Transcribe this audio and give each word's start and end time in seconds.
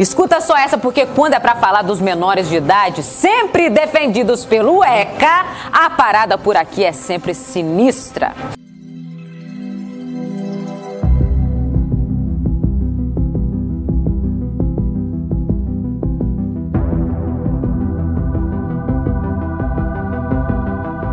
Escuta 0.00 0.40
só 0.40 0.56
essa, 0.56 0.78
porque 0.78 1.04
quando 1.04 1.34
é 1.34 1.38
para 1.38 1.56
falar 1.56 1.82
dos 1.82 2.00
menores 2.00 2.48
de 2.48 2.56
idade, 2.56 3.02
sempre 3.02 3.68
defendidos 3.68 4.46
pelo 4.46 4.82
ECA, 4.82 5.44
a 5.70 5.90
parada 5.90 6.38
por 6.38 6.56
aqui 6.56 6.82
é 6.82 6.90
sempre 6.90 7.34
sinistra. 7.34 8.32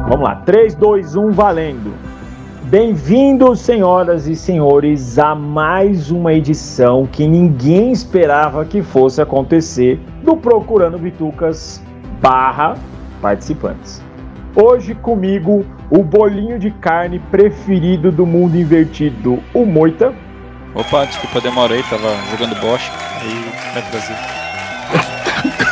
Vamos 0.07 0.23
lá, 0.23 0.37
3, 0.45 0.75
2, 0.75 1.15
1, 1.17 1.31
valendo. 1.31 2.06
Bem-vindos, 2.69 3.61
senhoras 3.61 4.27
e 4.27 4.35
senhores, 4.35 5.17
a 5.17 5.33
mais 5.33 6.11
uma 6.11 6.33
edição 6.33 7.07
que 7.07 7.25
ninguém 7.25 7.93
esperava 7.93 8.65
que 8.65 8.83
fosse 8.83 9.21
acontecer 9.21 9.97
do 10.21 10.35
Procurando 10.35 10.97
Bitucas 10.97 11.81
barra 12.21 12.75
participantes. 13.21 14.03
Hoje 14.53 14.93
comigo, 14.93 15.65
o 15.89 16.03
bolinho 16.03 16.59
de 16.59 16.69
carne 16.69 17.19
preferido 17.31 18.11
do 18.11 18.25
mundo 18.25 18.57
invertido, 18.57 19.41
o 19.53 19.65
Moita. 19.65 20.13
Opa, 20.75 21.05
desculpa, 21.05 21.39
demorei, 21.39 21.81
tava 21.83 22.09
jogando 22.31 22.59
Bosch, 22.59 22.91
aí 23.21 23.33
me 23.73 23.79
atrasei. 23.79 24.46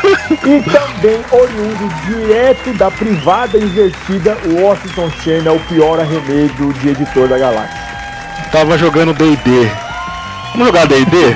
E 0.45 0.61
também 0.61 1.19
oriundo 1.31 1.89
direto 2.05 2.73
da 2.77 2.91
privada 2.91 3.57
invertida, 3.57 4.37
o 4.45 4.61
Washington 4.61 5.09
Chen 5.21 5.45
é 5.45 5.51
o 5.51 5.59
pior 5.61 5.99
arremedo 5.99 6.73
de 6.73 6.89
editor 6.89 7.27
da 7.27 7.37
galáxia. 7.37 7.79
Tava 8.51 8.77
jogando 8.77 9.13
D&D. 9.13 9.69
Vamos 10.51 10.67
jogar 10.67 10.87
D&D? 10.87 11.35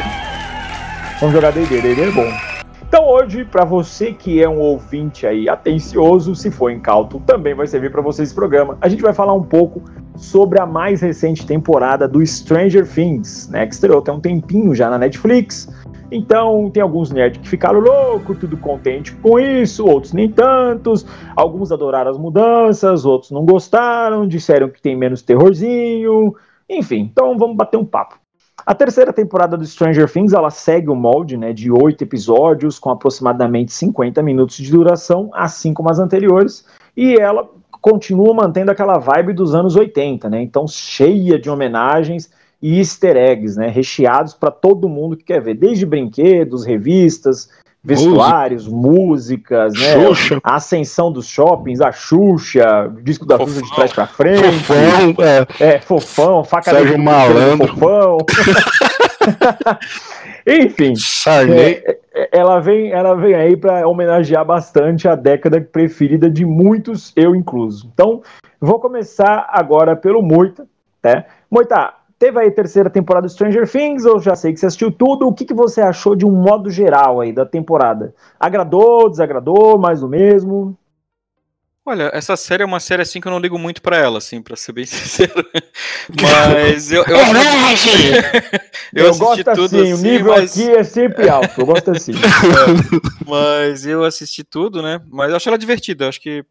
Vamos 1.20 1.36
jogar 1.36 1.52
D&D, 1.52 1.82
D&D 1.82 2.02
é 2.02 2.12
bom. 2.12 2.50
Então 2.88 3.06
hoje, 3.08 3.46
para 3.46 3.66
você 3.66 4.14
que 4.14 4.42
é 4.42 4.50
um 4.50 4.58
ouvinte 4.58 5.28
aí 5.28 5.48
atencioso, 5.48 6.34
se 6.34 6.50
for 6.50 6.72
incauto, 6.72 7.20
também 7.20 7.54
vai 7.54 7.68
servir 7.68 7.92
para 7.92 8.02
você 8.02 8.24
esse 8.24 8.34
programa. 8.34 8.78
A 8.82 8.90
gente 8.90 9.02
vai 9.02 9.14
falar 9.14 9.34
um 9.34 9.44
pouco 9.44 9.84
sobre 10.16 10.60
a 10.60 10.66
mais 10.66 11.02
recente 11.02 11.46
temporada 11.46 12.08
do 12.08 12.26
Stranger 12.26 12.88
Things, 12.88 13.48
né, 13.50 13.68
que 13.68 13.74
estreou 13.74 14.00
até 14.00 14.12
um 14.12 14.20
tempinho 14.20 14.74
já 14.74 14.90
na 14.90 14.98
Netflix. 14.98 15.70
Então, 16.12 16.70
tem 16.72 16.82
alguns 16.82 17.12
nerds 17.12 17.42
que 17.42 17.48
ficaram 17.48 17.80
loucos, 17.80 18.38
tudo 18.40 18.58
contente 18.58 19.12
com 19.18 19.40
isso, 19.40 19.86
outros 19.86 20.12
nem 20.14 20.30
tantos. 20.30 21.06
Alguns 21.36 21.72
adoraram 21.72 22.10
as 22.10 22.18
mudanças, 22.18 23.06
outros 23.06 23.32
não 23.32 23.46
gostaram, 23.46 24.28
disseram 24.28 24.70
que 24.70 24.82
tem 24.82 24.96
menos 24.96 25.22
terrorzinho. 25.22 26.36
Enfim, 26.68 27.10
então 27.12 27.38
vamos 27.38 27.56
bater 27.56 27.78
um 27.78 27.86
papo. 27.86 28.16
A 28.66 28.76
terceira 28.76 29.14
temporada 29.14 29.58
do 29.58 29.66
Stranger 29.66 30.12
Things, 30.12 30.34
ela 30.34 30.50
segue 30.50 30.90
o 30.90 30.96
molde, 30.96 31.38
né, 31.38 31.54
de 31.54 31.72
oito 31.72 32.04
episódios 32.04 32.78
com 32.78 32.90
aproximadamente 32.90 33.72
50 33.72 34.22
minutos 34.22 34.58
de 34.58 34.70
duração, 34.70 35.30
assim 35.34 35.74
como 35.74 35.90
as 35.90 35.98
anteriores, 35.98 36.66
e 36.96 37.16
ela 37.16 37.50
continua 37.82 38.34
mantendo 38.34 38.72
aquela 38.72 38.98
vibe 38.98 39.34
dos 39.34 39.56
anos 39.56 39.76
80, 39.76 40.30
né? 40.30 40.42
Então, 40.42 40.68
cheia 40.68 41.40
de 41.40 41.50
homenagens 41.50 42.30
e 42.62 42.78
easter 42.80 43.16
eggs, 43.16 43.58
né, 43.58 43.68
recheados 43.70 44.34
para 44.34 44.52
todo 44.52 44.90
mundo 44.90 45.16
que 45.16 45.24
quer 45.24 45.42
ver, 45.42 45.56
desde 45.56 45.86
brinquedos, 45.86 46.66
revistas, 46.66 47.50
vestuários, 47.84 48.68
músicas, 48.68 49.74
né, 49.74 49.94
Xuxa. 49.94 50.40
a 50.44 50.56
ascensão 50.56 51.12
dos 51.12 51.28
shoppings, 51.28 51.80
a 51.80 51.92
Xuxa, 51.92 52.92
disco 53.02 53.26
da 53.26 53.38
Xuxa 53.38 53.62
de 53.62 53.76
trás 53.76 53.94
para 53.94 54.08
frente, 54.08 54.60
fofão, 54.60 55.16
é, 55.26 55.48
é 55.60 55.80
fofão, 55.80 56.44
faca 56.44 56.72
Sérgio 56.72 56.98
de 56.98 57.02
Malandro, 57.02 57.68
fofão. 57.70 58.18
Enfim, 60.46 60.94
é, 61.28 61.98
é, 62.14 62.30
ela 62.32 62.60
vem, 62.60 62.92
ela 62.92 63.14
vem 63.16 63.36
aí 63.36 63.56
para 63.56 63.88
homenagear 63.88 64.44
bastante 64.44 65.08
a 65.08 65.16
década 65.16 65.62
preferida 65.62 66.30
de 66.30 66.46
muitos, 66.46 67.14
eu 67.16 67.36
incluso. 67.36 67.90
Então, 67.94 68.22
vou 68.60 68.80
começar 68.80 69.48
agora 69.50 69.96
pelo 69.96 70.22
Moita, 70.22 70.66
né? 71.04 71.26
Moita, 71.50 71.94
Teve 72.20 72.38
aí 72.38 72.50
a 72.50 72.52
terceira 72.52 72.90
temporada 72.90 73.28
do 73.28 73.32
Stranger 73.32 73.66
Things, 73.66 74.04
eu 74.04 74.20
já 74.20 74.36
sei 74.36 74.52
que 74.52 74.60
você 74.60 74.66
assistiu 74.66 74.92
tudo. 74.92 75.26
O 75.26 75.34
que, 75.34 75.46
que 75.46 75.54
você 75.54 75.80
achou 75.80 76.18
de 76.18 76.26
um 76.26 76.32
modo 76.32 76.70
geral 76.70 77.22
aí 77.22 77.32
da 77.32 77.46
temporada? 77.46 78.14
Agradou, 78.38 79.10
desagradou, 79.10 79.78
mais 79.78 80.02
do 80.02 80.10
mesmo? 80.10 80.78
Olha, 81.86 82.12
essa 82.14 82.36
série 82.36 82.62
é 82.62 82.66
uma 82.66 82.82
série 82.82 83.02
assim 83.02 83.22
que 83.22 83.28
eu 83.28 83.32
não 83.32 83.40
ligo 83.40 83.58
muito 83.58 83.82
para 83.82 83.96
ela, 83.96 84.18
assim, 84.18 84.42
para 84.42 84.58
ser 84.58 84.74
bem 84.74 84.84
sincero. 84.86 85.44
Mas 86.22 86.92
eu 86.92 87.06
eu, 87.06 87.16
eu, 87.18 87.24
eu, 88.94 89.06
eu 89.06 89.18
gosto 89.18 89.44
tudo 89.46 89.78
assim, 89.78 89.94
assim, 89.94 89.94
o 89.94 90.12
nível 90.12 90.34
mas... 90.34 90.52
aqui 90.52 90.70
é 90.70 90.84
sempre 90.84 91.28
alto. 91.30 91.62
Eu 91.62 91.66
gosto 91.66 91.92
assim. 91.92 92.12
É, 92.12 93.26
mas 93.26 93.86
eu 93.86 94.04
assisti 94.04 94.44
tudo, 94.44 94.82
né? 94.82 95.02
Mas 95.10 95.30
eu 95.30 95.38
acho 95.38 95.48
ela 95.48 95.58
divertida, 95.58 96.04
eu 96.04 96.10
acho 96.10 96.20
que 96.20 96.46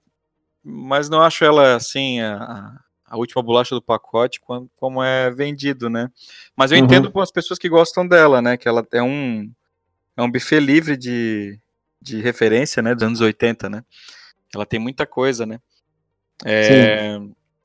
mas 0.64 1.10
não 1.10 1.20
acho 1.20 1.44
ela 1.44 1.76
assim 1.76 2.20
a 2.20 2.80
a 3.08 3.16
última 3.16 3.42
bolacha 3.42 3.74
do 3.74 3.82
pacote 3.82 4.40
quando, 4.40 4.70
como 4.76 5.02
é 5.02 5.30
vendido, 5.30 5.88
né? 5.88 6.10
Mas 6.56 6.70
eu 6.70 6.78
uhum. 6.78 6.84
entendo 6.84 7.10
com 7.10 7.20
as 7.20 7.30
pessoas 7.30 7.58
que 7.58 7.68
gostam 7.68 8.06
dela, 8.06 8.42
né? 8.42 8.56
Que 8.56 8.68
ela 8.68 8.86
é 8.92 9.02
um, 9.02 9.50
é 10.16 10.22
um 10.22 10.30
buffet 10.30 10.60
livre 10.60 10.96
de, 10.96 11.58
de 12.00 12.20
referência, 12.20 12.82
né? 12.82 12.94
Dos 12.94 13.04
anos 13.04 13.20
80, 13.20 13.68
né? 13.68 13.84
Ela 14.54 14.66
tem 14.66 14.78
muita 14.78 15.06
coisa, 15.06 15.46
né? 15.46 15.58
É, 16.44 17.18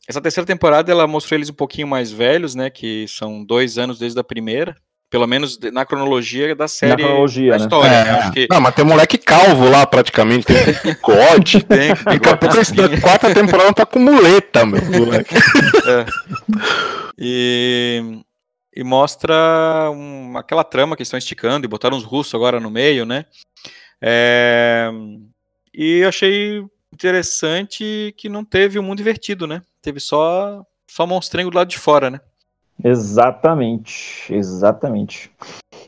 essa 0.07 0.21
terceira 0.21 0.47
temporada 0.47 0.91
ela 0.91 1.05
mostrou 1.05 1.37
eles 1.37 1.49
um 1.49 1.53
pouquinho 1.53 1.87
mais 1.87 2.11
velhos, 2.11 2.55
né? 2.55 2.69
Que 2.69 3.05
são 3.07 3.43
dois 3.43 3.77
anos 3.77 3.99
desde 3.99 4.19
a 4.19 4.23
primeira 4.23 4.75
pelo 5.13 5.27
menos 5.27 5.59
na 5.71 5.85
cronologia 5.85 6.55
da 6.55 6.67
série. 6.67 7.03
Na 7.03 7.07
cronologia, 7.07 7.51
da 7.51 7.57
né? 7.59 7.63
história, 7.65 7.87
é. 7.87 8.03
né? 8.03 8.31
que... 8.33 8.47
Não, 8.49 8.59
mas 8.59 8.73
tem 8.73 8.83
um 8.83 8.87
moleque 8.87 9.15
calvo 9.19 9.69
lá, 9.69 9.85
praticamente. 9.85 10.47
Tem 10.47 10.55
bigode. 10.91 11.63
tem, 11.65 11.89
Daqui 11.89 12.29
a 12.29 12.35
pouco 12.35 12.57
a 12.57 12.99
quarta 12.99 13.31
temporada 13.31 13.71
tá 13.75 13.85
com 13.85 13.99
muleta, 13.99 14.65
meu 14.65 14.81
moleque. 14.83 15.35
É. 15.85 16.05
E, 17.15 18.21
e 18.75 18.83
mostra 18.83 19.91
um, 19.91 20.35
aquela 20.35 20.63
trama 20.63 20.95
que 20.95 21.03
estão 21.03 21.17
esticando 21.17 21.65
e 21.65 21.69
botaram 21.69 21.95
os 21.95 22.03
russos 22.03 22.33
agora 22.33 22.59
no 22.59 22.71
meio, 22.71 23.05
né? 23.05 23.25
É, 24.01 24.89
e 25.73 26.03
achei 26.03 26.63
interessante 26.91 28.15
que 28.17 28.29
não 28.29 28.43
teve 28.43 28.79
o 28.79 28.81
um 28.81 28.85
mundo 28.85 29.01
invertido, 29.01 29.45
né? 29.45 29.61
Teve 29.81 29.99
só, 29.99 30.63
só 30.89 31.05
monstrengo 31.05 31.51
do 31.51 31.57
lado 31.57 31.67
de 31.67 31.77
fora, 31.77 32.09
né? 32.09 32.19
Exatamente, 32.83 34.33
exatamente. 34.33 35.31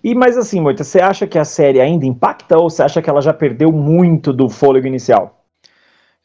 E 0.03 0.15
mas 0.15 0.37
assim, 0.37 0.61
Moita, 0.61 0.83
você 0.83 1.01
acha 1.01 1.27
que 1.27 1.37
a 1.37 1.43
série 1.43 1.81
ainda 1.81 2.05
impacta 2.05 2.57
ou 2.57 2.69
você 2.69 2.83
acha 2.83 3.01
que 3.01 3.09
ela 3.09 3.21
já 3.21 3.33
perdeu 3.33 3.71
muito 3.71 4.31
do 4.31 4.49
fôlego 4.49 4.87
inicial? 4.87 5.45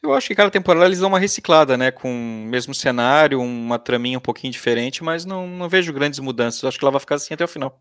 Eu 0.01 0.13
acho 0.13 0.27
que 0.27 0.35
cada 0.35 0.49
temporada 0.49 0.85
eles 0.85 0.99
dão 0.99 1.09
uma 1.09 1.19
reciclada, 1.19 1.77
né? 1.77 1.91
Com 1.91 2.09
o 2.09 2.47
mesmo 2.47 2.73
cenário, 2.73 3.39
uma 3.39 3.77
traminha 3.77 4.17
um 4.17 4.21
pouquinho 4.21 4.51
diferente, 4.51 5.03
mas 5.03 5.25
não, 5.25 5.45
não 5.45 5.69
vejo 5.69 5.93
grandes 5.93 6.19
mudanças. 6.19 6.63
Eu 6.63 6.69
acho 6.69 6.79
que 6.79 6.85
ela 6.85 6.91
vai 6.91 6.99
ficar 6.99 7.15
assim 7.15 7.33
até 7.33 7.43
o 7.43 7.47
final. 7.47 7.79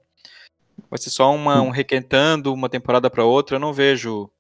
Vai 0.91 0.99
ser 0.99 1.11
só 1.11 1.35
uma, 1.35 1.63
um 1.63 1.71
requentando 1.71 2.53
uma 2.53 2.69
temporada 2.69 3.09
para 3.09 3.25
outra. 3.25 3.57
Eu 3.57 3.61
não 3.61 3.73
vejo 3.73 4.31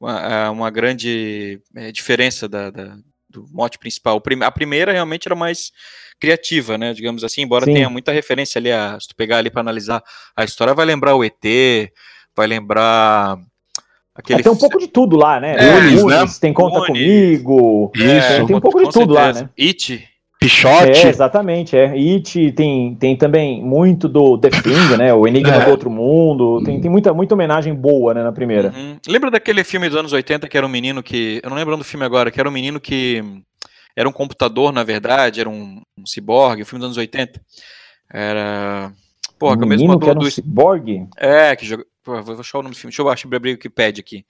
uma, 0.00 0.50
uma 0.50 0.70
grande 0.70 1.62
é, 1.76 1.92
diferença 1.92 2.48
da, 2.48 2.70
da, 2.70 2.96
do 3.28 3.46
mote 3.50 3.78
principal. 3.78 4.20
A 4.42 4.50
primeira 4.50 4.92
realmente 4.92 5.28
era 5.28 5.36
mais 5.36 5.70
criativa, 6.20 6.76
né? 6.76 6.92
Digamos 6.92 7.24
assim, 7.24 7.42
embora 7.42 7.64
Sim. 7.64 7.74
tenha 7.74 7.88
muita 7.88 8.12
referência 8.12 8.58
ali, 8.58 8.70
a, 8.70 8.98
se 9.00 9.08
tu 9.08 9.16
pegar 9.16 9.38
ali 9.38 9.50
para 9.50 9.60
analisar 9.60 10.02
a 10.36 10.44
história, 10.44 10.74
vai 10.74 10.84
lembrar 10.84 11.16
o 11.16 11.24
ET, 11.24 11.34
vai 12.36 12.46
lembrar 12.46 13.38
aquele. 14.14 14.40
É, 14.40 14.42
tem 14.42 14.52
um 14.52 14.56
pouco 14.56 14.78
de 14.78 14.86
tudo 14.86 15.16
lá, 15.16 15.40
né? 15.40 15.56
É, 15.58 15.78
Unis, 15.78 16.04
né? 16.04 16.24
Tem 16.40 16.52
conta 16.52 16.78
Unis. 16.78 16.86
comigo. 16.86 17.90
Isso. 17.94 18.06
É, 18.06 18.44
tem 18.44 18.56
um 18.56 18.60
pouco 18.60 18.78
de 18.78 18.90
tudo 18.90 19.14
certeza. 19.14 19.40
lá, 19.40 19.44
né? 19.44 19.50
It. 19.58 20.10
Pichote. 20.40 21.06
É, 21.06 21.08
exatamente, 21.08 21.76
é. 21.76 21.92
It 21.92 22.52
tem, 22.52 22.94
tem 22.94 23.14
também 23.14 23.62
muito 23.62 24.08
do 24.08 24.38
The 24.38 24.48
Thing, 24.48 24.96
né? 24.96 25.12
O 25.12 25.26
Enigma 25.26 25.54
é. 25.54 25.64
do 25.66 25.70
Outro 25.70 25.90
Mundo. 25.90 26.62
Tem, 26.64 26.80
tem 26.80 26.90
muita, 26.90 27.12
muita 27.12 27.34
homenagem 27.34 27.74
boa, 27.74 28.14
né, 28.14 28.22
na 28.22 28.32
primeira. 28.32 28.72
Uhum. 28.74 28.96
Lembra 29.06 29.30
daquele 29.30 29.62
filme 29.62 29.86
dos 29.86 29.98
anos 29.98 30.14
80 30.14 30.48
que 30.48 30.56
era 30.56 30.64
um 30.64 30.70
menino 30.70 31.02
que. 31.02 31.40
Eu 31.42 31.50
não 31.50 31.56
lembro 31.58 31.76
do 31.76 31.84
filme 31.84 32.06
agora, 32.06 32.30
que 32.30 32.40
era 32.40 32.48
um 32.48 32.52
menino 32.52 32.80
que 32.80 33.22
era 33.96 34.08
um 34.08 34.12
computador, 34.12 34.72
na 34.72 34.84
verdade, 34.84 35.40
era 35.40 35.48
um, 35.48 35.80
um 35.98 36.06
ciborgue, 36.06 36.62
um 36.62 36.64
filme 36.64 36.80
dos 36.80 36.86
anos 36.88 36.96
80. 36.96 37.40
Era. 38.12 38.92
Porra, 39.38 39.56
que 39.56 39.62
é 39.62 39.66
o 39.66 39.68
mesmo 39.68 39.98
que 39.98 40.08
era 40.08 40.18
um 40.18 40.22
do. 40.22 40.30
Ciborgue? 40.30 41.06
É, 41.16 41.54
que 41.56 41.66
joga. 41.66 41.84
Pô, 42.02 42.20
vou 42.22 42.40
achar 42.40 42.58
o 42.58 42.62
nome 42.62 42.74
do 42.74 42.78
filme. 42.78 42.90
Deixa 42.90 43.02
eu 43.02 43.08
achar, 43.08 43.28
abrir 43.34 43.50
o 43.50 43.52
Wikipedia 43.52 44.00
aqui. 44.00 44.24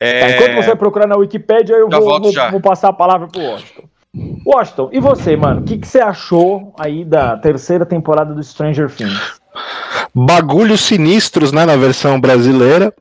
É... 0.00 0.20
Tá, 0.20 0.30
enquanto 0.30 0.54
você 0.56 0.66
vai 0.68 0.76
procurar 0.76 1.06
na 1.06 1.16
Wikipedia, 1.16 1.76
eu 1.76 1.88
vou, 1.88 2.20
vou, 2.20 2.32
vou, 2.50 2.60
passar 2.60 2.88
a 2.88 2.92
palavra 2.92 3.28
pro 3.28 3.40
Washington. 3.40 3.88
Washington, 4.44 4.90
e 4.92 5.00
você, 5.00 5.36
mano? 5.36 5.60
O 5.60 5.64
que, 5.64 5.78
que 5.78 5.86
você 5.86 6.00
achou 6.00 6.74
aí 6.78 7.04
da 7.04 7.36
terceira 7.38 7.86
temporada 7.86 8.34
do 8.34 8.42
Stranger 8.42 8.90
Things? 8.90 9.40
Bagulhos 10.14 10.82
sinistros, 10.82 11.52
né, 11.52 11.64
na 11.64 11.76
versão 11.76 12.20
brasileira. 12.20 12.92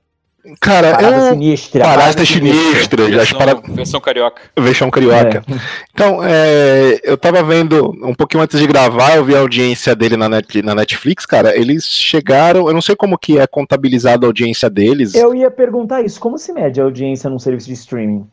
Cara, 0.59 0.91
Parada 0.91 1.17
eu... 1.17 1.33
sinistra. 1.33 1.83
Parada 1.83 2.25
sinistra. 2.25 3.05
Versão, 3.07 3.37
para... 3.37 3.53
versão 3.55 4.01
carioca. 4.01 4.41
Versão 4.57 4.89
carioca. 4.89 5.43
É. 5.47 5.55
Então, 5.93 6.19
é, 6.23 6.99
eu 7.03 7.15
tava 7.15 7.43
vendo 7.43 7.91
um 8.03 8.13
pouquinho 8.13 8.43
antes 8.43 8.59
de 8.59 8.65
gravar, 8.65 9.15
eu 9.15 9.23
vi 9.23 9.35
a 9.35 9.39
audiência 9.39 9.95
dele 9.95 10.17
na, 10.17 10.27
net, 10.27 10.61
na 10.63 10.73
Netflix, 10.73 11.25
cara. 11.25 11.55
Eles 11.55 11.85
chegaram, 11.85 12.67
eu 12.67 12.73
não 12.73 12.81
sei 12.81 12.95
como 12.95 13.17
que 13.17 13.37
é 13.37 13.45
contabilizada 13.45 14.25
a 14.25 14.29
audiência 14.29 14.69
deles. 14.69 15.13
Eu 15.13 15.35
ia 15.35 15.51
perguntar 15.51 16.01
isso, 16.01 16.19
como 16.19 16.37
se 16.37 16.51
mede 16.51 16.81
a 16.81 16.83
audiência 16.83 17.29
num 17.29 17.39
serviço 17.39 17.67
de 17.67 17.73
streaming? 17.73 18.25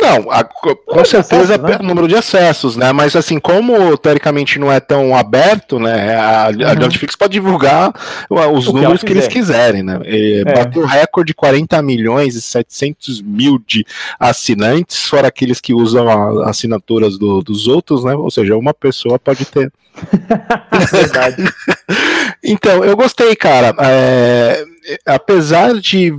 Não, 0.00 0.30
a, 0.30 0.42
com 0.42 0.74
Número 0.88 1.06
certeza 1.06 1.54
acessos, 1.54 1.58
né? 1.70 1.78
o 1.80 1.82
número 1.84 2.08
de 2.08 2.16
acessos, 2.16 2.76
né? 2.76 2.92
Mas 2.92 3.14
assim, 3.14 3.38
como 3.38 3.96
teoricamente 3.96 4.58
não 4.58 4.70
é 4.70 4.80
tão 4.80 5.16
aberto, 5.16 5.78
né? 5.78 6.14
A, 6.16 6.46
a 6.48 6.74
Netflix 6.74 7.14
pode 7.14 7.32
divulgar 7.34 7.92
o- 8.28 8.34
os 8.34 8.66
Uhum. 8.66 8.72
O 8.72 8.74
que 8.76 8.80
números 8.82 8.84
ela 8.84 8.98
que 8.98 9.12
eles 9.12 9.28
quiser. 9.28 9.30
quiserem, 9.72 9.82
né? 9.84 10.00
E 10.04 10.42
É. 10.46 10.52
Bateu 10.52 10.82
o 10.82 10.86
recorde 10.86 11.28
de 11.28 11.34
40 11.34 11.80
milhões 11.80 12.34
e 12.34 12.42
700 12.42 13.22
mil 13.22 13.58
de 13.64 13.86
assinantes, 14.18 15.06
fora 15.08 15.28
aqueles 15.28 15.60
que 15.60 15.72
usam 15.72 16.08
a- 16.08 16.50
assinaturas 16.50 17.16
do- 17.16 17.40
dos 17.42 17.68
outros, 17.68 18.02
né? 18.04 18.14
Ou 18.14 18.30
seja, 18.30 18.56
uma 18.56 18.74
pessoa 18.74 19.18
pode 19.18 19.44
ter 19.46 19.72
Verdade. 20.90 21.36
então, 22.42 22.84
eu 22.84 22.96
gostei, 22.96 23.34
cara. 23.36 23.74
É, 23.78 24.64
apesar 25.06 25.74
de 25.74 26.12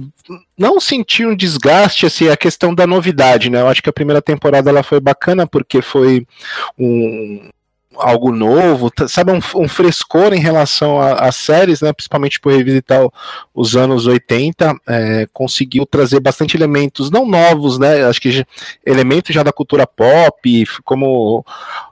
não 0.57 0.79
sentir 0.79 1.27
um 1.27 1.35
desgaste, 1.35 2.05
assim, 2.05 2.29
a 2.29 2.37
questão 2.37 2.73
da 2.73 2.87
novidade, 2.87 3.49
né? 3.49 3.61
Eu 3.61 3.67
acho 3.67 3.81
que 3.83 3.89
a 3.89 3.93
primeira 3.93 4.21
temporada 4.21 4.69
ela 4.69 4.83
foi 4.83 4.99
bacana 4.99 5.45
porque 5.45 5.81
foi 5.81 6.25
um 6.77 7.49
algo 7.97 8.31
novo, 8.31 8.91
tá- 8.91 9.07
sabe, 9.07 9.31
um, 9.31 9.39
um 9.55 9.67
frescor 9.69 10.33
em 10.33 10.39
relação 10.39 10.99
às 10.99 11.35
séries, 11.37 11.79
né, 11.81 11.93
principalmente 11.93 12.39
por 12.41 12.51
revisitar 12.51 13.05
o- 13.05 13.13
os 13.53 13.75
anos 13.75 14.05
80, 14.05 14.75
é, 14.87 15.25
conseguiu 15.31 15.85
trazer 15.85 16.19
bastante 16.19 16.57
elementos, 16.57 17.09
não 17.09 17.25
novos, 17.25 17.79
né, 17.79 18.03
acho 18.05 18.19
que 18.19 18.45
elementos 18.85 19.33
já 19.33 19.43
da 19.43 19.53
cultura 19.53 19.87
pop, 19.87 20.65
como 20.83 21.45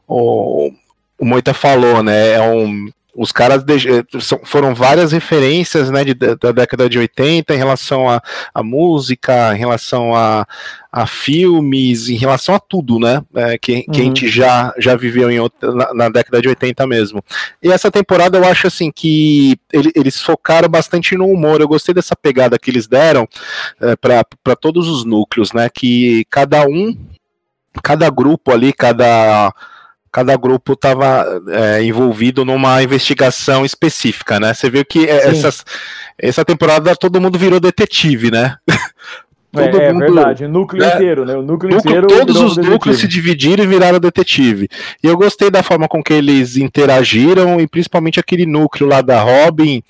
o, 0.08 0.72
o 1.18 1.26
Moita 1.26 1.54
falou, 1.54 2.04
né, 2.04 2.34
é 2.34 2.42
um 2.42 2.90
os 3.16 3.32
caras 3.32 3.64
de- 3.64 3.88
eh, 3.90 4.04
foram 4.44 4.74
várias 4.74 5.12
referências 5.12 5.92
né, 5.92 6.04
de- 6.04 6.14
da 6.16 6.52
década 6.52 6.90
de 6.90 6.98
80 6.98 7.54
em 7.54 7.58
relação 7.58 8.10
a, 8.10 8.22
a 8.54 8.64
música, 8.64 9.54
em 9.56 9.60
relação 9.60 10.16
a, 10.16 10.48
a 10.92 11.06
filmes, 11.06 12.10
em 12.10 12.16
relação 12.16 12.56
a 12.56 12.60
tudo, 12.60 13.00
né? 13.00 13.22
eh, 13.36 13.58
que, 13.60 13.84
que 13.84 13.90
a 13.90 13.94
Uhum. 14.04 14.04
gente 14.08 14.28
já, 14.28 14.74
já 14.80 14.96
viveu 14.96 15.30
em 15.30 15.38
na, 15.62 15.94
na 15.94 16.10
década 16.10 16.42
de 16.42 16.50
80 16.50 16.88
mesmo. 16.88 17.24
E 17.62 17.72
essa 17.72 17.92
temporada 17.92 18.38
eu 18.38 18.46
acho 18.46 18.66
assim 18.68 18.92
que 18.92 19.58
ele- 19.72 19.92
eles 19.96 20.20
focaram 20.20 20.68
bastante 20.68 21.16
no 21.16 21.28
humor. 21.28 21.62
Eu 21.62 21.68
gostei 21.68 21.94
dessa 21.94 22.16
pegada 22.16 22.58
que 22.58 22.72
eles 22.72 22.88
deram 22.88 23.28
para 24.02 24.56
todos 24.60 24.88
os 24.88 25.06
núcleos, 25.06 25.54
né? 25.54 25.70
Que 25.70 26.26
cada 26.30 26.66
um, 26.68 26.96
cada 27.84 28.10
grupo 28.10 28.52
ali, 28.52 28.72
cada 28.74 29.54
cada 30.14 30.38
grupo 30.38 30.74
estava 30.74 31.26
envolvido 31.82 32.46
numa 32.46 32.84
investigação 32.84 33.66
específica, 33.66 34.40
né? 34.40 34.54
Você 34.54 34.70
viu 34.70 34.86
que 34.86 35.10
é, 35.10 35.28
essas, 35.28 35.66
essa 36.18 36.46
temporada 36.46 36.96
todo 36.96 37.20
mundo 37.20 37.38
virou 37.40 37.60
detetive, 37.60 38.30
né? 38.30 38.56
Todo 39.54 39.80
é, 39.80 39.86
é 39.86 39.94
mundo- 39.94 40.00
verdade, 40.14 40.46
o 40.46 40.50
núcleo 40.50 40.82
né? 40.82 40.96
inteiro, 40.96 41.26
né? 41.26 41.36
O 41.36 41.44
núcleo, 41.44 41.76
Núcleo- 41.76 42.00
inteiro. 42.00 42.08
todos 42.08 42.38
os 42.42 42.58
núcleos 42.58 42.98
se 42.98 43.04
detetive. 43.04 43.22
dividiram 43.22 43.64
e 43.64 43.68
viraram 43.68 44.00
detetive. 44.00 44.68
E 45.04 45.08
eu 45.08 45.16
gostei 45.16 45.52
da 45.52 45.62
forma 45.62 45.88
com 45.88 46.02
que 46.02 46.12
eles 46.12 46.58
interagiram, 46.58 47.62
e 47.62 47.68
principalmente 47.68 48.20
aquele 48.20 48.46
núcleo 48.48 48.90
lá 48.90 49.02
da 49.02 49.22
Robin, 49.22 49.84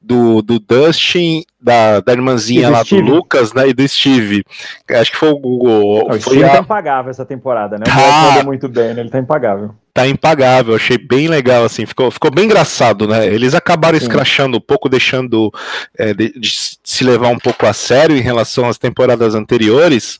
do, 0.00 0.40
do 0.40 0.58
Dustin, 0.60 1.42
da, 1.60 1.98
da 2.00 2.12
irmãzinha 2.12 2.68
do 2.68 2.72
lá 2.72 2.84
Steve. 2.84 3.02
do 3.02 3.14
Lucas, 3.16 3.52
né? 3.52 3.68
E 3.68 3.74
do 3.74 3.86
Steve. 3.88 4.44
Acho 4.90 5.10
que 5.10 5.16
foi 5.18 5.30
o. 5.30 5.36
o- 5.42 5.98
Não, 6.08 6.16
O 6.16 6.20
foi 6.20 6.20
Steve 6.20 6.44
a- 6.44 6.50
tá 6.50 6.58
impagável 6.60 7.10
essa 7.10 7.24
temporada, 7.26 7.76
né? 7.76 7.84
O 7.86 7.90
Tá. 7.90 8.22
mandou 8.28 8.44
muito 8.44 8.68
bem, 8.68 8.94
né? 8.94 9.00
Ele 9.00 9.10
tá 9.10 9.18
impagável. 9.18 9.72
Tá 9.98 10.06
impagável, 10.06 10.76
achei 10.76 10.96
bem 10.96 11.26
legal, 11.26 11.64
assim, 11.64 11.84
ficou, 11.84 12.08
ficou 12.10 12.30
bem 12.30 12.44
engraçado, 12.44 13.08
né? 13.08 13.26
Eles 13.26 13.52
acabaram 13.52 13.98
Sim. 13.98 14.04
escrachando 14.04 14.58
um 14.58 14.60
pouco, 14.60 14.88
deixando 14.88 15.52
é, 15.96 16.14
de, 16.14 16.38
de 16.38 16.52
se 16.84 17.02
levar 17.02 17.28
um 17.28 17.38
pouco 17.38 17.66
a 17.66 17.72
sério 17.72 18.16
em 18.16 18.20
relação 18.20 18.68
às 18.68 18.78
temporadas 18.78 19.34
anteriores, 19.34 20.18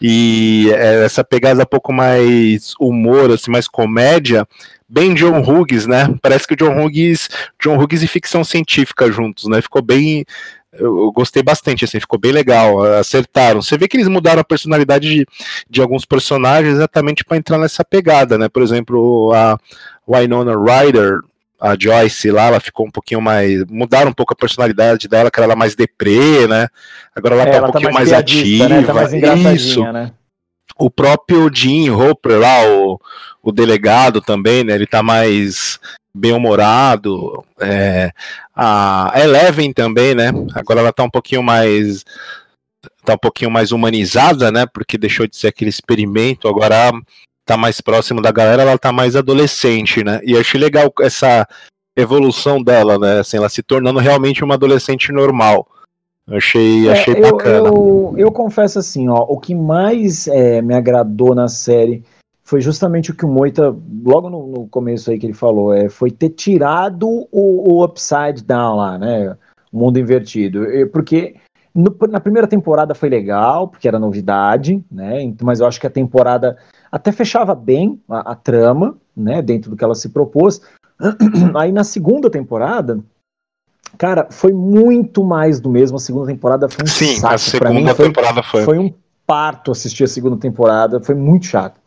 e 0.00 0.70
é, 0.74 1.04
essa 1.04 1.24
pegada 1.24 1.62
um 1.62 1.66
pouco 1.66 1.90
mais 1.92 2.74
humor, 2.78 3.30
assim, 3.30 3.50
mais 3.50 3.66
comédia, 3.66 4.46
bem 4.86 5.14
John 5.14 5.40
Hughes, 5.40 5.86
né? 5.86 6.14
Parece 6.20 6.46
que 6.46 6.52
o 6.52 6.56
John 6.56 6.84
Hughes, 6.84 7.28
John 7.58 7.78
Hughes 7.78 8.02
e 8.02 8.06
ficção 8.06 8.44
científica 8.44 9.10
juntos, 9.10 9.46
né? 9.46 9.62
Ficou 9.62 9.80
bem. 9.80 10.24
Eu, 10.78 11.12
gostei 11.12 11.42
bastante, 11.42 11.84
assim, 11.84 12.00
ficou 12.00 12.18
bem 12.18 12.32
legal. 12.32 12.82
Acertaram. 12.98 13.62
Você 13.62 13.76
vê 13.78 13.88
que 13.88 13.96
eles 13.96 14.08
mudaram 14.08 14.40
a 14.40 14.44
personalidade 14.44 15.08
de, 15.08 15.26
de 15.68 15.80
alguns 15.80 16.04
personagens 16.04 16.74
exatamente 16.74 17.24
para 17.24 17.36
entrar 17.36 17.58
nessa 17.58 17.84
pegada, 17.84 18.36
né? 18.38 18.48
Por 18.48 18.62
exemplo, 18.62 19.32
a 19.34 19.58
Winona 20.06 20.54
Ryder, 20.56 21.20
a 21.60 21.76
Joyce 21.78 22.30
lá, 22.30 22.46
ela 22.46 22.60
ficou 22.60 22.86
um 22.86 22.90
pouquinho 22.90 23.20
mais. 23.20 23.64
Mudaram 23.66 24.10
um 24.10 24.14
pouco 24.14 24.32
a 24.32 24.36
personalidade 24.36 25.08
dela, 25.08 25.30
que 25.30 25.38
era 25.38 25.46
ela 25.46 25.56
mais 25.56 25.74
deprê, 25.74 26.46
né? 26.46 26.68
Agora 27.14 27.34
ela 27.34 27.44
É, 27.44 27.52
tá 27.52 27.58
um 27.58 27.70
pouquinho 27.70 27.92
mais, 27.92 28.08
piadista, 28.08 28.64
ativa. 28.64 28.68
Né? 28.68 28.82
Tá 29.20 29.36
mais 29.36 29.62
Isso 29.62 29.82
né? 29.92 30.12
o 30.78 30.90
próprio 30.90 31.50
Jim 31.52 31.90
Hopper 31.90 32.38
lá, 32.38 32.66
o, 32.68 33.00
o 33.42 33.52
delegado 33.52 34.20
também, 34.20 34.64
né? 34.64 34.74
Ele 34.74 34.86
tá 34.86 35.02
mais 35.02 35.78
bem-humorado. 36.14 37.44
É, 37.60 38.10
a 38.54 39.12
Eleven 39.16 39.72
também, 39.72 40.14
né? 40.14 40.30
Agora 40.54 40.80
ela 40.80 40.92
tá 40.92 41.02
um 41.02 41.10
pouquinho 41.10 41.42
mais. 41.42 42.04
Tá 43.04 43.14
um 43.14 43.18
pouquinho 43.18 43.50
mais 43.50 43.72
humanizada, 43.72 44.52
né? 44.52 44.66
Porque 44.66 44.96
deixou 44.96 45.26
de 45.26 45.36
ser 45.36 45.48
aquele 45.48 45.70
experimento, 45.70 46.48
agora 46.48 46.92
tá 47.44 47.56
mais 47.56 47.80
próximo 47.80 48.22
da 48.22 48.32
galera, 48.32 48.62
ela 48.62 48.78
tá 48.78 48.92
mais 48.92 49.16
adolescente, 49.16 50.02
né? 50.02 50.20
E 50.24 50.32
eu 50.32 50.40
achei 50.40 50.58
legal 50.58 50.92
essa 51.00 51.46
evolução 51.96 52.62
dela, 52.62 52.98
né? 52.98 53.20
Assim, 53.20 53.36
ela 53.36 53.48
se 53.48 53.62
tornando 53.62 53.98
realmente 53.98 54.42
uma 54.42 54.54
adolescente 54.54 55.12
normal. 55.12 55.66
Eu 56.26 56.38
achei, 56.38 56.88
É, 56.88 56.92
achei 56.92 57.14
eu, 57.14 57.20
bacana. 57.20 57.68
Eu, 57.68 58.14
eu 58.16 58.32
confesso 58.32 58.78
assim, 58.78 59.08
ó, 59.08 59.26
o 59.28 59.38
que 59.38 59.54
mais 59.54 60.26
é, 60.26 60.62
me 60.62 60.74
agradou 60.74 61.34
na 61.34 61.48
série 61.48 62.02
foi 62.44 62.60
justamente 62.60 63.10
o 63.10 63.14
que 63.14 63.24
o 63.24 63.28
Moita, 63.28 63.74
logo 64.04 64.28
no, 64.28 64.46
no 64.46 64.68
começo 64.68 65.10
aí 65.10 65.18
que 65.18 65.26
ele 65.26 65.32
falou, 65.32 65.72
é, 65.72 65.88
foi 65.88 66.10
ter 66.10 66.28
tirado 66.28 67.08
o, 67.08 67.28
o 67.72 67.84
upside 67.84 68.44
down 68.44 68.76
lá, 68.76 68.98
né? 68.98 69.34
O 69.72 69.78
mundo 69.78 69.98
invertido. 69.98 70.60
Porque 70.92 71.36
no- 71.74 71.96
na 72.08 72.20
primeira 72.20 72.46
temporada 72.46 72.94
foi 72.94 73.08
legal, 73.08 73.66
porque 73.68 73.88
era 73.88 73.98
novidade, 73.98 74.84
né? 74.92 75.32
Mas 75.42 75.60
eu 75.60 75.66
acho 75.66 75.80
que 75.80 75.86
a 75.86 75.90
temporada 75.90 76.58
até 76.92 77.10
fechava 77.10 77.54
bem 77.54 77.98
a, 78.08 78.32
a 78.32 78.34
trama, 78.34 78.96
né? 79.16 79.40
Dentro 79.40 79.70
do 79.70 79.76
que 79.76 79.82
ela 79.82 79.94
se 79.94 80.10
propôs. 80.10 80.60
Aí 81.56 81.72
na 81.72 81.82
segunda 81.82 82.28
temporada, 82.30 83.00
cara, 83.96 84.28
foi 84.30 84.52
muito 84.52 85.24
mais 85.24 85.60
do 85.60 85.70
mesmo. 85.70 85.96
A 85.96 86.00
segunda 86.00 86.26
temporada 86.26 86.68
foi 86.68 86.84
um 86.84 86.88
Sim, 86.88 87.16
saco 87.16 87.34
a 87.34 87.38
pra 87.58 87.70
mim. 87.70 87.76
segunda 87.76 87.94
Foi, 87.94 88.06
temporada 88.06 88.42
foi. 88.42 88.64
foi 88.64 88.78
um 88.78 88.92
parto 89.26 89.72
assistir 89.72 90.04
a 90.04 90.08
segunda 90.08 90.36
temporada, 90.36 91.00
foi 91.00 91.14
muito 91.14 91.46
chato. 91.46 91.82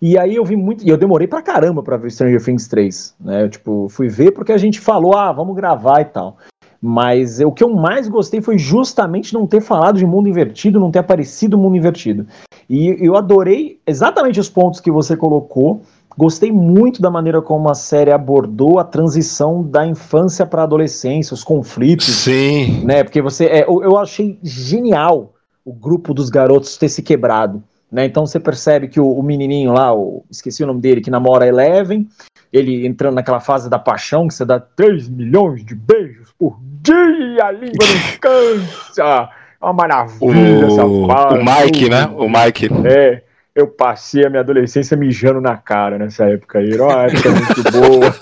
E 0.00 0.18
aí 0.18 0.36
eu 0.36 0.44
vi 0.44 0.56
muito, 0.56 0.84
e 0.84 0.88
eu 0.88 0.96
demorei 0.96 1.26
pra 1.26 1.40
caramba 1.42 1.82
pra 1.82 1.96
ver 1.96 2.10
Stranger 2.10 2.42
Things 2.44 2.68
3, 2.68 3.14
né? 3.20 3.44
Eu, 3.44 3.48
tipo, 3.48 3.88
fui 3.88 4.08
ver 4.08 4.32
porque 4.32 4.52
a 4.52 4.58
gente 4.58 4.78
falou, 4.80 5.16
ah, 5.16 5.32
vamos 5.32 5.56
gravar 5.56 6.00
e 6.00 6.04
tal. 6.06 6.36
Mas 6.80 7.40
eu- 7.40 7.48
o 7.48 7.52
que 7.52 7.64
eu 7.64 7.70
mais 7.74 8.06
gostei 8.06 8.40
foi 8.42 8.58
justamente 8.58 9.32
não 9.32 9.46
ter 9.46 9.60
falado 9.62 9.98
de 9.98 10.06
mundo 10.06 10.28
invertido, 10.28 10.78
não 10.78 10.90
ter 10.90 10.98
aparecido 10.98 11.56
mundo 11.56 11.76
invertido. 11.76 12.26
E 12.68 12.96
eu 13.00 13.16
adorei 13.16 13.80
exatamente 13.86 14.38
os 14.38 14.48
pontos 14.48 14.80
que 14.80 14.90
você 14.90 15.16
colocou. 15.16 15.80
Gostei 16.18 16.50
muito 16.52 17.00
da 17.02 17.10
maneira 17.10 17.42
como 17.42 17.68
a 17.70 17.74
série 17.74 18.10
abordou 18.10 18.78
a 18.78 18.84
transição 18.84 19.62
da 19.62 19.86
infância 19.86 20.46
para 20.46 20.62
a 20.62 20.64
adolescência, 20.64 21.34
os 21.34 21.44
conflitos, 21.44 22.06
Sim. 22.06 22.84
né? 22.84 23.02
Porque 23.04 23.20
você, 23.22 23.46
é, 23.46 23.64
eu, 23.68 23.82
eu 23.82 23.98
achei 23.98 24.38
genial 24.42 25.34
o 25.64 25.72
grupo 25.72 26.14
dos 26.14 26.30
garotos 26.30 26.76
ter 26.76 26.88
se 26.88 27.02
quebrado, 27.02 27.62
né? 27.90 28.04
Então 28.04 28.26
você 28.26 28.40
percebe 28.40 28.88
que 28.88 29.00
o, 29.00 29.10
o 29.10 29.22
menininho 29.22 29.72
lá, 29.72 29.94
o, 29.94 30.24
esqueci 30.30 30.62
o 30.62 30.66
nome 30.66 30.80
dele, 30.80 31.00
que 31.00 31.10
namora 31.10 31.46
Eleven, 31.46 32.06
ele 32.52 32.86
entrando 32.86 33.14
naquela 33.14 33.40
fase 33.40 33.68
da 33.68 33.78
paixão 33.78 34.28
que 34.28 34.34
você 34.34 34.44
dá 34.44 34.58
3 34.58 35.08
milhões 35.08 35.64
de 35.64 35.74
beijos 35.74 36.32
por 36.38 36.58
dia, 36.82 37.44
a 37.44 37.52
língua 37.52 37.86
não 37.86 38.18
cansa, 38.20 39.28
é 39.60 39.64
uma 39.64 39.72
maravilha 39.72 40.66
essa 40.66 40.84
O, 40.84 41.06
fase. 41.06 41.38
o 41.38 41.44
Mike, 41.44 41.88
né? 41.88 42.06
O 42.16 42.28
Mike. 42.28 42.68
É, 42.84 43.22
eu 43.54 43.66
passei 43.66 44.24
a 44.24 44.30
minha 44.30 44.40
adolescência 44.40 44.96
mijando 44.96 45.40
na 45.40 45.56
cara 45.56 45.98
nessa 45.98 46.26
época 46.26 46.58
aí. 46.58 46.72
Era 46.72 46.82
uma 46.82 47.02
época 47.04 47.30
muito 47.30 47.62
boa. 47.72 48.14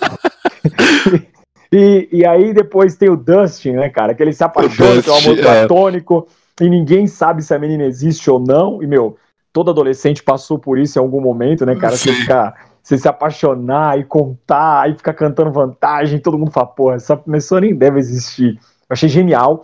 E, 1.76 2.08
e 2.12 2.24
aí 2.24 2.54
depois 2.54 2.94
tem 2.94 3.10
o 3.10 3.16
Dustin, 3.16 3.72
né, 3.72 3.88
cara? 3.88 4.14
Que 4.14 4.22
ele 4.22 4.32
se 4.32 4.44
apaixona, 4.44 5.02
que 5.02 5.10
é 5.10 5.12
um 5.12 5.16
amor 5.16 5.38
é. 5.38 5.42
platônico, 5.42 6.28
e 6.60 6.70
ninguém 6.70 7.08
sabe 7.08 7.42
se 7.42 7.52
a 7.52 7.58
menina 7.58 7.82
existe 7.82 8.30
ou 8.30 8.38
não. 8.38 8.80
E, 8.80 8.86
meu, 8.86 9.18
todo 9.54 9.70
adolescente 9.70 10.22
passou 10.22 10.58
por 10.58 10.78
isso 10.78 10.98
em 10.98 11.02
algum 11.02 11.20
momento, 11.20 11.64
né, 11.64 11.74
cara? 11.76 11.96
Você 11.96 12.12
ficar. 12.12 12.74
Você 12.82 12.98
se 12.98 13.08
apaixonar 13.08 13.98
e 13.98 14.04
contar, 14.04 14.82
aí 14.82 14.94
ficar 14.94 15.14
cantando 15.14 15.50
vantagem, 15.50 16.18
todo 16.18 16.36
mundo 16.36 16.50
fala, 16.50 16.66
porra, 16.66 16.96
essa 16.96 17.16
pessoa 17.16 17.58
nem 17.58 17.74
deve 17.74 17.98
existir. 17.98 18.58
Eu 18.60 18.90
achei 18.90 19.08
genial. 19.08 19.62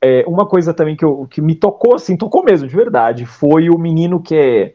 é, 0.00 0.24
uma 0.26 0.46
coisa 0.46 0.72
também 0.72 0.96
que, 0.96 1.04
eu, 1.04 1.26
que 1.28 1.40
me 1.40 1.54
tocou, 1.54 1.94
assim, 1.94 2.16
tocou 2.16 2.44
mesmo, 2.44 2.68
de 2.68 2.76
verdade, 2.76 3.26
foi 3.26 3.68
o 3.68 3.78
menino 3.78 4.20
que 4.20 4.34
é. 4.34 4.74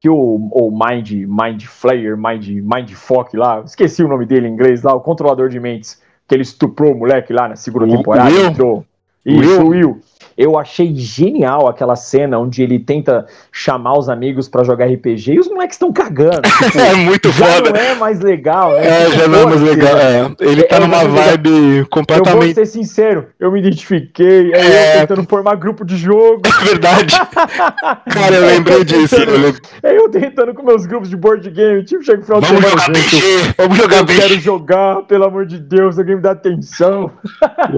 Que 0.00 0.08
o, 0.08 0.16
o 0.16 0.70
Mind, 0.70 1.12
Mind 1.12 1.64
Flayer, 1.64 2.16
Mind, 2.16 2.48
Mind 2.48 2.90
Fock 2.92 3.36
lá, 3.36 3.60
esqueci 3.64 4.02
o 4.02 4.08
nome 4.08 4.26
dele 4.26 4.48
em 4.48 4.52
inglês 4.52 4.82
lá, 4.82 4.92
o 4.94 5.00
controlador 5.00 5.48
de 5.48 5.60
mentes, 5.60 6.02
que 6.26 6.34
ele 6.34 6.42
estuprou 6.42 6.92
o 6.92 6.98
moleque 6.98 7.32
lá 7.32 7.48
na 7.48 7.56
segunda 7.56 7.86
temporada. 7.86 8.28
Will? 8.28 8.46
Entrou. 8.46 8.84
Isso, 9.24 9.64
Will. 9.64 10.00
Eu 10.36 10.58
achei 10.58 10.94
genial 10.94 11.68
aquela 11.68 11.96
cena 11.96 12.38
onde 12.38 12.62
ele 12.62 12.78
tenta 12.78 13.26
chamar 13.50 13.98
os 13.98 14.08
amigos 14.08 14.48
pra 14.48 14.64
jogar 14.64 14.86
RPG 14.86 15.32
e 15.34 15.40
os 15.40 15.48
moleques 15.48 15.76
estão 15.76 15.92
cagando. 15.92 16.42
Tipo, 16.62 16.78
É 16.78 16.94
muito 16.94 17.30
já 17.32 17.46
foda. 17.46 17.70
não 17.70 17.76
é 17.80 17.94
mais 17.94 18.20
legal, 18.20 18.72
né? 18.72 18.86
É, 18.86 19.04
Tipo, 19.06 19.18
já 19.18 19.28
não 19.28 19.38
é 19.40 19.44
mais 19.46 19.60
legal. 19.62 19.94
né? 19.96 20.34
é. 20.40 20.44
Ele 20.44 20.62
tá 20.64 20.76
É, 20.76 20.80
numa 20.80 20.96
é 21.02 21.08
mais 21.08 21.26
vibe 21.26 21.48
Eu 21.50 21.74
vou 21.76 21.86
completamente. 21.86 22.54
ser 22.54 22.66
sincero, 22.66 23.26
eu 23.38 23.50
me 23.52 23.58
identifiquei, 23.60 24.52
É. 24.54 24.96
eu 24.96 25.00
tentando 25.06 25.26
formar 25.28 25.54
grupo 25.56 25.84
de 25.84 25.96
jogo, 25.96 26.42
Verdade. 26.64 27.14
Cara, 28.12 28.34
eu 28.36 28.46
lembrei 28.46 28.84
disso. 28.84 29.16
eu 29.16 29.90
aí 29.90 29.96
eu 29.96 30.08
tentando 30.08 30.54
com 30.54 30.62
meus 30.62 30.86
grupos 30.86 31.08
de 31.08 31.16
board 31.16 31.48
game, 31.50 31.84
tipo, 31.84 32.02
chega 32.04 32.18
no 32.18 32.24
final 32.24 32.40
de 32.40 32.46
Vamos 32.46 32.62
semana, 32.64 32.82
jogar 32.84 33.00
gente, 33.00 33.16
BG. 33.16 33.54
Vamos 33.58 33.76
jogar 33.78 33.96
eu 33.98 34.06
quero 34.06 34.40
jogar, 34.40 34.96
pelo 35.02 35.24
amor 35.24 35.46
de 35.46 35.58
Deus, 35.58 35.98
alguém 35.98 36.16
me 36.16 36.22
dá 36.22 36.32
atenção. 36.32 37.10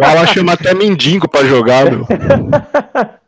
Alan 0.03 0.27
chama 0.27 0.53
até 0.53 0.75
mendigo 0.75 1.29
pra 1.29 1.45
jogar, 1.45 1.91
meu. 1.91 2.07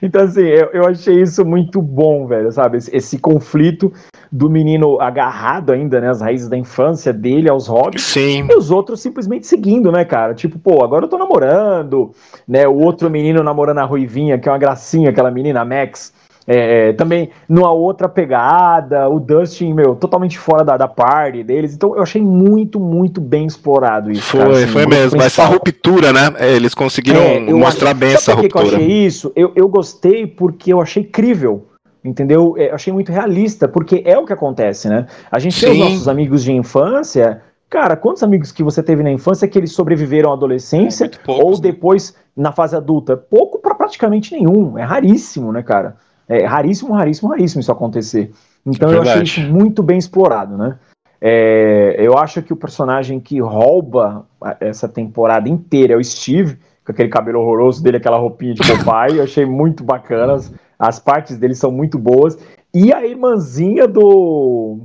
Então, 0.00 0.22
assim, 0.22 0.42
eu, 0.42 0.70
eu 0.72 0.86
achei 0.86 1.20
isso 1.20 1.44
muito 1.44 1.82
bom, 1.82 2.26
velho, 2.26 2.50
sabe? 2.52 2.78
Esse, 2.78 2.96
esse 2.96 3.18
conflito 3.18 3.92
do 4.30 4.48
menino 4.48 5.00
agarrado 5.00 5.72
ainda, 5.72 6.00
né, 6.00 6.08
às 6.08 6.20
raízes 6.20 6.48
da 6.48 6.56
infância 6.56 7.12
dele, 7.12 7.50
aos 7.50 7.66
hobbies, 7.66 8.02
Sim. 8.02 8.46
e 8.48 8.56
os 8.56 8.70
outros 8.70 9.00
simplesmente 9.00 9.46
seguindo, 9.46 9.90
né, 9.90 10.04
cara? 10.04 10.34
Tipo, 10.34 10.58
pô, 10.58 10.84
agora 10.84 11.04
eu 11.04 11.08
tô 11.08 11.18
namorando, 11.18 12.12
né? 12.46 12.66
O 12.66 12.78
outro 12.78 13.10
menino 13.10 13.42
namorando 13.42 13.78
a 13.78 13.84
Ruivinha, 13.84 14.38
que 14.38 14.48
é 14.48 14.52
uma 14.52 14.58
gracinha, 14.58 15.10
aquela 15.10 15.30
menina, 15.30 15.60
a 15.60 15.64
Max. 15.64 16.12
É, 16.52 16.92
também 16.94 17.30
numa 17.48 17.70
outra 17.70 18.08
pegada, 18.08 19.08
o 19.08 19.20
Dustin, 19.20 19.72
meu, 19.72 19.94
totalmente 19.94 20.36
fora 20.36 20.64
da, 20.64 20.76
da 20.76 20.88
party 20.88 21.44
deles. 21.44 21.74
Então 21.74 21.94
eu 21.94 22.02
achei 22.02 22.20
muito, 22.20 22.80
muito 22.80 23.20
bem 23.20 23.46
explorado 23.46 24.10
isso. 24.10 24.22
Foi, 24.22 24.40
cara, 24.40 24.52
assim, 24.52 24.66
foi 24.66 24.86
mesmo. 24.86 25.20
Essa 25.22 25.42
principal. 25.42 25.52
ruptura, 25.52 26.12
né? 26.12 26.34
é, 26.38 26.52
Eles 26.52 26.74
conseguiram 26.74 27.20
É, 27.20 27.38
mostrar 27.52 27.94
bem 27.94 28.14
essa 28.14 28.32
por 28.34 28.40
que 28.40 28.46
eu 28.56 28.60
ruptura. 28.60 28.76
achei 28.78 29.06
isso? 29.06 29.32
Eu, 29.36 29.52
eu 29.54 29.68
gostei 29.68 30.26
porque 30.26 30.72
eu 30.72 30.80
achei 30.80 31.04
crível. 31.04 31.66
Entendeu? 32.04 32.54
É, 32.56 32.70
Eu 32.70 32.74
achei 32.74 32.92
muito 32.92 33.12
realista, 33.12 33.68
porque 33.68 34.02
é 34.06 34.18
o 34.18 34.24
que 34.24 34.32
acontece, 34.32 34.88
né? 34.88 35.06
A 35.30 35.38
gente 35.38 35.60
tem 35.60 35.70
os 35.70 35.76
Sim. 35.76 35.84
nossos 35.84 36.08
amigos 36.08 36.42
de 36.42 36.50
infância. 36.52 37.42
Cara, 37.68 37.94
quantos 37.94 38.22
amigos 38.24 38.50
que 38.50 38.64
você 38.64 38.82
teve 38.82 39.02
na 39.02 39.12
infância 39.12 39.46
que 39.46 39.56
eles 39.56 39.72
sobreviveram 39.72 40.30
à 40.30 40.32
adolescência 40.32 41.08
poucos, 41.24 41.44
ou 41.44 41.50
né? 41.52 41.58
depois 41.60 42.16
na 42.36 42.50
fase 42.52 42.74
adulta? 42.74 43.16
Pouco 43.16 43.58
para 43.60 43.74
praticamente 43.74 44.32
nenhum. 44.34 44.76
É 44.78 44.82
raríssimo, 44.82 45.52
né, 45.52 45.62
cara? 45.62 45.96
É 46.30 46.46
raríssimo, 46.46 46.92
raríssimo, 46.94 47.28
raríssimo 47.30 47.60
isso 47.60 47.72
acontecer. 47.72 48.30
Então 48.64 48.92
É 48.92 48.96
eu 48.96 49.02
achei 49.02 49.22
isso 49.22 49.40
muito 49.40 49.82
bem 49.82 49.98
explorado, 49.98 50.56
né? 50.56 50.78
É, 51.20 51.96
eu 51.98 52.16
acho 52.16 52.40
que 52.40 52.52
o 52.52 52.56
personagem 52.56 53.18
que 53.20 53.40
rouba 53.40 54.24
essa 54.60 54.88
temporada 54.88 55.48
inteira 55.48 55.92
é 55.94 55.96
o 55.96 56.02
Steve, 56.04 56.56
com 56.84 56.92
aquele 56.92 57.08
cabelo 57.08 57.40
horroroso 57.40 57.82
dele, 57.82 57.98
aquela 57.98 58.16
roupinha 58.16 58.54
de 58.54 58.62
Popeye. 58.66 59.18
eu 59.18 59.24
achei 59.24 59.44
muito 59.44 59.84
bacana. 59.84 60.40
As, 60.78 60.98
partes 60.98 61.36
dele 61.36 61.54
são 61.54 61.70
muito 61.70 61.98
boas. 61.98 62.38
E 62.72 62.92
a 62.92 63.04
irmãzinha 63.04 63.86
do. 63.86 64.78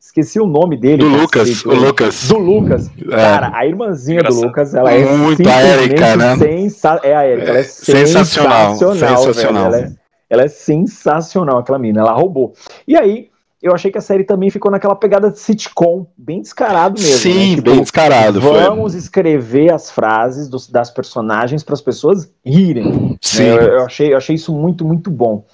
Esqueci 0.00 0.40
o 0.40 0.46
nome 0.46 0.76
dele. 0.76 1.04
Do 1.04 1.08
Lucas, 1.08 1.64
o 1.64 1.72
Lucas. 1.74 2.26
Do 2.28 2.38
Lucas. 2.38 2.90
É. 2.98 3.16
Cara, 3.16 3.50
a 3.54 3.64
irmãzinha 3.66 4.22
do. 4.22 4.34
Lucas, 4.40 4.74
ela 4.74 4.90
é 4.90 5.04
Muito 5.16 5.46
a 5.48 5.62
Erika, 5.62 6.16
né? 6.16 6.36
sensa- 6.36 7.00
É 7.04 7.14
a 7.14 7.28
Erika, 7.28 7.50
ela 7.50 7.58
é 7.58 7.62
Sensacional, 7.62 8.74
sensacional. 8.76 9.16
sensacional. 9.18 9.70
velho. 9.70 9.84
Ela, 9.84 9.92
é, 9.94 9.99
ela 10.30 10.42
é 10.44 10.48
sensacional, 10.48 11.58
aquela 11.58 11.78
mina. 11.78 12.00
Ela 12.00 12.12
roubou. 12.12 12.54
E 12.86 12.96
aí, 12.96 13.28
eu 13.62 13.74
achei 13.74 13.90
que 13.90 13.98
a 13.98 14.00
série 14.00 14.24
também 14.24 14.48
ficou 14.48 14.70
naquela 14.70 14.94
pegada 14.94 15.30
de 15.30 15.38
sitcom, 15.38 16.06
bem 16.16 16.40
descarado 16.40 16.98
mesmo. 16.98 17.18
Sim, 17.18 17.50
né? 17.50 17.56
Tipo, 17.56 17.70
bem 17.72 17.80
descarado. 17.80 18.40
Foi. 18.40 18.60
Vamos 18.62 18.94
escrever 18.94 19.72
as 19.72 19.90
frases 19.90 20.48
dos- 20.48 20.68
das 20.70 20.90
personagens 20.90 21.62
para 21.62 21.74
as 21.74 21.82
pessoas 21.82 22.32
rirem. 22.46 23.18
Sim. 23.20 23.42
né? 23.44 23.50
Eu, 23.56 23.62
eu 23.62 23.84
achei, 23.84 24.12
eu 24.12 24.16
achei 24.16 24.34
isso 24.36 24.54
muito, 24.54 24.84
muito 24.84 25.10
bom. 25.10 25.44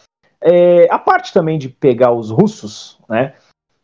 É, 0.40 0.87
a 0.90 0.99
parte 0.99 1.33
também 1.33 1.59
de 1.59 1.68
pegar 1.68 2.12
os 2.12 2.30
russos, 2.30 2.99
né? 3.09 3.33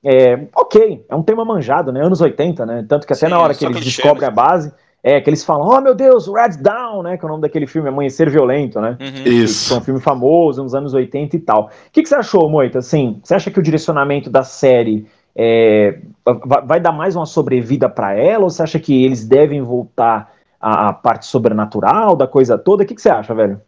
É, 0.04 0.46
ok, 0.54 1.04
é 1.08 1.14
um 1.14 1.22
tema 1.22 1.44
manjado, 1.44 1.92
né? 1.92 2.04
Anos 2.04 2.20
80, 2.20 2.66
né? 2.66 2.84
Tanto 2.88 3.06
que 3.06 3.12
até 3.12 3.26
Sim, 3.26 3.30
na 3.30 3.40
hora 3.40 3.54
que 3.54 3.64
eles 3.64 3.84
descobrem 3.84 4.20
né? 4.22 4.26
a 4.26 4.30
base, 4.30 4.72
é 5.02 5.20
que 5.20 5.28
eles 5.28 5.44
falam, 5.44 5.66
oh 5.66 5.80
meu 5.80 5.94
Deus, 5.94 6.28
Red 6.28 6.58
Down, 6.60 7.02
né? 7.02 7.16
Que 7.16 7.24
é 7.24 7.26
o 7.26 7.30
nome 7.30 7.42
daquele 7.42 7.66
filme, 7.66 7.88
Amanhecer 7.88 8.30
Violento, 8.30 8.80
né? 8.80 8.96
Uhum. 9.00 9.24
Que 9.24 9.28
Isso. 9.28 9.70
foi 9.70 9.78
um 9.78 9.80
filme 9.80 10.00
famoso 10.00 10.62
nos 10.62 10.74
anos 10.74 10.94
80 10.94 11.34
e 11.34 11.40
tal. 11.40 11.64
O 11.64 11.90
que, 11.90 12.02
que 12.02 12.08
você 12.08 12.14
achou, 12.14 12.48
Moita? 12.48 12.78
Assim, 12.78 13.20
você 13.22 13.34
acha 13.34 13.50
que 13.50 13.58
o 13.58 13.62
direcionamento 13.62 14.30
da 14.30 14.44
série 14.44 15.06
é, 15.34 15.98
vai, 16.24 16.62
vai 16.62 16.80
dar 16.80 16.92
mais 16.92 17.16
uma 17.16 17.26
sobrevida 17.26 17.88
para 17.88 18.14
ela? 18.14 18.44
Ou 18.44 18.50
você 18.50 18.62
acha 18.62 18.78
que 18.78 19.04
eles 19.04 19.26
devem 19.26 19.60
voltar 19.60 20.32
à, 20.60 20.88
à 20.88 20.92
parte 20.92 21.26
sobrenatural 21.26 22.14
da 22.14 22.28
coisa 22.28 22.56
toda? 22.56 22.84
O 22.84 22.86
que, 22.86 22.94
que 22.94 23.02
você 23.02 23.10
acha, 23.10 23.34
velho? 23.34 23.60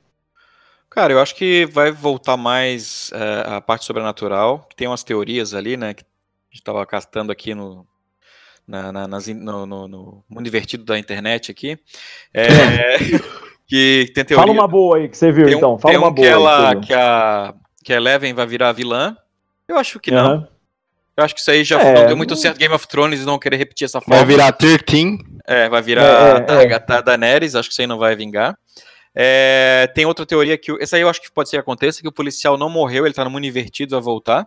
Cara, 0.88 1.12
eu 1.12 1.18
acho 1.18 1.34
que 1.34 1.66
vai 1.66 1.90
voltar 1.90 2.36
mais 2.36 3.10
é, 3.12 3.56
a 3.56 3.60
parte 3.60 3.84
sobrenatural, 3.84 4.64
que 4.70 4.76
tem 4.76 4.86
umas 4.86 5.02
teorias 5.02 5.52
ali, 5.52 5.76
né? 5.76 5.94
Que 5.94 6.04
a 6.04 6.54
gente 6.54 6.62
tava 6.62 6.86
castando 6.86 7.32
aqui 7.32 7.52
no, 7.56 7.84
na- 8.66 8.92
na- 8.92 9.08
nas 9.08 9.26
no, 9.28 9.66
no- 9.66 9.88
no 9.88 10.24
mundo 10.28 10.46
invertido 10.46 10.84
da 10.84 10.98
internet 10.98 11.50
aqui. 11.50 11.78
É, 12.32 12.44
que 13.66 14.10
tem 14.14 14.24
teoria. 14.24 14.36
Fala 14.46 14.52
uma 14.52 14.68
boa 14.68 14.98
aí 14.98 15.08
que 15.08 15.16
você 15.16 15.30
viu, 15.32 15.46
tem 15.46 15.54
um, 15.54 15.58
então. 15.58 15.78
Fala 15.78 15.92
tem 15.92 15.98
uma 15.98 16.08
um 16.08 16.14
que, 16.14 16.20
boa. 16.22 16.26
aí 16.28 16.32
ela, 16.32 16.70
viu. 16.72 16.80
que, 16.82 16.92
a, 16.94 17.54
que 17.84 17.92
a 17.92 17.96
Eleven 17.96 18.32
vai 18.34 18.46
virar 18.46 18.72
vilã. 18.72 19.16
Eu 19.68 19.76
acho 19.78 19.98
que 20.00 20.10
não. 20.10 20.26
Aham. 20.26 20.48
Eu 21.16 21.24
acho 21.24 21.32
que 21.34 21.40
isso 21.40 21.50
aí 21.50 21.62
já 21.62 21.80
É, 21.80 21.94
não 21.94 22.06
deu 22.08 22.16
muito 22.16 22.30
não- 22.30 22.36
certo 22.36 22.58
Game 22.58 22.74
of 22.74 22.88
Thrones 22.88 23.20
e 23.20 23.24
não 23.24 23.38
querer 23.38 23.56
repetir 23.56 23.84
essa 23.84 24.00
Vai 24.00 24.18
forma. 24.18 24.24
virar 24.24 24.50
13. 24.52 25.16
É, 25.46 25.68
vai 25.68 25.80
virar 25.80 26.02
É, 26.02 26.52
é, 26.52 26.56
a 26.56 26.60
Agatha 26.60 27.00
Daenerys, 27.02 27.54
acho 27.54 27.68
que 27.68 27.72
isso 27.72 27.80
aí 27.80 27.86
não 27.86 27.98
vai 27.98 28.16
vingar. 28.16 28.56
É, 29.14 29.88
tem 29.94 30.04
outra 30.06 30.26
teoria 30.26 30.58
que. 30.58 30.72
Essa 30.82 30.96
aí 30.96 31.02
eu 31.02 31.08
acho 31.08 31.22
que 31.22 31.30
pode 31.32 31.48
ser 31.48 31.56
que 31.58 31.60
aconteça, 31.60 32.02
que 32.02 32.08
o 32.08 32.12
policial 32.12 32.58
não 32.58 32.68
morreu, 32.68 33.06
ele 33.06 33.14
tá 33.14 33.22
no 33.24 33.30
mundo 33.30 33.46
invertido, 33.46 33.94
vai 33.94 34.02
voltar. 34.02 34.44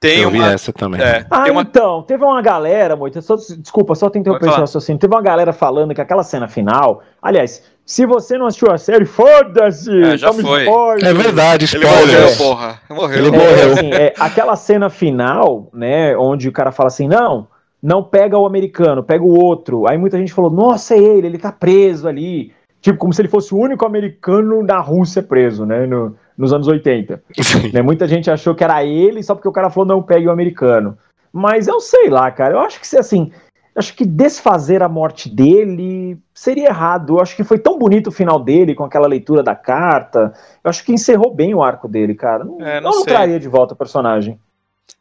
Tem 0.00 0.20
Eu 0.22 0.30
vi 0.30 0.38
uma. 0.38 0.52
essa 0.52 0.72
também. 0.72 0.98
É, 1.02 1.26
Ah, 1.30 1.42
tem 1.42 1.52
uma 1.52 1.60
então, 1.60 2.02
teve 2.02 2.24
uma 2.24 2.40
galera, 2.40 2.96
Moita, 2.96 3.20
só, 3.20 3.36
desculpa, 3.36 3.94
só 3.94 4.08
tem 4.08 4.20
interromper 4.20 4.46
esse 4.46 4.50
falar. 4.54 4.62
raciocínio. 4.62 4.98
Teve 4.98 5.14
uma 5.14 5.20
galera 5.20 5.52
falando 5.52 5.94
que 5.94 6.00
aquela 6.00 6.22
cena 6.22 6.48
final. 6.48 7.02
Aliás, 7.20 7.62
se 7.84 8.06
você 8.06 8.38
não 8.38 8.46
assistiu 8.46 8.70
a 8.72 8.78
série, 8.78 9.04
foda-se! 9.04 9.90
É, 10.02 10.16
já 10.16 10.32
foi. 10.32 10.64
spoiler. 10.64 11.06
É 11.06 11.12
verdade, 11.12 11.66
Ele 11.76 11.84
morreu, 11.86 12.36
porra. 12.38 12.80
Morreu. 12.88 13.18
Ele 13.18 13.28
É, 13.28 13.30
morreu. 13.38 13.72
assim, 13.74 13.92
é, 13.92 14.14
aquela 14.18 14.56
cena 14.56 14.88
final, 14.88 15.68
né, 15.74 16.16
onde 16.16 16.48
o 16.48 16.52
cara 16.52 16.72
fala 16.72 16.86
assim, 16.86 17.06
não, 17.06 17.46
não 17.82 18.02
pega 18.02 18.38
o 18.38 18.46
americano, 18.46 19.02
pega 19.04 19.22
o 19.22 19.38
outro. 19.38 19.86
Aí 19.86 19.98
muita 19.98 20.16
gente 20.16 20.32
falou, 20.32 20.50
nossa, 20.50 20.94
é 20.94 20.98
ele, 20.98 21.26
ele 21.26 21.38
tá 21.38 21.52
preso 21.52 22.08
ali. 22.08 22.54
Tipo, 22.80 22.96
como 22.98 23.12
se 23.12 23.20
ele 23.20 23.28
fosse 23.28 23.52
o 23.54 23.58
único 23.58 23.84
americano 23.84 24.62
na 24.62 24.78
Rússia 24.80 25.22
preso, 25.22 25.66
né, 25.66 25.84
no- 25.86 26.16
nos 26.36 26.52
anos 26.52 26.66
80. 26.68 27.22
Sim. 27.40 27.70
Né, 27.72 27.82
muita 27.82 28.06
gente 28.08 28.30
achou 28.30 28.54
que 28.54 28.64
era 28.64 28.84
ele 28.84 29.22
só 29.22 29.34
porque 29.34 29.48
o 29.48 29.52
cara 29.52 29.70
falou, 29.70 29.86
não 29.86 30.02
pegue 30.02 30.26
o 30.26 30.30
americano. 30.30 30.96
Mas 31.32 31.68
eu 31.68 31.80
sei 31.80 32.08
lá, 32.08 32.30
cara, 32.30 32.54
eu 32.54 32.60
acho 32.60 32.80
que 32.80 32.86
se 32.88 32.98
assim, 32.98 33.30
acho 33.76 33.94
que 33.94 34.04
desfazer 34.04 34.82
a 34.82 34.88
morte 34.88 35.28
dele 35.28 36.18
seria 36.34 36.68
errado. 36.68 37.14
Eu 37.16 37.20
acho 37.20 37.36
que 37.36 37.44
foi 37.44 37.58
tão 37.58 37.78
bonito 37.78 38.08
o 38.08 38.12
final 38.12 38.38
dele 38.40 38.74
com 38.74 38.84
aquela 38.84 39.06
leitura 39.06 39.42
da 39.42 39.54
carta. 39.54 40.32
Eu 40.64 40.68
acho 40.70 40.84
que 40.84 40.92
encerrou 40.92 41.32
bem 41.34 41.54
o 41.54 41.62
arco 41.62 41.86
dele, 41.86 42.14
cara. 42.14 42.44
Não, 42.44 42.60
É, 42.60 42.80
não 42.80 42.90
não 42.90 43.04
traria 43.04 43.38
de 43.38 43.48
volta 43.48 43.74
o 43.74 43.76
personagem. 43.76 44.38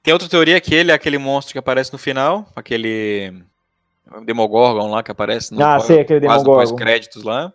Tem 0.03 0.13
outra 0.13 0.29
teoria 0.29 0.62
que 0.62 0.74
ele 0.75 0.91
é 0.91 0.93
aquele 0.93 1.17
monstro 1.17 1.53
que 1.53 1.59
aparece 1.59 1.91
no 1.91 1.98
final, 1.98 2.45
aquele 2.55 3.33
Demogorgon 4.24 4.89
lá 4.89 5.01
que 5.03 5.12
aparece 5.12 5.53
no 5.53 5.63
Ah, 5.63 5.75
pós- 5.77 5.86
sei, 5.86 6.01
aquele 6.01 6.19
Demogorgon. 6.19 6.53
pós-créditos 6.53 7.24
lá. 7.24 7.51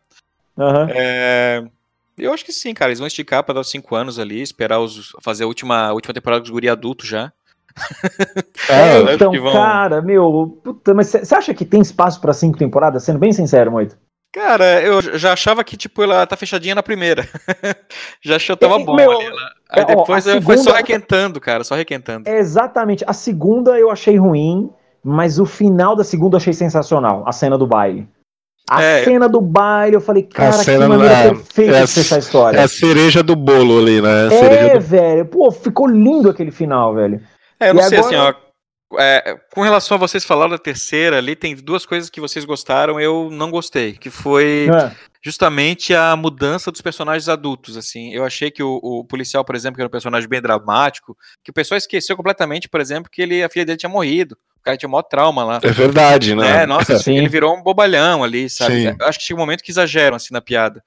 Aham. 0.58 0.88
É, 0.90 1.64
eu 2.18 2.32
acho 2.32 2.44
que 2.44 2.52
sim, 2.52 2.72
cara. 2.74 2.90
Eles 2.90 2.98
vão 2.98 3.06
esticar 3.06 3.42
pra 3.42 3.54
dar 3.54 3.60
os 3.60 3.70
5 3.70 3.94
anos 3.94 4.18
ali, 4.18 4.40
esperar 4.42 4.78
os, 4.80 5.12
fazer 5.22 5.44
a 5.44 5.46
última, 5.46 5.88
a 5.88 5.92
última 5.92 6.14
temporada 6.14 6.40
dos 6.42 6.50
guri 6.50 6.68
adultos 6.68 7.08
já. 7.08 7.32
É, 8.68 9.14
então, 9.14 9.32
vão- 9.32 9.52
cara, 9.52 10.00
meu, 10.00 10.60
puta, 10.62 10.94
mas 10.94 11.08
você 11.08 11.34
acha 11.34 11.52
que 11.52 11.64
tem 11.64 11.80
espaço 11.80 12.20
pra 12.20 12.32
cinco 12.32 12.56
temporadas? 12.58 13.02
Sendo 13.04 13.18
bem 13.18 13.32
sincero, 13.32 13.70
Moito. 13.70 13.96
Cara, 14.32 14.80
eu 14.82 15.00
já 15.18 15.32
achava 15.32 15.62
que, 15.62 15.76
tipo, 15.76 16.02
ela 16.02 16.26
tá 16.26 16.36
fechadinha 16.36 16.74
na 16.74 16.82
primeira. 16.82 17.28
já 18.22 18.36
achei 18.36 18.54
que 18.56 18.60
tava 18.60 18.80
É, 18.80 18.84
bom 18.84 18.94
meu, 18.96 19.10
ali. 19.12 19.26
Ela... 19.26 19.40
Aí 19.70 19.80
é, 19.80 19.82
ó, 19.82 19.86
depois 19.86 20.26
a 20.26 20.32
eu- 20.36 20.42
foi 20.42 20.56
só 20.56 20.62
segunda- 20.64 20.78
requentando, 20.78 21.40
cara, 21.40 21.62
só 21.64 21.74
requentando. 21.74 22.28
É 22.28 22.38
exatamente. 22.38 23.04
A 23.06 23.12
segunda 23.12 23.78
eu 23.78 23.90
achei 23.90 24.16
ruim, 24.16 24.70
mas 25.02 25.38
o 25.38 25.44
final 25.46 25.94
da 25.94 26.02
segunda 26.04 26.34
eu 26.36 26.38
achei 26.38 26.52
sensacional. 26.52 27.22
A 27.26 27.32
cena 27.32 27.56
do 27.58 27.66
baile. 27.66 28.08
A 28.70 28.82
É. 28.82 29.04
cena 29.04 29.28
do 29.28 29.40
baile, 29.40 29.96
eu 29.96 30.00
falei, 30.00 30.22
cara, 30.22 30.56
que 30.58 30.64
cena 30.64 30.88
maneira 30.88 31.14
é- 31.14 31.28
perfeita 31.28 31.76
é 31.76 31.84
de 31.84 31.86
fechar 31.92 32.16
a 32.16 32.18
história. 32.18 32.58
É 32.58 32.62
a 32.62 32.68
cereja 32.68 33.22
do 33.22 33.36
bolo 33.36 33.78
ali, 33.78 34.00
né? 34.00 34.26
A 34.26 34.30
cereja 34.30 34.60
É, 34.60 34.74
do... 34.78 34.80
velho. 34.80 35.26
Pô, 35.26 35.50
ficou 35.50 35.86
lindo 35.86 36.30
aquele 36.30 36.50
final, 36.50 36.94
velho. 36.94 37.20
É, 37.60 37.70
eu 37.70 37.74
não 37.74 37.82
E 37.82 37.84
sei, 37.88 37.98
agora- 37.98 38.30
assim, 38.30 38.36
ó. 38.96 38.98
é, 38.98 39.38
com 39.54 39.60
relação 39.60 39.96
a 39.96 39.98
vocês 39.98 40.24
falaram 40.24 40.50
da 40.52 40.58
terceira 40.58 41.18
ali, 41.18 41.36
tem 41.36 41.54
duas 41.54 41.84
coisas 41.84 42.08
que 42.08 42.20
vocês 42.20 42.44
gostaram, 42.46 42.98
eu 42.98 43.28
não 43.30 43.50
gostei. 43.50 43.92
Que 43.92 44.08
foi. 44.10 44.68
É. 44.74 44.90
justamente 45.26 45.94
a 45.94 46.14
mudança 46.16 46.70
dos 46.70 46.82
personagens 46.82 47.30
adultos, 47.30 47.78
assim. 47.78 48.12
Eu 48.12 48.24
achei 48.26 48.50
que 48.50 48.62
o, 48.62 48.78
o, 48.82 49.04
policial, 49.06 49.42
por 49.42 49.54
exemplo, 49.56 49.76
que 49.76 49.80
era 49.80 49.88
um 49.88 49.90
personagem 49.90 50.28
bem 50.28 50.40
dramático, 50.42 51.16
que 51.42 51.50
o 51.50 51.54
pessoal 51.54 51.78
esqueceu 51.78 52.14
completamente, 52.14 52.68
por 52.68 52.78
exemplo, 52.78 53.10
que 53.10 53.22
ele, 53.22 53.42
a 53.42 53.48
filha 53.48 53.64
dele 53.64 53.78
tinha 53.78 53.88
morrido. 53.88 54.36
O 54.64 54.72
cara 54.72 54.78
tinha 54.78 54.88
maior 54.88 55.02
trauma 55.02 55.44
lá. 55.44 55.60
É 55.62 55.70
verdade, 55.70 56.34
né? 56.34 56.62
É, 56.62 56.66
nossa, 56.66 56.94
ele 57.12 57.28
virou 57.28 57.54
um 57.54 57.62
bobalhão 57.62 58.24
ali, 58.24 58.48
sabe? 58.48 58.84
Sim. 58.84 58.96
Eu 58.98 59.06
acho 59.06 59.18
que 59.18 59.24
chega 59.26 59.38
um 59.38 59.42
momento 59.42 59.62
que 59.62 59.70
exageram, 59.70 60.16
assim, 60.16 60.32
na 60.32 60.40
piada. 60.40 60.82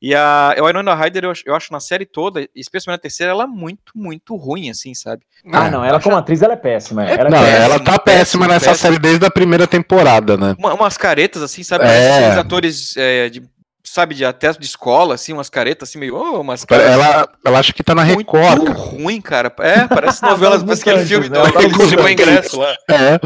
E 0.00 0.14
a, 0.14 0.54
Winona 0.58 0.94
Ryder, 0.94 1.24
eu, 1.24 1.32
eu 1.44 1.54
acho 1.54 1.70
na 1.70 1.80
série 1.80 2.06
toda, 2.06 2.48
especialmente 2.56 2.98
na 2.98 3.02
terceira, 3.02 3.32
ela 3.32 3.44
é 3.44 3.46
muito, 3.46 3.92
muito 3.94 4.34
ruim, 4.36 4.70
assim, 4.70 4.94
sabe? 4.94 5.22
Ah, 5.52 5.70
não, 5.70 5.84
ela 5.84 6.00
como 6.00 6.16
atriz, 6.16 6.40
ela 6.40 6.54
é 6.54 6.56
péssima. 6.56 7.06
É, 7.06 7.12
ela 7.12 7.28
é 7.28 7.30
não, 7.30 7.38
péssima, 7.38 7.64
ela 7.64 7.78
tá 7.78 7.98
péssima, 7.98 8.02
péssima 8.04 8.48
nessa 8.48 8.70
péssima. 8.70 8.88
série 8.88 8.98
desde 8.98 9.26
a 9.26 9.30
primeira 9.30 9.66
temporada, 9.66 10.38
né? 10.38 10.56
Uma, 10.58 10.72
umas 10.72 10.96
caretas, 10.96 11.42
assim, 11.42 11.62
sabe? 11.62 11.84
É. 11.84 12.28
Esses 12.28 12.38
atores 12.38 12.96
é, 12.96 13.28
de 13.28 13.42
sabe, 13.90 14.14
de 14.14 14.24
até 14.24 14.52
de 14.52 14.64
escola, 14.64 15.16
assim, 15.16 15.32
umas 15.32 15.50
caretas 15.50 15.88
assim, 15.88 15.98
meio. 15.98 16.14
Oh, 16.14 16.40
umas 16.40 16.64
caras, 16.64 16.86
ela, 16.86 17.28
ela 17.44 17.58
acha 17.58 17.72
que 17.72 17.82
tá 17.82 17.92
na 17.92 18.04
Record. 18.04 18.58
Muito 18.58 18.72
ruim, 18.72 19.20
cara. 19.20 19.52
É, 19.58 19.88
parece 19.88 20.22
novela, 20.22 20.58
parece 20.64 20.82
aquele 20.82 21.04
filme 21.04 21.28
né? 21.28 21.40
do 21.40 21.44
aquele 21.44 22.12
ingresso 22.12 22.60
lá. 22.60 22.72
É. 22.88 23.20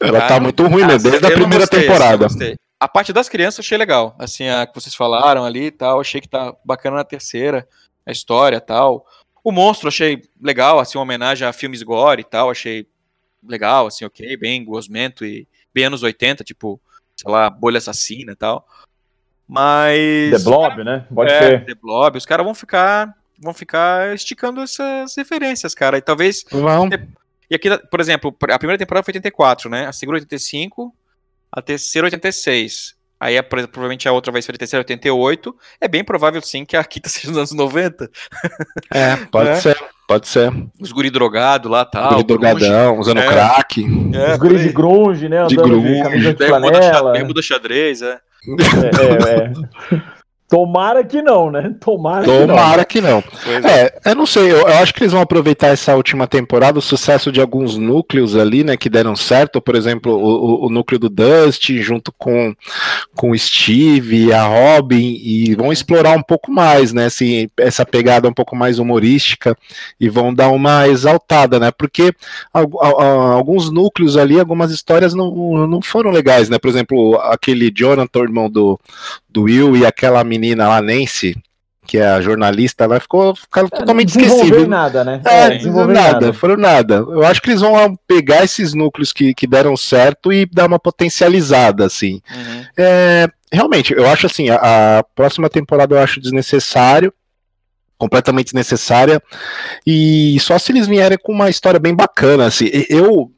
Ela 0.00 0.12
tá 0.12 0.18
cara, 0.18 0.28
tá 0.28 0.40
muito 0.40 0.66
ruim, 0.66 0.82
né? 0.82 0.98
Desde 0.98 1.24
a 1.24 1.30
primeira 1.30 1.60
gostei, 1.60 1.80
temporada. 1.82 2.26
Assim, 2.26 2.54
a 2.78 2.86
parte 2.88 3.12
das 3.12 3.28
crianças 3.28 3.58
eu 3.58 3.62
achei 3.62 3.78
legal. 3.78 4.14
Assim, 4.18 4.48
a 4.48 4.66
que 4.66 4.74
vocês 4.74 4.94
falaram 4.94 5.44
ali 5.44 5.66
e 5.66 5.70
tal, 5.70 6.00
achei 6.00 6.20
que 6.20 6.28
tá 6.28 6.54
bacana 6.64 6.96
na 6.96 7.04
terceira, 7.04 7.66
a 8.04 8.12
história 8.12 8.56
e 8.56 8.60
tal. 8.60 9.06
O 9.42 9.50
monstro 9.50 9.88
achei 9.88 10.22
legal, 10.40 10.80
assim, 10.80 10.98
uma 10.98 11.04
homenagem 11.04 11.48
a 11.48 11.52
filmes 11.52 11.82
gore 11.82 12.20
e 12.20 12.24
tal, 12.24 12.50
achei 12.50 12.86
legal, 13.42 13.86
assim, 13.86 14.04
ok, 14.04 14.36
bem 14.36 14.64
gosmento 14.64 15.24
e 15.24 15.48
bem 15.72 15.84
anos 15.84 16.02
80, 16.02 16.44
tipo, 16.44 16.80
sei 17.16 17.30
lá, 17.32 17.48
bolha 17.48 17.78
assassina 17.78 18.32
e 18.32 18.36
tal. 18.36 18.66
Mas. 19.48 20.30
The 20.30 20.38
Blob, 20.38 20.84
né? 20.84 21.06
Pode 21.14 21.32
é, 21.32 21.38
ser. 21.38 21.64
The 21.66 21.74
Blob, 21.74 22.16
os 22.16 22.26
caras 22.26 22.44
vão 22.44 22.54
ficar. 22.54 23.14
Vão 23.38 23.52
ficar 23.52 24.14
esticando 24.14 24.60
essas 24.60 25.16
referências, 25.16 25.74
cara. 25.74 25.98
E 25.98 26.00
talvez. 26.00 26.44
Vão. 26.50 26.88
E 27.50 27.54
aqui, 27.54 27.68
por 27.90 28.00
exemplo, 28.00 28.34
a 28.50 28.58
primeira 28.58 28.78
temporada 28.78 29.04
foi 29.04 29.12
84, 29.12 29.68
né? 29.68 29.86
A 29.86 29.92
segunda 29.92 30.16
85, 30.16 30.94
a 31.50 31.60
terceira 31.60 32.06
86. 32.06 32.94
Aí 33.20 33.38
a, 33.38 33.42
provavelmente 33.42 34.08
a 34.08 34.12
outra 34.12 34.32
vai 34.32 34.42
ser 34.42 34.52
a 34.52 34.58
terceira 34.58 34.80
88. 34.80 35.54
É 35.80 35.86
bem 35.86 36.02
provável 36.02 36.40
sim 36.40 36.64
que 36.64 36.76
a 36.76 36.82
quinta 36.82 37.08
seja 37.10 37.28
nos 37.28 37.36
anos 37.36 37.52
90. 37.52 38.10
É, 38.92 39.16
pode 39.30 39.50
é. 39.50 39.56
ser. 39.56 39.78
Pode 40.08 40.28
ser. 40.28 40.52
Os 40.80 40.90
guri 40.92 41.10
drogado 41.10 41.68
lá, 41.68 41.84
tal. 41.84 42.10
Guri 42.10 42.24
drogadão, 42.24 42.98
usando 42.98 43.20
é. 43.20 43.26
crack. 43.26 43.84
É, 44.14 44.32
Os 44.32 44.38
guri 44.38 44.58
de 44.58 44.72
grunge, 44.72 45.28
né? 45.28 45.46
De 45.46 45.56
grunge. 45.56 46.02
De 46.18 46.34
bermuda, 46.34 47.12
bermuda 47.12 47.42
xadrez, 47.42 48.02
é. 48.02 48.18
É, 48.48 49.34
é, 49.34 49.96
é. 49.96 50.21
Tomara 50.52 51.02
que 51.02 51.22
não, 51.22 51.50
né? 51.50 51.74
Tomara, 51.80 52.26
Tomara 52.26 52.84
que 52.84 53.00
não. 53.00 53.22
Que 53.22 53.58
não. 53.58 53.70
É. 53.70 53.84
é, 54.04 54.10
eu 54.10 54.14
não 54.14 54.26
sei, 54.26 54.52
eu, 54.52 54.58
eu, 54.58 54.66
acho 54.66 54.92
que 54.92 55.02
eles 55.02 55.14
vão 55.14 55.22
aproveitar 55.22 55.68
essa 55.68 55.96
última 55.96 56.26
temporada, 56.26 56.78
o 56.78 56.82
sucesso 56.82 57.32
de 57.32 57.40
alguns 57.40 57.78
núcleos 57.78 58.36
ali, 58.36 58.62
né, 58.62 58.76
que 58.76 58.90
deram 58.90 59.16
certo, 59.16 59.62
por 59.62 59.74
exemplo, 59.74 60.12
o, 60.12 60.66
o, 60.66 60.68
núcleo 60.68 60.98
do 60.98 61.08
Dusty, 61.08 61.80
junto 61.80 62.12
com, 62.18 62.54
com 63.16 63.30
o 63.30 63.38
Steve, 63.38 64.30
a 64.30 64.42
Robin, 64.42 65.18
e 65.24 65.54
vão 65.54 65.72
explorar 65.72 66.18
um 66.18 66.22
pouco 66.22 66.52
mais, 66.52 66.92
né, 66.92 67.06
assim, 67.06 67.48
essa 67.56 67.86
pegada 67.86 68.28
um 68.28 68.34
pouco 68.34 68.54
mais 68.54 68.78
humorística, 68.78 69.56
e 69.98 70.10
vão 70.10 70.34
dar 70.34 70.50
uma 70.50 70.86
exaltada, 70.86 71.58
né, 71.58 71.70
porque 71.70 72.12
alguns 72.52 73.70
núcleos 73.70 74.18
ali, 74.18 74.38
algumas 74.38 74.70
histórias 74.70 75.14
não, 75.14 75.66
não 75.66 75.80
foram 75.80 76.10
legais, 76.10 76.50
né, 76.50 76.58
por 76.58 76.68
exemplo, 76.68 77.18
aquele 77.22 77.72
Jonathan, 77.74 78.20
irmão 78.20 78.50
do, 78.50 78.78
do 79.32 79.42
Will, 79.42 79.76
e 79.76 79.86
aquela 79.86 80.22
menina 80.22 80.68
lá, 80.68 80.82
Nancy, 80.82 81.34
que 81.86 81.98
é 81.98 82.06
a 82.06 82.20
jornalista, 82.20 82.84
ela 82.84 83.00
ficou, 83.00 83.34
ficou 83.34 83.64
é, 83.64 83.68
totalmente 83.68 84.10
esquecível. 84.10 84.68
nada, 84.68 85.04
né? 85.04 85.20
É, 85.24 85.44
é 85.46 85.50
desenvolver 85.56 85.92
nada, 85.92 86.12
nada, 86.12 86.32
foram 86.32 86.56
nada. 86.56 86.94
Eu 86.94 87.24
acho 87.24 87.42
que 87.42 87.50
eles 87.50 87.60
vão 87.60 87.96
pegar 88.06 88.44
esses 88.44 88.72
núcleos 88.72 89.12
que, 89.12 89.34
que 89.34 89.46
deram 89.46 89.76
certo 89.76 90.32
e 90.32 90.46
dar 90.46 90.66
uma 90.66 90.78
potencializada, 90.78 91.84
assim. 91.84 92.20
Uhum. 92.34 92.64
É, 92.76 93.28
realmente, 93.52 93.92
eu 93.92 94.06
acho 94.08 94.26
assim, 94.26 94.48
a, 94.48 94.98
a, 94.98 95.02
próxima 95.02 95.50
temporada 95.50 95.94
eu 95.94 95.98
acho 95.98 96.20
desnecessário, 96.20 97.12
completamente 97.98 98.46
desnecessária, 98.46 99.22
e 99.86 100.38
só 100.40 100.58
se 100.58 100.72
eles 100.72 100.86
vierem 100.86 101.18
com 101.20 101.32
uma 101.32 101.50
história 101.50 101.78
bem 101.78 101.94
bacana, 101.94 102.46
assim, 102.46 102.70
eu 102.88 103.30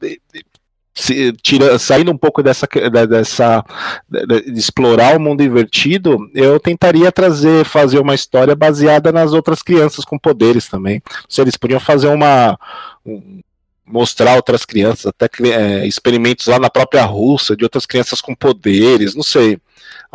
se, 0.95 1.33
tira, 1.33 1.77
saindo 1.77 2.11
um 2.11 2.17
pouco 2.17 2.41
dessa, 2.41 2.65
dessa 3.07 3.63
de, 4.09 4.57
explorar 4.57 5.17
o 5.17 5.19
mundo 5.19 5.43
invertido, 5.43 6.17
eu 6.33 6.57
tentaria 6.59 7.11
trazer, 7.11 7.65
fazer 7.65 7.99
uma 7.99 8.15
história 8.15 8.55
baseada 8.55 9.11
nas 9.11 9.33
outras 9.33 9.61
crianças 9.61 10.05
com 10.05 10.17
poderes 10.17 10.69
também. 10.69 11.01
Se 11.27 11.41
eles 11.41 11.57
podiam 11.57 11.81
fazer 11.81 12.07
uma 12.07 12.57
um, 13.05 13.41
mostrar 13.85 14.35
outras 14.35 14.65
crianças, 14.65 15.05
até 15.05 15.29
é, 15.47 15.85
experimentos 15.85 16.47
lá 16.47 16.59
na 16.59 16.69
própria 16.69 17.03
Rússia 17.05 17.55
de 17.55 17.63
outras 17.63 17.85
crianças 17.85 18.21
com 18.21 18.33
poderes, 18.33 19.15
não 19.15 19.23
sei 19.23 19.59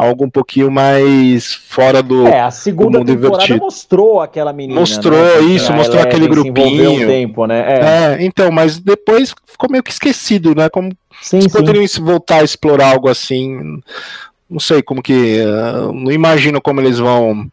algo 0.00 0.24
um 0.24 0.30
pouquinho 0.30 0.70
mais 0.70 1.52
fora 1.52 2.02
do. 2.02 2.26
É, 2.26 2.40
a 2.40 2.50
segunda 2.50 3.04
temporada 3.04 3.26
invertido. 3.26 3.58
mostrou 3.58 4.20
aquela 4.20 4.52
menina. 4.52 4.80
Mostrou 4.80 5.18
né? 5.18 5.40
isso, 5.54 5.72
mostrou 5.72 6.02
aquele 6.02 6.26
grupinho. 6.26 6.92
Um 6.92 7.06
tempo, 7.06 7.46
né? 7.46 7.60
É. 7.60 7.80
é. 8.22 8.24
então, 8.24 8.50
mas 8.50 8.78
depois 8.78 9.34
ficou 9.44 9.70
meio 9.70 9.82
que 9.82 9.90
esquecido, 9.90 10.54
né? 10.54 10.70
Como 10.70 10.90
sim, 11.20 11.42
sim. 11.42 11.50
poderiam 11.50 11.84
voltar 12.00 12.40
a 12.40 12.44
explorar 12.44 12.92
algo 12.92 13.08
assim. 13.08 13.80
Não 14.48 14.58
sei 14.60 14.82
como 14.82 15.02
que. 15.02 15.42
Uh, 15.42 15.92
não 15.92 16.10
imagino 16.10 16.60
como 16.60 16.80
eles 16.80 16.98
vão. 16.98 17.46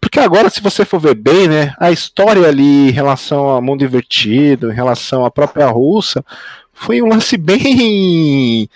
Porque 0.00 0.20
agora, 0.20 0.48
se 0.50 0.60
você 0.60 0.84
for 0.84 1.00
ver 1.00 1.14
bem, 1.14 1.48
né, 1.48 1.74
a 1.78 1.90
história 1.90 2.46
ali 2.46 2.88
em 2.88 2.92
relação 2.92 3.48
ao 3.48 3.62
mundo 3.62 3.84
invertido, 3.84 4.70
em 4.70 4.74
relação 4.74 5.24
à 5.24 5.30
própria 5.30 5.66
Rússia, 5.66 6.24
foi 6.72 7.02
um 7.02 7.08
lance 7.08 7.36
bem. 7.36 8.68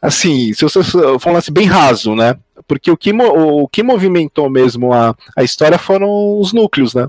Assim, 0.00 0.52
se 0.52 0.64
você 0.64 0.82
for 0.82 1.30
um 1.30 1.32
lance 1.32 1.50
bem 1.50 1.66
raso, 1.66 2.14
né? 2.14 2.36
porque 2.66 2.90
o 2.90 2.96
que, 2.96 3.12
o 3.12 3.68
que 3.68 3.82
movimentou 3.82 4.48
mesmo 4.48 4.92
a, 4.92 5.14
a 5.36 5.42
história 5.42 5.78
foram 5.78 6.38
os 6.38 6.52
núcleos, 6.52 6.94
né? 6.94 7.06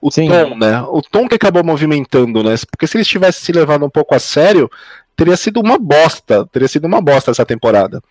O 0.00 0.10
Sim. 0.10 0.28
tom, 0.28 0.56
né? 0.56 0.82
O 0.88 1.00
tom 1.00 1.28
que 1.28 1.34
acabou 1.34 1.62
movimentando, 1.62 2.42
né? 2.42 2.54
Porque 2.70 2.86
se 2.86 2.96
eles 2.96 3.06
tivessem 3.06 3.44
se 3.44 3.52
levado 3.52 3.84
um 3.84 3.90
pouco 3.90 4.14
a 4.14 4.18
sério, 4.18 4.70
teria 5.14 5.36
sido 5.36 5.60
uma 5.60 5.78
bosta. 5.78 6.46
Teria 6.46 6.66
sido 6.66 6.86
uma 6.86 7.00
bosta 7.00 7.30
essa 7.30 7.46
temporada. 7.46 8.02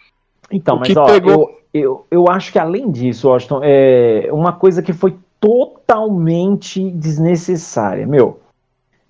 Então, 0.51 0.75
o 0.75 0.79
mas 0.79 0.95
ó, 0.95 1.05
pegou... 1.05 1.33
eu, 1.73 1.81
eu, 1.81 2.05
eu 2.11 2.29
acho 2.29 2.51
que 2.51 2.59
além 2.59 2.91
disso, 2.91 3.29
Washington, 3.29 3.61
é 3.63 4.29
uma 4.31 4.53
coisa 4.53 4.81
que 4.81 4.93
foi 4.93 5.15
totalmente 5.39 6.91
desnecessária. 6.91 8.05
Meu, 8.05 8.39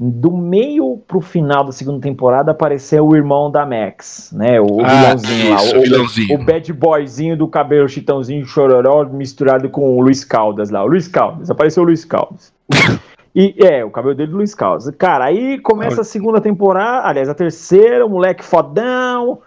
do 0.03 0.31
meio 0.35 0.97
pro 1.07 1.21
final 1.21 1.63
da 1.63 1.71
segunda 1.71 1.99
temporada 1.99 2.49
apareceu 2.49 3.07
o 3.07 3.15
irmão 3.15 3.51
da 3.51 3.65
Max, 3.67 4.31
né? 4.33 4.59
O, 4.59 4.79
ah, 4.81 5.13
vilãozinho 5.13 5.55
isso, 5.55 5.73
lá. 5.73 5.79
O, 5.79 5.81
vilãozinho. 5.83 6.41
o 6.41 6.43
bad 6.43 6.73
boyzinho 6.73 7.37
do 7.37 7.47
cabelo 7.47 7.87
chitãozinho 7.87 8.43
chororó 8.43 9.03
misturado 9.05 9.69
com 9.69 9.97
o 9.97 10.01
Luiz 10.01 10.23
Caldas 10.23 10.71
lá. 10.71 10.83
O 10.83 10.87
Luiz 10.87 11.07
Caldas, 11.07 11.51
apareceu 11.51 11.83
o 11.83 11.85
Luiz 11.85 12.03
Caldas. 12.03 12.51
e 13.35 13.53
é, 13.59 13.85
o 13.85 13.91
cabelo 13.91 14.15
dele 14.15 14.31
do 14.31 14.37
Luiz 14.37 14.55
Caldas. 14.55 14.89
Cara, 14.97 15.25
aí 15.25 15.59
começa 15.59 16.01
a 16.01 16.03
segunda 16.05 16.41
temporada, 16.41 17.07
aliás, 17.07 17.29
a 17.29 17.35
terceira, 17.35 18.03
o 18.03 18.09
moleque 18.09 18.43
fodão, 18.43 19.39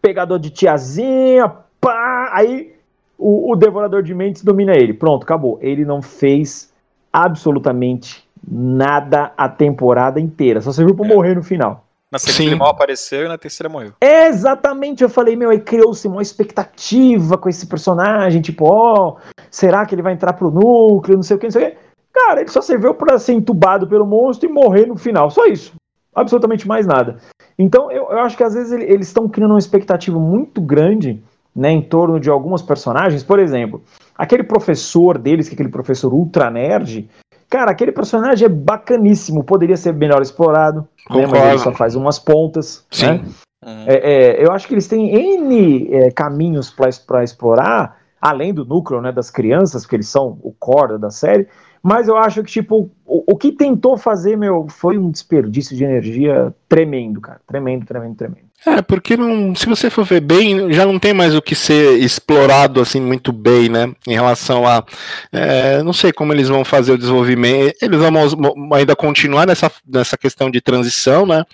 pegador 0.00 0.38
de 0.38 0.50
tiazinha, 0.50 1.52
pá, 1.80 2.30
aí 2.32 2.74
o, 3.18 3.52
o 3.52 3.56
devorador 3.56 4.02
de 4.02 4.14
mentes 4.14 4.42
domina 4.42 4.76
ele. 4.76 4.94
Pronto, 4.94 5.24
acabou. 5.24 5.58
Ele 5.60 5.84
não 5.84 6.00
fez 6.00 6.72
absolutamente 7.12 8.26
nada 8.46 9.32
a 9.36 9.48
temporada 9.48 10.20
inteira. 10.20 10.60
Só 10.60 10.72
serviu 10.72 10.94
pra 10.94 11.06
é. 11.06 11.08
morrer 11.08 11.34
no 11.34 11.42
final. 11.42 11.84
Na 12.10 12.18
segunda 12.18 12.44
ele 12.44 12.54
mal 12.54 12.70
apareceu 12.70 13.26
e 13.26 13.28
na 13.28 13.36
terceira 13.36 13.68
morreu. 13.68 13.92
Exatamente, 14.00 15.02
eu 15.02 15.10
falei, 15.10 15.36
meu, 15.36 15.50
aí 15.50 15.60
criou-se 15.60 16.08
uma 16.08 16.22
expectativa 16.22 17.36
com 17.36 17.50
esse 17.50 17.66
personagem, 17.66 18.40
tipo, 18.40 18.64
ó, 18.64 19.10
oh, 19.10 19.16
será 19.50 19.84
que 19.84 19.94
ele 19.94 20.00
vai 20.00 20.14
entrar 20.14 20.32
pro 20.32 20.50
núcleo, 20.50 21.16
não 21.16 21.22
sei 21.22 21.36
o 21.36 21.38
que, 21.38 21.46
não 21.46 21.50
sei 21.50 21.66
o 21.66 21.70
que. 21.70 21.76
Cara, 22.10 22.40
ele 22.40 22.50
só 22.50 22.62
serviu 22.62 22.94
para 22.94 23.18
ser 23.18 23.34
entubado 23.34 23.86
pelo 23.86 24.06
monstro 24.06 24.48
e 24.48 24.52
morrer 24.52 24.86
no 24.86 24.96
final, 24.96 25.30
só 25.30 25.44
isso. 25.44 25.74
Absolutamente 26.14 26.66
mais 26.66 26.86
nada. 26.86 27.18
Então, 27.58 27.90
eu, 27.90 28.04
eu 28.10 28.18
acho 28.20 28.36
que 28.36 28.44
às 28.44 28.54
vezes 28.54 28.72
eles 28.72 29.08
estão 29.08 29.28
criando 29.28 29.52
uma 29.52 29.58
expectativa 29.58 30.18
muito 30.18 30.60
grande, 30.60 31.22
né, 31.54 31.70
em 31.70 31.82
torno 31.82 32.20
de 32.20 32.30
alguns 32.30 32.62
personagens. 32.62 33.24
Por 33.24 33.38
exemplo, 33.38 33.82
aquele 34.16 34.44
professor 34.44 35.18
deles, 35.18 35.48
que 35.48 35.54
é 35.54 35.56
aquele 35.56 35.70
professor 35.70 36.12
ultra 36.12 36.50
nerd, 36.50 37.08
Cara, 37.48 37.70
aquele 37.70 37.92
personagem 37.92 38.44
é 38.44 38.48
bacaníssimo, 38.48 39.42
poderia 39.42 39.76
ser 39.76 39.94
melhor 39.94 40.20
explorado, 40.20 40.86
né, 41.08 41.26
mas 41.26 41.48
ele 41.48 41.58
só 41.58 41.72
faz 41.72 41.94
umas 41.94 42.18
pontas. 42.18 42.84
Sim. 42.90 43.06
Né? 43.06 43.24
Uhum. 43.64 43.84
É, 43.86 43.94
é, 43.94 44.44
eu 44.44 44.52
acho 44.52 44.68
que 44.68 44.74
eles 44.74 44.86
têm 44.86 45.14
N 45.14 45.88
é, 45.92 46.10
caminhos 46.10 46.70
para 46.70 47.24
explorar, 47.24 47.96
além 48.20 48.52
do 48.52 48.66
núcleo 48.66 49.00
né, 49.00 49.10
das 49.10 49.30
crianças, 49.30 49.82
porque 49.82 49.96
eles 49.96 50.08
são 50.08 50.38
o 50.42 50.52
core 50.52 50.98
da 50.98 51.10
série. 51.10 51.48
Mas 51.82 52.08
eu 52.08 52.16
acho 52.16 52.42
que, 52.42 52.50
tipo, 52.50 52.90
o, 53.06 53.32
o 53.32 53.36
que 53.36 53.52
tentou 53.52 53.96
fazer, 53.96 54.36
meu, 54.36 54.66
foi 54.68 54.98
um 54.98 55.10
desperdício 55.10 55.76
de 55.76 55.84
energia 55.84 56.54
tremendo, 56.68 57.20
cara. 57.20 57.40
Tremendo, 57.46 57.86
tremendo, 57.86 58.16
tremendo. 58.16 58.48
É, 58.66 58.82
porque 58.82 59.16
não, 59.16 59.54
se 59.54 59.66
você 59.66 59.88
for 59.88 60.04
ver 60.04 60.20
bem, 60.20 60.72
já 60.72 60.84
não 60.84 60.98
tem 60.98 61.14
mais 61.14 61.34
o 61.34 61.40
que 61.40 61.54
ser 61.54 61.96
explorado 62.00 62.80
assim 62.80 63.00
muito 63.00 63.32
bem, 63.32 63.68
né? 63.68 63.92
Em 64.06 64.14
relação 64.14 64.66
a. 64.66 64.84
É, 65.32 65.80
não 65.82 65.92
sei 65.92 66.12
como 66.12 66.32
eles 66.32 66.48
vão 66.48 66.64
fazer 66.64 66.92
o 66.92 66.98
desenvolvimento. 66.98 67.76
Eles 67.80 68.00
vão 68.00 68.74
ainda 68.74 68.96
continuar 68.96 69.46
nessa, 69.46 69.70
nessa 69.86 70.18
questão 70.18 70.50
de 70.50 70.60
transição, 70.60 71.24
né? 71.24 71.44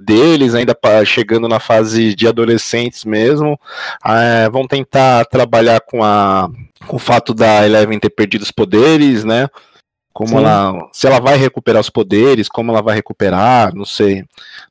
Deles, 0.00 0.54
ainda 0.54 0.76
chegando 1.04 1.48
na 1.48 1.60
fase 1.60 2.14
de 2.14 2.26
adolescentes 2.26 3.04
mesmo. 3.04 3.58
É, 4.04 4.48
vão 4.50 4.66
tentar 4.66 5.24
trabalhar 5.26 5.80
com, 5.80 6.02
a, 6.02 6.48
com 6.86 6.96
o 6.96 7.00
fato 7.00 7.34
da 7.34 7.66
Eleven 7.66 7.98
ter 7.98 8.10
perdido 8.10 8.42
os 8.42 8.50
poderes, 8.50 9.24
né? 9.24 9.48
Como 10.12 10.30
Sim. 10.30 10.36
ela. 10.38 10.88
Se 10.92 11.06
ela 11.06 11.20
vai 11.20 11.36
recuperar 11.36 11.80
os 11.80 11.88
poderes, 11.88 12.48
como 12.48 12.72
ela 12.72 12.82
vai 12.82 12.96
recuperar, 12.96 13.74
não 13.74 13.84
sei. 13.84 14.24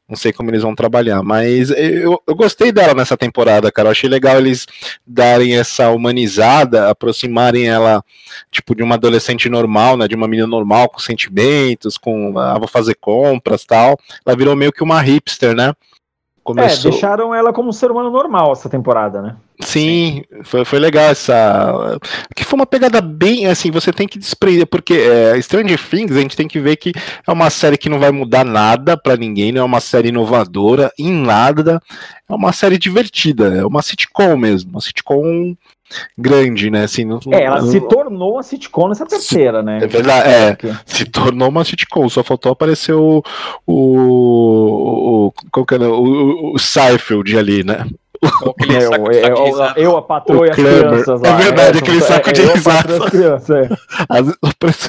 Não 0.08 0.16
sei 0.16 0.34
como 0.34 0.50
eles 0.50 0.64
vão 0.64 0.76
trabalhar. 0.76 1.22
Mas 1.24 1.70
eu, 1.70 2.22
eu 2.28 2.36
gostei 2.36 2.72
dela 2.72 2.94
nessa 2.94 3.16
temporada, 3.16 3.72
cara. 3.72 3.88
Eu 3.88 3.92
achei 3.92 4.10
legal 4.10 4.38
eles 4.38 4.66
darem 5.06 5.56
essa 5.56 5.92
humanizada, 5.92 6.90
aproximarem 6.90 7.68
ela, 7.68 8.04
tipo, 8.52 8.76
de 8.76 8.84
uma 8.84 8.96
adolescente 8.96 9.48
normal, 9.50 9.96
né? 9.96 10.08
De 10.08 10.16
uma 10.16 10.28
menina 10.28 10.48
normal, 10.48 10.90
com 10.90 11.00
sentimentos, 11.00 11.98
com. 11.98 12.38
Ah, 12.38 12.58
vou 12.58 12.68
fazer 12.68 12.96
compras 12.96 13.64
tal. 13.64 13.98
Ela 14.26 14.36
virou 14.36 14.56
meio 14.56 14.74
que 14.74 14.84
uma 14.84 15.00
hipster, 15.00 15.56
né? 15.56 15.74
Começou... 16.44 16.90
É, 16.90 16.92
deixaram 16.92 17.34
ela 17.34 17.54
como 17.54 17.70
um 17.70 17.74
ser 17.74 17.92
humano 17.92 18.10
normal 18.10 18.52
essa 18.52 18.68
temporada, 18.68 19.22
né? 19.22 19.36
Sim, 19.62 20.24
foi, 20.44 20.64
foi 20.64 20.80
legal 20.80 21.10
essa. 21.10 22.00
Que 22.34 22.46
foi 22.46 22.58
uma 22.58 22.66
pegada 22.66 23.02
bem 23.02 23.46
assim, 23.46 23.70
você 23.70 23.92
tem 23.92 24.08
que 24.08 24.18
desprender, 24.18 24.66
porque 24.66 24.94
é, 24.94 25.42
Stranger 25.42 25.80
Things 25.90 26.16
a 26.16 26.22
gente 26.22 26.38
tem 26.38 26.48
que 26.48 26.60
ver 26.60 26.78
que 26.78 26.94
é 27.28 27.32
uma 27.32 27.50
série 27.50 27.78
que 27.78 27.90
não 27.90 28.00
vai 28.00 28.10
mudar 28.10 28.46
nada 28.46 28.96
para 28.96 29.18
ninguém, 29.18 29.52
não 29.52 29.62
é 29.62 29.66
uma 29.66 29.82
série 29.82 30.10
inovadora 30.10 30.92
em 30.98 31.12
nada, 31.12 31.82
é 32.30 32.34
uma 32.34 32.54
série 32.54 32.78
divertida, 32.78 33.54
é 33.54 33.66
uma 33.66 33.82
sitcom 33.82 34.38
mesmo, 34.38 34.72
uma 34.72 34.82
sitcom 34.82 35.56
grande, 36.18 36.70
né? 36.70 36.84
Assim, 36.84 37.04
não, 37.04 37.20
é, 37.32 37.44
ela 37.44 37.62
não, 37.62 37.68
se 37.70 37.82
tornou 37.82 38.34
uma 38.36 38.44
sitcom 38.44 38.88
nessa 38.88 39.06
terceira, 39.06 39.60
se, 39.60 39.66
né? 39.66 39.80
É 39.82 39.88
verdade, 39.88 40.30
é, 40.30 40.58
se 40.86 41.04
tornou 41.04 41.50
uma 41.50 41.66
sitcom, 41.66 42.08
só 42.08 42.24
faltou 42.24 42.52
aparecer 42.52 42.94
o 42.94 43.22
o, 43.68 45.28
o, 45.28 45.34
qual 45.52 45.66
que 45.66 45.76
é, 45.76 45.80
o, 45.80 46.54
o 46.54 46.60
Seinfeld 46.60 47.38
ali, 47.38 47.64
né? 47.64 47.86
Aquele 48.22 48.76
é, 48.76 48.82
saco, 48.82 49.12
é, 49.12 49.22
saco 49.22 49.80
eu, 49.80 49.84
eu, 49.84 49.98
a 49.98 50.02
patroa 50.02 50.48
e 50.48 50.50
as 50.50 50.56
crianças 50.56 51.22
lá. 51.22 51.30
É 51.30 51.36
verdade, 51.36 51.78
é, 51.78 51.82
aquele 51.82 52.02
saco 52.02 52.30
é, 52.30 52.34
de 52.34 52.42
risadas. 52.42 53.02
As, 53.02 53.10
crianças, 53.10 53.50
é. 53.50 53.70
as, 54.10 54.28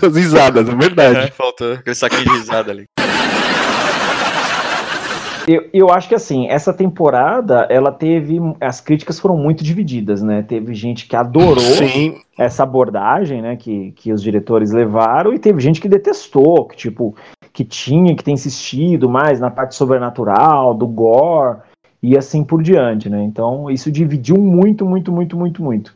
as 0.03 0.16
risadas, 0.16 0.69
é 0.69 0.75
verdade. 0.75 1.19
É, 1.19 1.27
faltou 1.29 1.73
aquele 1.75 1.95
saquinho 1.95 2.25
de 2.25 2.31
risada 2.31 2.71
ali. 2.71 2.87
Eu, 5.49 5.69
eu 5.73 5.90
acho 5.90 6.09
que 6.09 6.14
assim, 6.14 6.49
essa 6.49 6.73
temporada, 6.73 7.66
ela 7.71 7.90
teve. 7.90 8.38
As 8.61 8.81
críticas 8.81 9.19
foram 9.19 9.37
muito 9.37 9.64
divididas, 9.64 10.23
né? 10.23 10.43
Teve 10.43 10.75
gente 10.75 11.09
que 11.09 11.16
adorou 11.16 11.59
Sim. 11.59 12.21
essa 12.38 12.62
abordagem, 12.62 13.43
né? 13.43 13.57
Que, 13.57 13.93
que 13.93 14.12
os 14.12 14.23
diretores 14.23 14.71
levaram, 14.71 15.33
e 15.33 15.38
teve 15.38 15.61
gente 15.61 15.81
que 15.81 15.88
detestou, 15.88 16.66
que, 16.66 16.77
tipo, 16.77 17.16
que 17.53 17.64
tinha 17.64 18.14
que 18.14 18.23
ter 18.23 18.31
insistido 18.31 19.09
mais 19.09 19.40
na 19.40 19.51
parte 19.51 19.75
sobrenatural, 19.75 20.75
do 20.75 20.87
gore 20.87 21.59
e 22.03 22.17
assim 22.17 22.43
por 22.43 22.63
diante, 22.63 23.09
né? 23.09 23.23
Então 23.23 23.71
isso 23.71 23.91
dividiu 23.91 24.37
muito, 24.37 24.85
muito, 24.85 25.13
muito, 25.13 25.37
muito, 25.37 25.63
muito. 25.63 25.95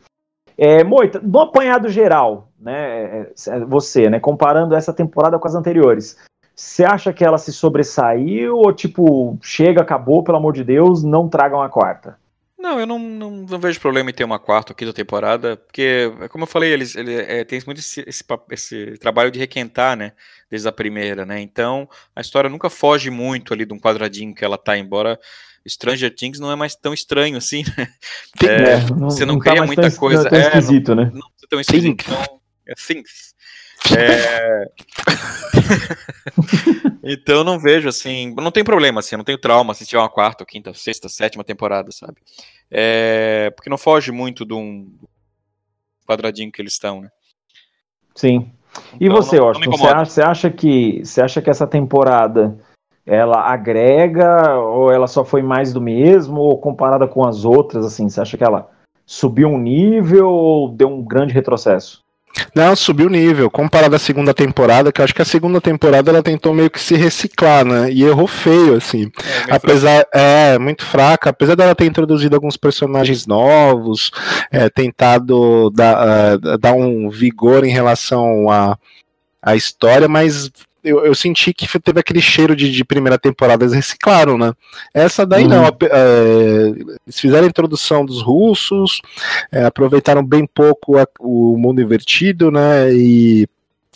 É, 0.57 0.83
Moita, 0.83 1.19
no 1.19 1.39
apanhado 1.39 1.89
geral, 1.89 2.49
né? 2.59 3.03
É, 3.03 3.31
é, 3.47 3.59
você, 3.65 4.09
né? 4.09 4.19
Comparando 4.19 4.75
essa 4.75 4.93
temporada 4.93 5.37
com 5.37 5.47
as 5.47 5.55
anteriores, 5.55 6.17
você 6.55 6.85
acha 6.85 7.11
que 7.11 7.25
ela 7.25 7.37
se 7.37 7.51
sobressaiu 7.51 8.57
ou 8.57 8.71
tipo 8.71 9.37
chega, 9.41 9.81
acabou, 9.81 10.23
pelo 10.23 10.37
amor 10.37 10.53
de 10.53 10.63
Deus, 10.63 11.03
não 11.03 11.27
tragam 11.27 11.61
a 11.61 11.69
quarta? 11.69 12.17
Não, 12.57 12.79
eu 12.79 12.87
não, 12.87 12.97
não, 12.97 13.29
não, 13.29 13.59
vejo 13.59 13.79
problema 13.79 14.09
em 14.09 14.13
ter 14.13 14.23
uma 14.23 14.39
quarta 14.39 14.71
ou 14.71 14.75
quinta 14.75 14.91
temporada, 14.91 15.55
porque, 15.55 16.11
como 16.31 16.45
eu 16.45 16.47
falei, 16.47 16.71
eles, 16.71 16.95
eles 16.95 17.19
é, 17.19 17.43
tem 17.43 17.61
muito 17.63 17.77
esse, 17.77 18.03
esse, 18.07 18.23
esse, 18.49 18.97
trabalho 18.97 19.29
de 19.29 19.37
requentar, 19.37 19.95
né, 19.95 20.13
desde 20.49 20.67
a 20.67 20.71
primeira, 20.71 21.27
né, 21.27 21.39
então 21.39 21.87
a 22.15 22.21
história 22.21 22.49
nunca 22.49 22.67
foge 22.67 23.11
muito 23.11 23.53
ali 23.53 23.65
de 23.65 23.73
um 23.73 23.79
quadradinho 23.79 24.33
que 24.33 24.43
ela 24.43 24.57
tá, 24.57 24.75
embora 24.75 25.19
Stranger 25.67 26.13
Things 26.13 26.39
não 26.39 26.51
é 26.51 26.55
mais 26.55 26.75
tão 26.75 26.93
estranho 26.93 27.37
assim, 27.37 27.63
né? 27.77 27.87
É, 28.43 28.71
é, 28.71 28.79
não, 28.91 29.09
você 29.09 29.25
não, 29.25 29.35
não 29.35 29.41
tá 29.41 29.51
cria 29.51 29.61
tá 29.61 29.67
muita 29.67 29.89
tão, 29.89 29.99
coisa. 29.99 30.29
Tão 30.29 30.37
é, 30.37 30.47
esquisito, 30.47 30.95
não, 30.95 31.03
né? 31.03 31.11
Não, 31.11 31.19
não 31.19 31.47
tão 31.49 31.59
esquisito. 31.59 32.03
Então, 32.03 32.41
é 32.67 32.73
Things. 32.75 33.35
É... 33.95 34.71
então 37.03 37.43
não 37.43 37.59
vejo 37.59 37.87
assim, 37.87 38.33
não 38.35 38.49
tem 38.49 38.63
problema 38.63 38.99
assim, 38.99 39.15
não 39.15 39.23
tenho 39.23 39.37
trauma 39.37 39.75
se 39.75 39.85
tiver 39.85 39.99
uma 39.99 40.09
quarta, 40.09 40.45
quinta, 40.45 40.73
sexta, 40.73 41.07
sétima 41.07 41.43
temporada, 41.43 41.91
sabe? 41.91 42.15
É... 42.71 43.51
Porque 43.55 43.69
não 43.69 43.77
foge 43.77 44.11
muito 44.11 44.45
de 44.45 44.53
um 44.53 44.91
quadradinho 46.07 46.51
que 46.51 46.61
eles 46.61 46.73
estão, 46.73 47.01
né? 47.01 47.09
Sim. 48.15 48.51
E 48.99 49.05
então, 49.05 49.15
você, 49.15 49.37
Austin, 49.37 49.69
você 49.69 49.87
acha, 49.87 50.05
você 50.05 50.21
acha 50.21 50.49
que 50.49 51.05
você 51.05 51.21
acha 51.21 51.41
que 51.41 51.49
essa 51.49 51.67
temporada 51.67 52.59
ela 53.05 53.41
agrega 53.41 54.55
ou 54.55 54.91
ela 54.91 55.07
só 55.07 55.23
foi 55.23 55.41
mais 55.41 55.71
do 55.71 55.81
mesmo 55.81 56.39
ou 56.41 56.57
comparada 56.57 57.07
com 57.07 57.25
as 57.25 57.45
outras 57.45 57.85
assim 57.85 58.09
você 58.09 58.21
acha 58.21 58.37
que 58.37 58.43
ela 58.43 58.69
subiu 59.05 59.49
um 59.49 59.59
nível 59.59 60.27
ou 60.27 60.69
deu 60.69 60.87
um 60.87 61.03
grande 61.03 61.33
retrocesso 61.33 62.05
não, 62.53 62.75
subiu 62.75 63.07
o 63.07 63.09
nível. 63.09 63.49
Comparado 63.49 63.95
à 63.95 63.99
segunda 63.99 64.33
temporada, 64.33 64.91
que 64.91 64.99
eu 64.99 65.05
acho 65.05 65.15
que 65.15 65.21
a 65.21 65.25
segunda 65.25 65.61
temporada 65.61 66.11
ela 66.11 66.23
tentou 66.23 66.53
meio 66.53 66.69
que 66.69 66.79
se 66.79 66.95
reciclar, 66.95 67.63
né? 67.65 67.91
E 67.91 68.03
errou 68.03 68.27
feio, 68.27 68.75
assim. 68.75 69.11
É, 69.47 69.55
apesar, 69.55 69.99
fraca. 69.99 70.19
é, 70.19 70.59
muito 70.59 70.85
fraca. 70.85 71.29
Apesar 71.29 71.55
dela 71.55 71.75
ter 71.75 71.85
introduzido 71.85 72.35
alguns 72.35 72.57
personagens 72.57 73.25
novos, 73.25 74.11
é, 74.51 74.69
tentado 74.69 75.69
dar, 75.71 76.35
uh, 76.35 76.57
dar 76.57 76.73
um 76.73 77.09
vigor 77.09 77.63
em 77.63 77.71
relação 77.71 78.49
à 78.49 78.77
a, 79.41 79.51
a 79.51 79.55
história, 79.55 80.07
mas 80.07 80.51
eu, 80.85 81.03
eu, 81.03 81.15
senti 81.15 81.53
que 81.53 81.67
teve 81.79 81.99
aquele 81.99 82.21
cheiro 82.21 82.55
de, 82.55 82.71
de, 82.71 82.85
primeira 82.85 83.17
temporada, 83.17 83.63
eles 83.63 83.73
reciclaram, 83.73 84.37
né? 84.37 84.53
Essa 84.93 85.25
daí 85.25 85.43
uhum. 85.43 85.49
não. 85.49 85.65
É, 85.65 86.73
eles 87.05 87.19
fizeram 87.19 87.45
a 87.45 87.49
introdução 87.49 88.05
dos 88.05 88.21
russos, 88.21 89.01
é, 89.51 89.65
aproveitaram 89.65 90.23
bem 90.23 90.47
pouco 90.47 90.97
a, 90.97 91.07
o 91.19 91.57
mundo 91.57 91.81
invertido, 91.81 92.51
né? 92.51 92.93
E 92.93 93.47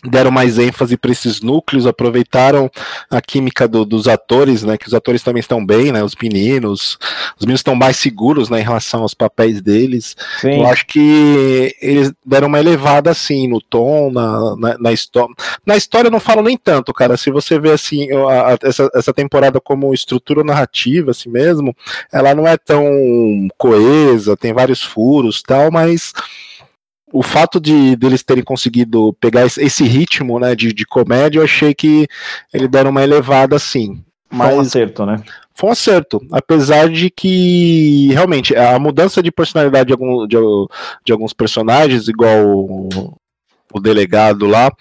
deram 0.04 0.32
mais 0.32 0.58
ênfase 0.58 0.96
para 0.98 1.12
esses 1.12 1.42
núcleos, 1.42 1.86
aproveitaram 1.86 2.70
a 3.10 3.22
química 3.22 3.68
do, 3.68 3.84
dos 3.84 4.08
atores, 4.08 4.64
né? 4.64 4.78
Que 4.78 4.88
os 4.88 4.94
atores 4.94 5.22
também 5.22 5.40
estão 5.40 5.66
bem, 5.66 5.92
né? 5.92 6.04
Os 6.04 6.16
meninos, 6.22 6.98
os 7.38 7.46
meninos 7.46 7.60
estão 7.60 7.76
mais 7.76 7.98
seguros, 7.98 8.50
né? 8.50 8.62
Em 8.62 8.64
relação 8.64 9.02
aos 9.02 9.14
papéis 9.14 9.62
deles. 9.62 10.16
Sim. 10.40 10.60
Eu 10.60 10.68
acho 10.68 10.86
que 10.86 11.76
eles 11.82 12.12
deram 12.26 12.48
uma 12.48 12.60
elevada 12.60 13.12
assim 13.12 13.48
no 13.48 13.62
tom, 13.62 14.12
na, 14.12 14.56
na, 14.56 14.78
na 14.78 14.92
história. 14.92 15.34
Na 15.66 15.76
história 15.76 16.08
eu 16.08 16.12
não 16.12 16.20
falo 16.20 16.42
nem 16.42 16.58
tanto, 16.58 16.94
cara. 16.94 17.18
Se 17.18 17.30
você 17.30 17.60
vê 17.60 17.72
assim 17.72 18.10
a, 18.12 18.54
a, 18.54 18.58
essa, 18.64 18.90
essa 18.96 19.14
temporada 19.14 19.60
como 19.60 19.94
estrutura 19.94 20.44
narrativa, 20.44 21.12
assim 21.12 21.30
mesmo, 21.30 21.76
ela 22.12 22.34
não 22.34 22.48
é 22.48 22.58
tão 22.58 22.86
coesa, 23.58 24.38
tem 24.38 24.54
vários 24.54 24.82
furos, 24.82 25.42
tal, 25.42 25.72
mas 25.72 26.14
o 27.12 27.24
fato 27.24 27.60
de 27.60 27.96
deles 27.96 28.24
terem 28.24 28.44
conseguido 28.44 29.14
pegar 29.20 29.46
esse 29.46 29.84
ritmo 29.84 30.40
né, 30.40 30.56
de, 30.56 30.74
de 30.74 30.86
comédia, 30.86 31.40
eu 31.40 31.44
achei 31.44 31.74
que 31.74 32.08
eles 32.54 32.70
deram 32.70 32.92
uma 32.92 33.04
elevada 33.04 33.56
assim. 33.56 34.04
Mas 34.30 34.50
foi 34.50 34.58
um 34.58 34.62
acerto, 34.62 35.06
né? 35.06 35.24
Foi 35.56 35.70
um 35.70 35.74
acerto, 35.74 36.22
apesar 36.32 36.88
de 36.88 37.10
que 37.10 38.10
realmente 38.14 38.56
a 38.56 38.78
mudança 38.80 39.22
de 39.22 39.32
personalidade 39.32 39.88
de, 39.88 39.94
algum, 39.94 40.26
de, 40.28 40.38
de 41.04 41.12
alguns 41.12 41.34
personagens, 41.34 42.08
igual 42.08 42.48
o, 42.48 43.18
o 43.74 43.80
delegado 43.80 44.46
lá, 44.46 44.72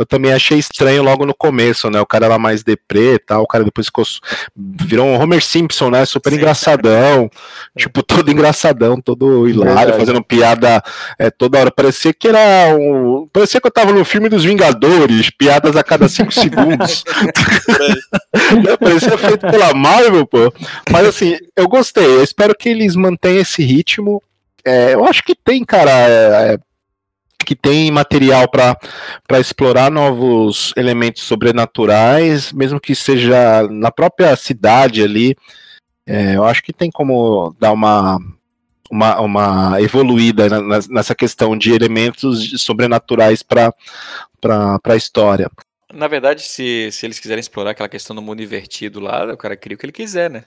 eu 0.00 0.06
também 0.06 0.32
achei 0.32 0.58
estranho 0.58 1.02
logo 1.02 1.26
no 1.26 1.34
começo, 1.34 1.90
né? 1.90 2.00
O 2.00 2.06
cara 2.06 2.24
era 2.24 2.38
mais 2.38 2.62
deprê 2.62 3.16
e 3.16 3.18
tal, 3.18 3.42
o 3.42 3.46
cara 3.46 3.62
depois 3.62 3.88
ficou, 3.88 4.02
virou 4.56 5.06
um 5.06 5.20
Homer 5.20 5.44
Simpson, 5.44 5.90
né? 5.90 6.06
Super 6.06 6.30
Sim. 6.30 6.36
engraçadão, 6.36 7.30
tipo, 7.76 8.02
todo 8.02 8.30
engraçadão, 8.30 8.98
todo 8.98 9.46
hilário, 9.46 9.74
Verdade. 9.74 9.98
fazendo 9.98 10.24
piada 10.24 10.82
é, 11.18 11.30
toda 11.30 11.58
hora. 11.58 11.70
Parecia 11.70 12.14
que 12.14 12.28
era 12.28 12.74
um. 12.74 13.28
Parecia 13.30 13.60
que 13.60 13.66
eu 13.66 13.70
tava 13.70 13.92
no 13.92 14.02
filme 14.02 14.30
dos 14.30 14.42
Vingadores, 14.42 15.28
piadas 15.28 15.76
a 15.76 15.84
cada 15.84 16.08
cinco 16.08 16.32
segundos. 16.32 17.04
Parecia 18.80 19.18
feito 19.18 19.46
pela 19.50 19.74
Marvel, 19.74 20.26
pô. 20.26 20.50
Mas 20.90 21.08
assim, 21.08 21.36
eu 21.54 21.68
gostei, 21.68 22.06
eu 22.06 22.24
espero 22.24 22.54
que 22.54 22.70
eles 22.70 22.96
mantenham 22.96 23.42
esse 23.42 23.62
ritmo. 23.62 24.22
É, 24.64 24.94
eu 24.94 25.04
acho 25.04 25.22
que 25.22 25.34
tem, 25.34 25.62
cara. 25.62 25.90
É, 25.90 26.58
que 27.44 27.54
tem 27.54 27.90
material 27.90 28.48
para 28.48 29.40
explorar 29.40 29.90
novos 29.90 30.72
elementos 30.76 31.22
sobrenaturais, 31.22 32.52
mesmo 32.52 32.80
que 32.80 32.94
seja 32.94 33.66
na 33.70 33.90
própria 33.90 34.34
cidade 34.36 35.02
ali. 35.02 35.36
É, 36.06 36.36
eu 36.36 36.44
acho 36.44 36.62
que 36.62 36.72
tem 36.72 36.90
como 36.90 37.54
dar 37.58 37.72
uma, 37.72 38.18
uma, 38.90 39.20
uma 39.20 39.80
evoluída 39.80 40.48
nessa 40.88 41.14
questão 41.14 41.56
de 41.56 41.72
elementos 41.72 42.60
sobrenaturais 42.60 43.42
para 43.42 43.72
a 44.84 44.96
história. 44.96 45.50
Na 45.92 46.08
verdade, 46.08 46.42
se, 46.42 46.90
se 46.92 47.06
eles 47.06 47.18
quiserem 47.18 47.40
explorar 47.40 47.72
aquela 47.72 47.88
questão 47.88 48.14
do 48.14 48.22
mundo 48.22 48.42
invertido 48.42 49.00
lá, 49.00 49.24
o 49.32 49.36
cara 49.36 49.56
cria 49.56 49.74
o 49.74 49.78
que 49.78 49.86
ele 49.86 49.92
quiser, 49.92 50.30
né? 50.30 50.44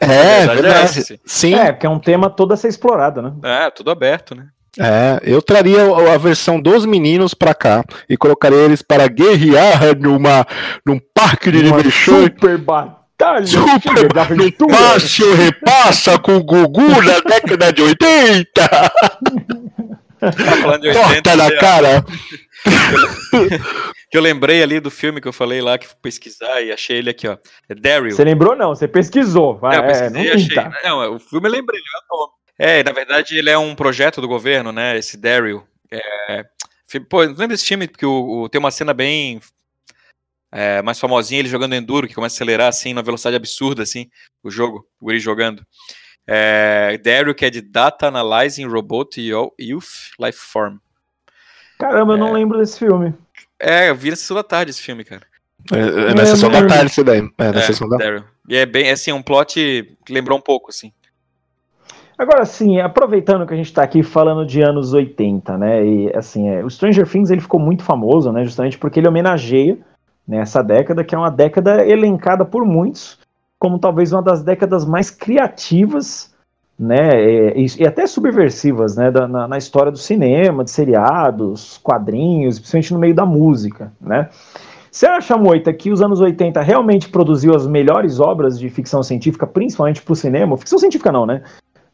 É, 0.00 0.46
verdade 0.46 0.58
é 0.58 0.62
verdade. 0.62 1.20
Sim, 1.24 1.54
É, 1.54 1.72
porque 1.72 1.86
é 1.86 1.90
um 1.90 1.98
tema 1.98 2.30
todo 2.30 2.52
a 2.52 2.56
ser 2.56 2.68
explorado, 2.68 3.22
né? 3.22 3.32
É, 3.44 3.70
tudo 3.70 3.90
aberto, 3.90 4.34
né? 4.34 4.48
É, 4.78 5.20
eu 5.22 5.42
traria 5.42 5.82
a 6.14 6.18
versão 6.18 6.60
dos 6.60 6.86
meninos 6.86 7.34
pra 7.34 7.54
cá 7.54 7.84
e 8.08 8.16
colocaria 8.16 8.58
eles 8.58 8.82
para 8.82 9.06
guerrear 9.08 9.96
numa, 9.98 10.46
num 10.86 10.98
parque 11.14 11.50
de 11.50 11.62
diversões. 11.62 12.24
super 12.24 12.58
batalha 12.58 13.02
Super 13.46 14.18
aventura. 14.18 14.76
Passe 14.76 15.22
ou 15.22 15.34
repassa 15.34 16.18
com 16.18 16.36
o 16.36 16.42
Gugu 16.42 16.88
na 17.02 17.20
década 17.20 17.72
de 17.72 17.82
80. 17.82 18.50
Tá 20.20 20.32
falando 20.60 20.82
de 20.82 20.88
80, 20.88 21.00
Corta 21.00 21.36
na 21.36 21.46
ó, 21.46 21.60
cara. 21.60 22.04
que 24.10 24.18
eu 24.18 24.22
lembrei 24.22 24.62
ali 24.62 24.80
do 24.80 24.90
filme 24.90 25.20
que 25.20 25.28
eu 25.28 25.32
falei 25.32 25.60
lá, 25.60 25.78
que 25.78 25.86
fui 25.86 25.96
pesquisar 26.02 26.62
e 26.62 26.72
achei 26.72 26.98
ele 26.98 27.10
aqui, 27.10 27.28
ó. 27.28 27.36
É 27.68 27.74
Daryl. 27.74 28.10
Você 28.10 28.24
lembrou 28.24 28.56
não, 28.56 28.70
você 28.70 28.88
pesquisou. 28.88 29.60
É, 29.64 29.76
eu 29.76 29.82
é, 29.82 29.86
pesquisei 29.86 30.10
não 30.10 30.22
e 30.22 30.30
achei. 30.32 30.56
Não, 30.84 31.14
o 31.14 31.18
filme 31.18 31.48
eu 31.48 31.52
lembrei, 31.52 31.78
ele 31.78 31.86
é 31.86 32.14
o 32.14 32.18
nome. 32.18 32.32
É, 32.58 32.82
na 32.84 32.92
verdade 32.92 33.36
ele 33.36 33.50
é 33.50 33.58
um 33.58 33.74
projeto 33.74 34.20
do 34.20 34.28
governo, 34.28 34.72
né? 34.72 34.96
Esse 34.98 35.16
Daryl. 35.16 35.66
É, 35.90 36.44
pô, 37.08 37.22
não 37.24 37.30
lembro 37.32 37.48
desse 37.48 37.66
filme, 37.66 37.88
porque 37.88 38.06
o, 38.06 38.42
o- 38.42 38.48
tem 38.48 38.58
uma 38.58 38.70
cena 38.70 38.92
bem 38.94 39.40
é, 40.50 40.82
mais 40.82 41.00
famosinha, 41.00 41.40
ele 41.40 41.48
jogando 41.48 41.74
enduro, 41.74 42.06
que 42.06 42.14
começa 42.14 42.34
a 42.34 42.36
acelerar 42.36 42.68
assim, 42.68 42.92
na 42.92 43.00
velocidade 43.02 43.36
absurda, 43.36 43.82
assim, 43.82 44.10
o 44.42 44.50
jogo, 44.50 44.86
o 45.00 45.06
guri 45.06 45.18
jogando. 45.18 45.64
É, 46.26 46.98
Daryl, 47.02 47.34
que 47.34 47.44
é 47.46 47.50
de 47.50 47.60
Data 47.62 48.06
Analyzing 48.08 48.66
Robot 48.66 49.20
Yo- 49.20 49.52
Youth 49.58 50.10
Lifeform. 50.20 50.76
Caramba, 51.78 52.12
eu 52.12 52.16
não 52.18 52.28
É. 52.28 52.32
lembro 52.32 52.58
desse 52.58 52.78
filme. 52.78 53.14
É, 53.58 53.88
eu 53.88 53.94
vi 53.96 54.10
na 54.10 54.16
sessão 54.16 54.36
da 54.36 54.44
tarde 54.44 54.70
esse 54.70 54.82
filme, 54.82 55.04
cara. 55.04 55.26
É, 55.72 56.10
é 56.10 56.14
na 56.14 56.22
É, 56.22 56.26
sessão 56.26 56.48
não 56.50 56.60
da 56.60 56.66
tarde, 56.68 56.90
isso 56.90 57.02
daí. 57.02 57.20
É, 57.38 57.52
na 57.52 57.58
É, 57.58 57.62
sessão 57.62 57.88
da 57.88 57.96
Daryl. 57.96 58.24
E 58.48 58.56
é 58.56 58.66
bem, 58.66 58.90
assim, 58.90 59.10
um 59.12 59.22
plot 59.22 59.54
que 60.04 60.12
lembrou 60.12 60.38
um 60.38 60.42
pouco, 60.42 60.70
assim. 60.70 60.92
Agora, 62.16 62.42
assim, 62.42 62.78
aproveitando 62.78 63.46
que 63.46 63.54
a 63.54 63.56
gente 63.56 63.72
tá 63.72 63.82
aqui 63.82 64.02
falando 64.02 64.46
de 64.46 64.62
anos 64.62 64.92
80, 64.92 65.58
né? 65.58 65.84
E 65.84 66.16
assim, 66.16 66.48
é, 66.48 66.64
o 66.64 66.70
Stranger 66.70 67.08
Things 67.08 67.30
ele 67.30 67.40
ficou 67.40 67.58
muito 67.58 67.82
famoso, 67.82 68.30
né? 68.30 68.44
Justamente 68.44 68.78
porque 68.78 69.00
ele 69.00 69.08
homenageia 69.08 69.78
né, 70.26 70.38
essa 70.38 70.62
década, 70.62 71.02
que 71.02 71.14
é 71.14 71.18
uma 71.18 71.30
década 71.30 71.86
elencada 71.86 72.44
por 72.44 72.64
muitos 72.64 73.18
como 73.62 73.78
talvez 73.78 74.12
uma 74.12 74.20
das 74.20 74.42
décadas 74.42 74.84
mais 74.84 75.08
criativas, 75.08 76.34
né? 76.76 77.54
E, 77.56 77.66
e 77.78 77.86
até 77.86 78.08
subversivas, 78.08 78.96
né? 78.96 79.08
Da, 79.08 79.28
na, 79.28 79.46
na 79.46 79.56
história 79.56 79.92
do 79.92 79.98
cinema, 79.98 80.64
de 80.64 80.70
seriados, 80.72 81.78
quadrinhos, 81.78 82.58
principalmente 82.58 82.92
no 82.92 82.98
meio 82.98 83.14
da 83.14 83.24
música, 83.24 83.92
né? 84.00 84.28
Você 84.90 85.06
acha, 85.06 85.38
Moita, 85.38 85.72
que 85.72 85.92
os 85.92 86.02
anos 86.02 86.20
80 86.20 86.60
realmente 86.60 87.08
produziu 87.08 87.54
as 87.54 87.66
melhores 87.66 88.18
obras 88.18 88.58
de 88.58 88.68
ficção 88.68 89.02
científica, 89.02 89.46
principalmente 89.46 90.02
pro 90.02 90.16
cinema? 90.16 90.58
Ficção 90.58 90.78
científica 90.78 91.12
não, 91.12 91.24
né? 91.24 91.42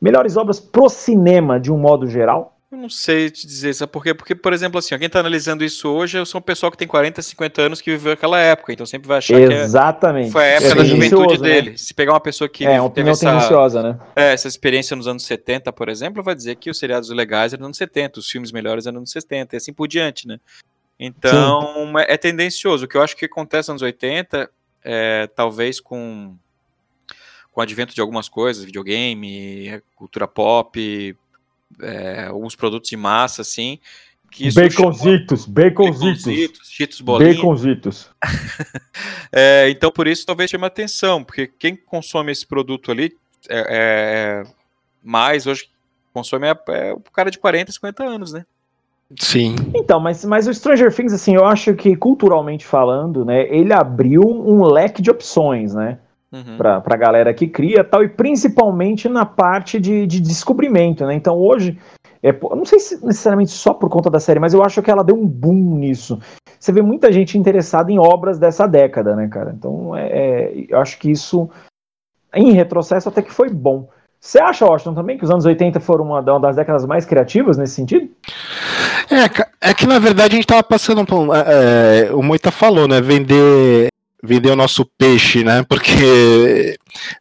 Melhores 0.00 0.37
obras 0.37 0.61
pro 0.61 0.88
cinema 0.88 1.58
de 1.58 1.72
um 1.72 1.78
modo 1.78 2.06
geral? 2.06 2.54
Eu 2.70 2.76
não 2.76 2.90
sei 2.90 3.30
te 3.30 3.46
dizer, 3.46 3.72
sabe 3.72 3.90
por 3.90 4.02
quê? 4.02 4.12
Porque, 4.12 4.34
por 4.34 4.52
exemplo, 4.52 4.78
assim, 4.78 4.94
ó, 4.94 4.98
quem 4.98 5.08
tá 5.08 5.20
analisando 5.20 5.64
isso 5.64 5.88
hoje 5.88 6.22
são 6.26 6.38
um 6.38 6.42
pessoal 6.42 6.70
que 6.70 6.76
tem 6.76 6.87
40, 6.87 7.22
50 7.22 7.62
anos 7.62 7.80
que 7.80 7.90
viveu 7.90 8.12
aquela 8.12 8.38
época, 8.38 8.74
então 8.74 8.84
sempre 8.84 9.08
vai 9.08 9.16
achar 9.18 9.37
que 9.37 9.42
é- 9.54 9.62
Exatamente. 9.62 10.30
foi 10.30 10.42
a 10.42 10.46
época 10.48 10.68
da 10.74 10.82
Tendencioso, 10.82 11.16
juventude 11.16 11.42
né? 11.42 11.48
dele. 11.48 11.78
Se 11.78 11.94
pegar 11.94 12.12
uma 12.12 12.20
pessoa 12.20 12.46
que 12.46 12.66
É, 12.66 12.78
uma 12.78 12.90
teve 12.90 13.08
essa, 13.08 13.82
né? 13.82 13.98
é, 14.14 14.34
essa 14.34 14.46
experiência 14.48 14.94
nos 14.94 15.08
anos 15.08 15.24
70, 15.24 15.72
por 15.72 15.88
exemplo, 15.88 16.22
vai 16.22 16.34
dizer 16.34 16.56
que 16.56 16.68
os 16.70 16.78
seriados 16.78 17.08
legais 17.08 17.54
eram 17.54 17.61
nos 17.62 17.68
anos 17.68 17.78
70, 17.78 18.20
os 18.20 18.30
filmes 18.30 18.52
melhores 18.52 18.87
eram 18.87 19.00
nos 19.00 19.12
70, 19.12 19.56
e 19.56 19.56
assim 19.56 19.72
por 19.72 19.88
diante, 19.88 20.28
né? 20.28 20.38
Então, 21.00 21.98
é, 21.98 22.14
é 22.14 22.16
tendencioso. 22.18 22.84
O 22.84 22.88
que 22.88 22.96
eu 22.98 23.02
acho 23.02 23.16
que 23.16 23.24
acontece 23.24 23.68
nos 23.70 23.80
anos 23.80 23.82
80, 23.82 24.50
é, 24.84 25.26
talvez 25.34 25.80
com, 25.80 26.37
com 27.58 27.60
o 27.60 27.64
advento 27.64 27.92
de 27.92 28.00
algumas 28.00 28.28
coisas, 28.28 28.62
videogame, 28.62 29.82
cultura 29.96 30.28
pop, 30.28 31.16
é, 31.82 32.26
alguns 32.26 32.54
produtos 32.54 32.88
de 32.88 32.96
massa, 32.96 33.42
assim, 33.42 33.80
que 34.30 34.46
isso 34.46 34.60
chamou- 34.70 34.92
Baconzitos, 34.92 35.44
baconzitos, 35.44 36.24
Baconzitos, 36.24 36.68
Cheetos 36.70 37.00
bolinha. 37.00 37.34
baconzitos. 37.34 38.10
É, 39.32 39.68
então, 39.70 39.90
por 39.90 40.06
isso, 40.06 40.24
talvez 40.24 40.50
chame 40.50 40.64
atenção, 40.64 41.22
porque 41.22 41.46
quem 41.58 41.76
consome 41.76 42.32
esse 42.32 42.46
produto 42.46 42.90
ali, 42.90 43.12
é, 43.48 43.66
é- 43.68 44.50
mais 45.02 45.46
hoje, 45.46 45.68
consome 46.14 46.46
é, 46.46 46.56
é 46.68 46.92
o 46.94 47.00
cara 47.12 47.30
de 47.30 47.38
40, 47.38 47.70
50 47.72 48.04
anos, 48.04 48.32
né? 48.32 48.46
Sim. 49.20 49.54
Então, 49.74 49.98
mas, 50.00 50.24
mas 50.24 50.46
o 50.46 50.54
Stranger 50.54 50.94
Things, 50.94 51.12
assim, 51.12 51.34
eu 51.34 51.44
acho 51.44 51.74
que 51.74 51.94
culturalmente 51.96 52.64
falando, 52.64 53.24
né, 53.24 53.46
ele 53.54 53.72
abriu 53.72 54.22
um 54.22 54.62
leque 54.64 55.02
de 55.02 55.10
opções, 55.10 55.74
né? 55.74 55.98
Uhum. 56.30 56.58
pra, 56.58 56.80
pra 56.80 56.96
galera 56.96 57.32
que 57.32 57.46
cria 57.46 57.82
tal, 57.82 58.04
e 58.04 58.08
principalmente 58.08 59.08
na 59.08 59.24
parte 59.24 59.80
de, 59.80 60.06
de 60.06 60.20
descobrimento, 60.20 61.06
né? 61.06 61.14
Então 61.14 61.38
hoje, 61.38 61.78
é, 62.22 62.32
não 62.32 62.66
sei 62.66 62.78
se 62.78 63.04
necessariamente 63.04 63.50
só 63.50 63.72
por 63.72 63.88
conta 63.88 64.10
da 64.10 64.20
série, 64.20 64.38
mas 64.38 64.52
eu 64.52 64.62
acho 64.62 64.82
que 64.82 64.90
ela 64.90 65.02
deu 65.02 65.16
um 65.16 65.26
boom 65.26 65.76
nisso. 65.78 66.20
Você 66.58 66.72
vê 66.72 66.82
muita 66.82 67.10
gente 67.10 67.38
interessada 67.38 67.90
em 67.90 67.98
obras 67.98 68.38
dessa 68.38 68.66
década, 68.66 69.16
né, 69.16 69.28
cara? 69.28 69.54
Então 69.56 69.96
é, 69.96 70.08
é, 70.08 70.66
eu 70.68 70.78
acho 70.78 70.98
que 70.98 71.10
isso, 71.10 71.48
em 72.34 72.52
retrocesso, 72.52 73.08
até 73.08 73.22
que 73.22 73.32
foi 73.32 73.48
bom. 73.48 73.88
Você 74.20 74.40
acha, 74.40 74.66
Washington, 74.66 74.94
também 74.94 75.16
que 75.16 75.24
os 75.24 75.30
anos 75.30 75.46
80 75.46 75.78
foram 75.80 76.04
uma, 76.04 76.20
uma 76.20 76.40
das 76.40 76.56
décadas 76.56 76.84
mais 76.84 77.06
criativas 77.06 77.56
nesse 77.56 77.74
sentido? 77.74 78.10
É, 79.10 79.70
é 79.70 79.74
que 79.74 79.86
na 79.86 79.98
verdade 79.98 80.34
a 80.34 80.36
gente 80.36 80.46
tava 80.46 80.62
passando 80.62 81.06
por. 81.06 81.28
é, 81.34 82.12
o 82.12 82.22
Moita 82.22 82.50
falou, 82.50 82.88
né? 82.88 83.00
Vender. 83.00 83.88
Vender 84.22 84.50
o 84.50 84.57
nosso 84.57 84.85
peixe, 84.98 85.44
né? 85.44 85.64
Porque. 85.68 86.76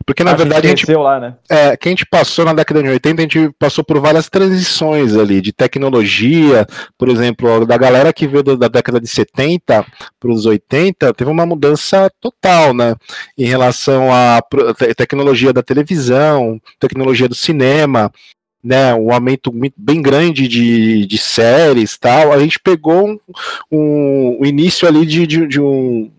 Porque 0.05 0.23
na 0.23 0.33
verdade 0.33 0.67
a 0.67 0.69
gente 0.69 0.91
lá, 0.93 1.19
né? 1.19 1.35
é, 1.49 1.77
que 1.77 1.87
a 1.87 1.91
gente 1.91 2.05
passou 2.05 2.45
na 2.45 2.53
década 2.53 2.81
de 2.81 2.89
80, 2.89 3.21
a 3.21 3.23
gente 3.23 3.51
passou 3.59 3.83
por 3.83 3.99
várias 3.99 4.29
transições 4.29 5.15
ali, 5.15 5.41
de 5.41 5.51
tecnologia, 5.51 6.65
por 6.97 7.09
exemplo, 7.09 7.65
da 7.65 7.77
galera 7.77 8.13
que 8.13 8.25
veio 8.25 8.43
da 8.43 8.67
década 8.67 8.99
de 8.99 9.07
70 9.07 9.85
para 10.19 10.31
os 10.31 10.45
80, 10.45 11.13
teve 11.13 11.29
uma 11.29 11.45
mudança 11.45 12.09
total, 12.19 12.73
né, 12.73 12.95
em 13.37 13.45
relação 13.45 14.11
à 14.11 14.41
tecnologia 14.95 15.53
da 15.53 15.61
televisão, 15.61 16.59
tecnologia 16.79 17.27
do 17.27 17.35
cinema, 17.35 18.11
né, 18.67 18.93
um 18.93 19.11
aumento 19.13 19.51
muito- 19.53 19.75
bem 19.77 20.01
grande 20.01 20.47
de, 20.47 21.05
de 21.05 21.17
séries 21.17 21.97
tal, 21.97 22.33
a 22.33 22.39
gente 22.39 22.59
pegou 22.59 23.07
um, 23.07 23.19
um- 23.71 24.37
o 24.41 24.45
início 24.45 24.87
ali 24.87 25.05
de, 25.05 25.25
de, 25.25 25.47
de 25.47 25.61
um 25.61 26.11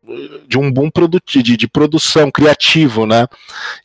de 0.49 0.57
um 0.59 0.73
boom 0.73 0.89
produtivo, 0.91 1.45
de, 1.45 1.55
de 1.55 1.69
produção 1.69 2.31
criativo, 2.31 3.05
né? 3.05 3.27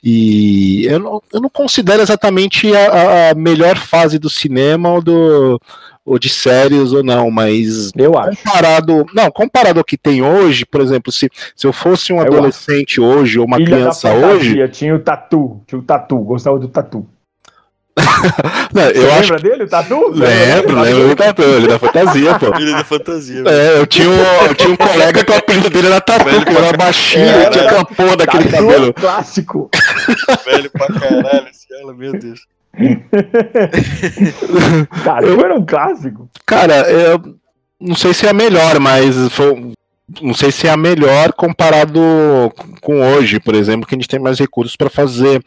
E 0.02 0.86
eu 0.86 0.98
não, 0.98 1.22
eu 1.34 1.42
não 1.42 1.50
considero 1.50 2.02
exatamente 2.02 2.74
a, 2.74 3.32
a- 3.32 3.36
melhor 3.36 3.76
fase 3.78 4.18
do 4.18 4.30
cinema 4.30 4.90
ou, 4.90 5.02
do, 5.02 5.60
ou 6.06 6.18
de 6.18 6.30
séries 6.30 6.94
ou 6.94 7.04
não, 7.04 7.30
mas 7.30 7.92
Eu 7.98 8.18
acho. 8.18 8.42
comparado. 8.42 9.06
Não, 9.14 9.30
comparado 9.32 9.80
ao 9.80 9.84
que 9.84 9.98
tem 9.98 10.22
hoje, 10.22 10.66
por 10.66 10.80
exemplo, 10.80 11.12
se, 11.12 11.30
se 11.56 11.68
eu 11.68 11.74
fosse 11.74 12.14
um 12.14 12.18
Eu 12.18 12.24
adolescente 12.24 13.02
hoje 13.02 13.38
ou 13.38 13.46
uma 13.46 13.58
Ilha 13.58 13.66
criança 13.66 14.14
hoje. 14.14 14.66
Tinha 14.70 14.96
o 14.96 15.00
Tatu, 15.00 15.62
tinha 15.68 15.78
o 15.80 15.84
Tatu, 15.84 16.18
gostava 16.20 16.58
do 16.58 16.70
Tatu. 16.70 17.06
Não, 18.74 18.84
Você 18.84 18.98
eu 18.98 19.12
acho. 19.14 19.22
lembra 19.34 19.40
dele, 19.40 19.64
o 19.64 19.68
Tatu? 19.68 20.10
Lembro, 20.10 20.82
lembro 20.82 21.10
do 21.10 21.16
Tatu, 21.16 21.42
ele 21.44 21.68
da 21.68 21.78
fantasia, 21.78 22.40
pô. 22.40 22.56
Filho 22.56 22.72
da 22.72 22.84
fantasia. 22.84 23.44
É, 23.46 23.78
eu 23.80 23.86
tinha, 23.86 24.10
um, 24.10 24.46
eu 24.48 24.56
tinha 24.56 24.72
um 24.72 24.76
colega 24.76 25.24
que 25.24 25.32
o 25.32 25.36
apelido 25.36 25.70
dele 25.70 25.88
era 25.88 26.02
Tatu, 26.02 26.26
Velho 26.26 26.44
que 26.44 26.52
ele 26.52 26.66
era 26.66 26.76
baixinho, 26.78 27.24
É, 27.24 27.46
e 27.46 27.50
tinha 27.52 27.66
aquela 27.66 27.86
porra 27.86 28.18
daquele 28.18 28.44
Tatu 28.46 28.56
é 28.56 28.62
um 28.62 28.68
cabelo. 28.72 28.94
clássico. 28.94 29.70
velho 30.46 30.72
pra 30.72 30.88
caralho, 30.88 31.48
esse 31.50 31.68
cara, 31.68 31.94
meu 31.94 32.14
Deus. 32.14 32.40
Tatu 35.04 35.46
era 35.46 35.56
um 35.56 35.66
clássico. 35.66 36.30
Cara, 36.46 36.90
eu 36.90 37.22
não 37.80 37.96
sei 37.96 38.14
se 38.14 38.26
é 38.26 38.30
a 38.30 38.34
melhor, 38.34 38.80
mas 38.80 39.16
foi- 39.32 39.74
não 40.22 40.34
sei 40.34 40.52
se 40.52 40.68
é 40.68 40.72
a 40.72 40.78
melhor 40.78 41.32
comparado 41.34 42.00
com 42.82 43.02
hoje, 43.16 43.40
por 43.40 43.56
exemplo, 43.56 43.88
que 43.88 43.96
a 43.96 43.98
gente 43.98 44.08
tem 44.08 44.20
mais 44.20 44.40
recursos 44.40 44.76
para 44.76 44.90
fazer 44.90 45.44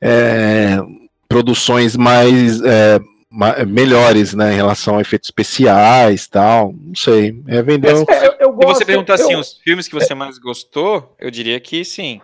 é, 0.00 0.78
produções 1.28 1.96
mais 1.96 2.60
é, 2.62 2.98
ma- 3.30 3.64
melhores, 3.66 4.34
né, 4.34 4.52
em 4.52 4.56
relação 4.56 4.96
a 4.98 5.00
efeitos 5.00 5.28
especiais, 5.28 6.26
tal. 6.26 6.72
Não 6.80 6.94
sei. 6.94 7.42
É 7.46 7.62
vender. 7.62 7.94
um- 7.94 8.04
É, 8.08 8.26
eu, 8.26 8.34
eu 8.40 8.50
Se 8.50 8.56
gosto, 8.56 8.78
você 8.78 8.84
perguntar 8.84 9.14
assim, 9.14 9.32
eu- 9.34 9.40
os 9.40 9.52
filmes 9.62 9.86
que 9.88 9.94
você 9.94 10.14
mais 10.14 10.38
gostou, 10.38 11.14
eu 11.20 11.30
diria 11.30 11.58
que 11.60 11.84
sim. 11.84 12.20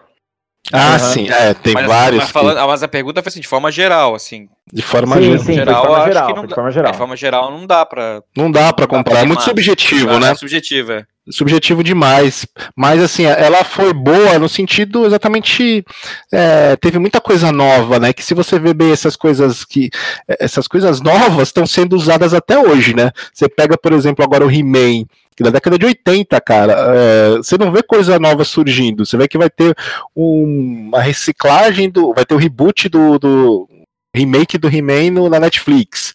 Ah, 0.72 0.94
Aham. 0.94 0.98
sim, 0.98 1.28
é, 1.28 1.52
tem 1.52 1.74
mas, 1.74 1.86
vários. 1.86 2.22
Mas, 2.22 2.30
falando, 2.30 2.66
mas 2.66 2.82
a 2.82 2.88
pergunta 2.88 3.22
foi 3.22 3.28
assim, 3.28 3.40
de 3.40 3.46
forma 3.46 3.70
geral, 3.70 4.14
assim. 4.14 4.46
que, 4.70 4.76
de 4.76 4.80
forma 4.80 5.16
Sim, 5.16 5.22
geral, 5.22 5.38
sim, 5.44 5.52
geral, 5.52 5.74
de 5.82 5.86
forma 5.88 6.04
geral, 6.06 6.26
que 6.26 6.32
não 6.32 6.42
de 6.42 6.48
dá- 6.48 6.54
forma 6.54 6.70
geral. 6.70 6.92
De 6.92 6.98
forma 6.98 7.16
geral, 7.16 7.50
não 7.50 7.66
dá 7.66 7.84
pra. 7.84 8.22
não 8.34 8.50
dá 8.50 8.72
dá 8.72 8.86
comparar. 8.86 9.20
É 9.20 9.26
muito 9.26 9.42
subjetivo, 9.42 10.08
é 10.10 10.18
né? 10.20 10.34
subjetivo, 10.34 10.92
é. 10.92 11.06
Subjetivo 11.30 11.82
demais. 11.82 12.46
Mas 12.76 13.02
assim, 13.02 13.24
ela 13.24 13.64
foi 13.64 13.92
boa 13.92 14.38
no 14.38 14.48
sentido 14.48 15.06
exatamente. 15.06 15.84
É, 16.32 16.76
teve 16.76 16.98
muita 16.98 17.20
coisa 17.20 17.50
nova, 17.52 17.98
né? 17.98 18.12
Que 18.12 18.24
se 18.24 18.34
você 18.34 18.58
ver 18.58 18.74
bem 18.74 18.92
essas 18.92 19.16
coisas 19.16 19.64
que. 19.64 19.90
Essas 20.28 20.68
coisas 20.68 21.00
novas 21.00 21.48
estão 21.48 21.66
sendo 21.66 21.96
usadas 21.96 22.34
até 22.34 22.58
hoje, 22.58 22.94
né? 22.94 23.10
Você 23.32 23.48
pega, 23.48 23.76
por 23.76 23.92
exemplo, 23.92 24.24
agora 24.24 24.46
o 24.46 24.50
He-Man. 24.50 25.04
Que 25.36 25.42
da 25.42 25.50
década 25.50 25.76
de 25.76 25.84
80, 25.84 26.40
cara, 26.40 26.72
é, 26.94 27.36
você 27.38 27.58
não 27.58 27.72
vê 27.72 27.82
coisa 27.82 28.20
nova 28.20 28.44
surgindo. 28.44 29.04
Você 29.04 29.16
vê 29.16 29.26
que 29.26 29.36
vai 29.36 29.50
ter 29.50 29.76
um, 30.14 30.86
uma 30.88 31.00
reciclagem 31.00 31.90
do. 31.90 32.14
Vai 32.14 32.24
ter 32.24 32.34
o 32.34 32.38
reboot 32.38 32.88
do, 32.88 33.18
do 33.18 33.68
remake 34.14 34.56
do 34.56 34.68
He-Man 34.68 35.28
na 35.28 35.40
Netflix 35.40 36.14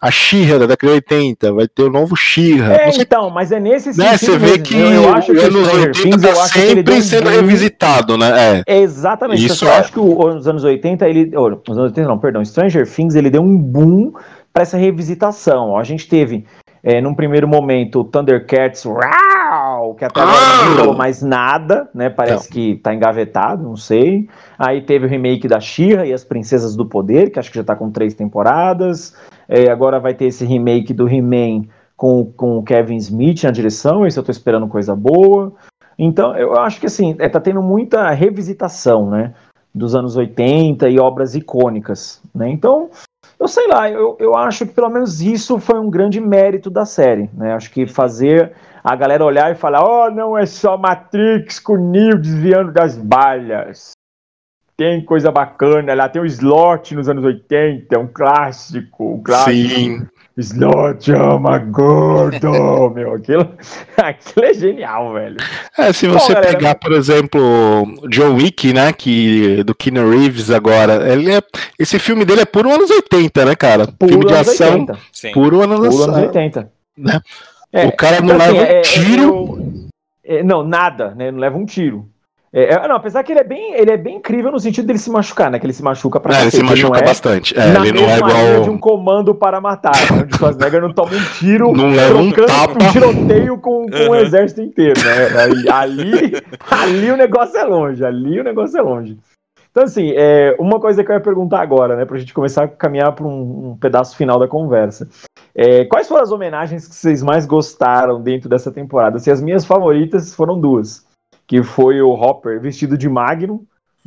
a 0.00 0.10
Xirra 0.10 0.58
da 0.58 0.66
década 0.66 0.92
de 0.92 1.10
80, 1.12 1.52
vai 1.52 1.68
ter 1.68 1.82
o 1.82 1.90
novo 1.90 2.14
Xirra. 2.16 2.74
É, 2.74 2.90
então, 2.90 3.30
mas 3.30 3.50
é 3.50 3.58
nesse 3.58 3.96
né, 3.98 4.16
Você 4.16 4.38
vê 4.38 4.58
que 4.58 4.76
eu, 4.76 4.92
eu 4.92 5.14
acho 5.14 5.32
que 5.32 5.38
o 5.38 5.46
anos 5.46 5.68
80 5.72 6.18
tá 6.18 6.34
sempre 6.46 7.02
sendo 7.02 7.28
um 7.28 7.32
revisitado, 7.32 8.16
né? 8.16 8.62
É. 8.66 8.80
Exatamente. 8.80 9.44
Isso 9.44 9.64
eu 9.64 9.70
é. 9.70 9.76
acho 9.78 9.92
que 9.92 9.98
nos 9.98 10.46
anos 10.46 10.64
80, 10.64 11.08
ele. 11.08 11.36
Oh, 11.36 11.50
nos 11.50 11.78
anos 11.78 11.90
80, 11.90 12.08
não, 12.08 12.18
perdão, 12.18 12.44
Stranger 12.44 12.88
Things, 12.88 13.14
ele 13.14 13.30
deu 13.30 13.42
um 13.42 13.56
boom 13.56 14.12
para 14.52 14.62
essa 14.62 14.76
revisitação. 14.76 15.76
A 15.76 15.82
gente 15.82 16.08
teve, 16.08 16.44
é, 16.88 17.00
num 17.00 17.16
primeiro 17.16 17.48
momento, 17.48 17.98
o 17.98 18.04
Thundercats, 18.04 18.86
uau, 18.86 19.96
que 19.96 20.04
até 20.04 20.20
agora 20.20 20.36
ah! 20.36 20.68
não 20.68 20.76
falou 20.76 20.94
mais 20.94 21.20
nada, 21.20 21.90
né? 21.92 22.08
Parece 22.08 22.48
não. 22.48 22.54
que 22.54 22.76
tá 22.76 22.94
engavetado, 22.94 23.64
não 23.64 23.74
sei. 23.74 24.28
Aí 24.56 24.80
teve 24.82 25.04
o 25.04 25.08
remake 25.08 25.48
da 25.48 25.58
Xirra 25.58 26.06
e 26.06 26.12
as 26.12 26.22
Princesas 26.22 26.76
do 26.76 26.86
Poder, 26.86 27.30
que 27.30 27.40
acho 27.40 27.50
que 27.50 27.58
já 27.58 27.64
tá 27.64 27.74
com 27.74 27.90
três 27.90 28.14
temporadas. 28.14 29.16
É, 29.48 29.68
agora 29.68 29.98
vai 29.98 30.14
ter 30.14 30.26
esse 30.26 30.44
remake 30.44 30.94
do 30.94 31.08
He-Man 31.08 31.64
com, 31.96 32.32
com 32.36 32.58
o 32.58 32.62
Kevin 32.62 32.98
Smith 32.98 33.42
na 33.42 33.50
direção, 33.50 34.06
esse 34.06 34.16
eu 34.16 34.22
tô 34.22 34.30
esperando 34.30 34.68
coisa 34.68 34.94
boa. 34.94 35.52
Então, 35.98 36.36
eu 36.36 36.54
acho 36.54 36.78
que 36.78 36.86
assim, 36.86 37.16
é, 37.18 37.28
tá 37.28 37.40
tendo 37.40 37.62
muita 37.62 38.10
revisitação, 38.10 39.10
né? 39.10 39.34
Dos 39.74 39.96
anos 39.96 40.16
80 40.16 40.88
e 40.88 41.00
obras 41.00 41.34
icônicas, 41.34 42.22
né? 42.32 42.48
Então, 42.48 42.90
eu 43.38 43.48
sei 43.48 43.66
lá, 43.68 43.90
eu, 43.90 44.16
eu 44.18 44.34
acho 44.34 44.66
que 44.66 44.72
pelo 44.72 44.88
menos 44.88 45.20
isso 45.20 45.58
foi 45.58 45.78
um 45.78 45.90
grande 45.90 46.20
mérito 46.20 46.70
da 46.70 46.84
série, 46.84 47.30
né? 47.34 47.54
Acho 47.54 47.70
que 47.70 47.86
fazer 47.86 48.52
a 48.82 48.94
galera 48.94 49.24
olhar 49.24 49.50
e 49.50 49.56
falar, 49.56 49.84
oh, 49.84 50.10
não 50.10 50.38
é 50.38 50.46
só 50.46 50.76
Matrix 50.76 51.58
com 51.58 51.74
o 51.74 51.90
Neo 51.90 52.18
desviando 52.18 52.72
das 52.72 52.96
balhas 52.96 53.96
tem 54.76 55.02
coisa 55.02 55.30
bacana 55.32 55.94
lá, 55.94 56.08
tem 56.08 56.20
o 56.20 56.26
Slot 56.26 56.94
nos 56.94 57.08
anos 57.08 57.24
80, 57.24 57.94
é 57.94 57.98
um 57.98 58.06
clássico, 58.06 59.14
um 59.14 59.22
clássico. 59.22 59.50
Sim. 59.50 60.06
Slot 60.38 61.10
ama 61.12 61.56
gordo, 61.58 62.90
meu, 62.94 63.14
aquilo, 63.14 63.54
aquilo 63.96 64.44
é 64.44 64.52
genial, 64.52 65.14
velho. 65.14 65.36
É, 65.78 65.90
se 65.94 66.06
você 66.06 66.34
Bom, 66.34 66.40
pegar, 66.42 66.58
galera, 66.58 66.78
por 66.78 66.92
exemplo, 66.92 67.40
John 68.10 68.34
Wick, 68.34 68.70
né, 68.74 68.92
que, 68.92 69.64
do 69.64 69.74
Keanu 69.74 70.10
Reeves 70.10 70.50
agora, 70.50 71.10
ele 71.10 71.34
é, 71.34 71.40
esse 71.78 71.98
filme 71.98 72.26
dele 72.26 72.42
é 72.42 72.44
puro 72.44 72.70
anos 72.70 72.90
80, 72.90 73.44
né, 73.46 73.56
cara? 73.56 73.86
Puro 73.86 74.12
filme 74.12 74.26
de 74.26 74.34
ação, 74.34 74.80
80. 74.80 74.98
puro 75.32 75.62
anos, 75.62 75.88
puro 75.88 76.02
anos 76.02 76.16
80. 76.26 76.72
Né? 76.98 77.20
É, 77.72 77.86
o 77.86 77.92
cara 77.96 78.20
não 78.20 78.34
então, 78.34 78.38
leva 78.38 78.52
assim, 78.52 78.60
um 78.60 78.76
é, 78.76 78.80
tiro... 78.82 79.88
Eu, 80.22 80.38
é, 80.38 80.42
não, 80.42 80.62
nada, 80.62 81.14
né, 81.14 81.30
não 81.30 81.38
leva 81.38 81.56
um 81.56 81.64
tiro. 81.64 82.10
É, 82.56 82.72
é, 82.72 82.88
não, 82.88 82.96
apesar 82.96 83.22
que 83.22 83.30
ele 83.30 83.40
é 83.40 83.44
bem, 83.44 83.74
ele 83.74 83.90
é 83.90 83.98
bem 83.98 84.16
incrível 84.16 84.50
no 84.50 84.58
sentido 84.58 84.86
dele 84.86 84.98
se 84.98 85.10
machucar, 85.10 85.50
né? 85.50 85.58
Que 85.58 85.66
ele 85.66 85.74
se 85.74 85.82
machuca 85.82 86.18
pra 86.18 86.38
é, 86.38 86.40
ele 86.40 86.50
se 86.50 86.62
machuca 86.62 86.96
ele 86.96 87.04
é 87.04 87.08
bastante. 87.08 87.58
É, 87.58 87.66
na 87.70 87.86
ele 87.86 88.00
não 88.00 88.08
é 88.08 88.16
igual 88.16 88.62
de 88.62 88.70
um 88.70 88.78
comando 88.78 89.34
para 89.34 89.60
matar, 89.60 89.92
onde 90.10 90.34
o 90.34 90.38
Schwarzenegger 90.38 90.80
não 90.80 90.90
toma 90.90 91.12
um 91.12 91.24
tiro, 91.38 91.70
não 91.74 91.90
leva 91.90 92.16
um, 92.16 92.32
tapa. 92.32 92.82
um 92.82 92.92
tiroteio 92.92 93.58
com, 93.58 93.84
com 93.86 93.98
uhum. 93.98 94.08
o 94.08 94.14
exército 94.14 94.62
inteiro, 94.62 94.98
né? 95.04 95.38
Ali, 95.38 95.68
ali, 95.68 96.32
ali 96.70 97.10
o 97.10 97.16
negócio 97.18 97.58
é 97.58 97.64
longe, 97.64 98.02
ali 98.02 98.40
o 98.40 98.44
negócio 98.44 98.78
é 98.78 98.80
longe. 98.80 99.18
Então, 99.70 99.84
assim, 99.84 100.14
é, 100.16 100.56
uma 100.58 100.80
coisa 100.80 101.04
que 101.04 101.10
eu 101.10 101.14
ia 101.14 101.20
perguntar 101.20 101.60
agora, 101.60 101.94
né, 101.94 102.06
pra 102.06 102.16
gente 102.16 102.32
começar 102.32 102.64
a 102.64 102.68
caminhar 102.68 103.12
para 103.12 103.26
um, 103.26 103.72
um, 103.72 103.76
pedaço 103.76 104.16
final 104.16 104.38
da 104.38 104.48
conversa. 104.48 105.06
É, 105.54 105.84
quais 105.84 106.08
foram 106.08 106.22
as 106.22 106.32
homenagens 106.32 106.88
que 106.88 106.94
vocês 106.94 107.22
mais 107.22 107.44
gostaram 107.44 108.22
dentro 108.22 108.48
dessa 108.48 108.72
temporada? 108.72 109.18
Assim, 109.18 109.30
as 109.30 109.42
minhas 109.42 109.66
favoritas 109.66 110.34
foram 110.34 110.58
duas 110.58 111.04
que 111.46 111.62
foi 111.62 112.00
o 112.02 112.10
Hopper 112.10 112.60
vestido 112.60 112.98
de 112.98 113.08
Magnum, 113.08 113.60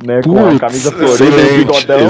né, 0.04 0.22
com 0.22 0.38
a 0.38 0.58
camisa 0.58 0.92
florida 0.92 1.42
e 1.42 1.58
bigodão, 1.58 2.08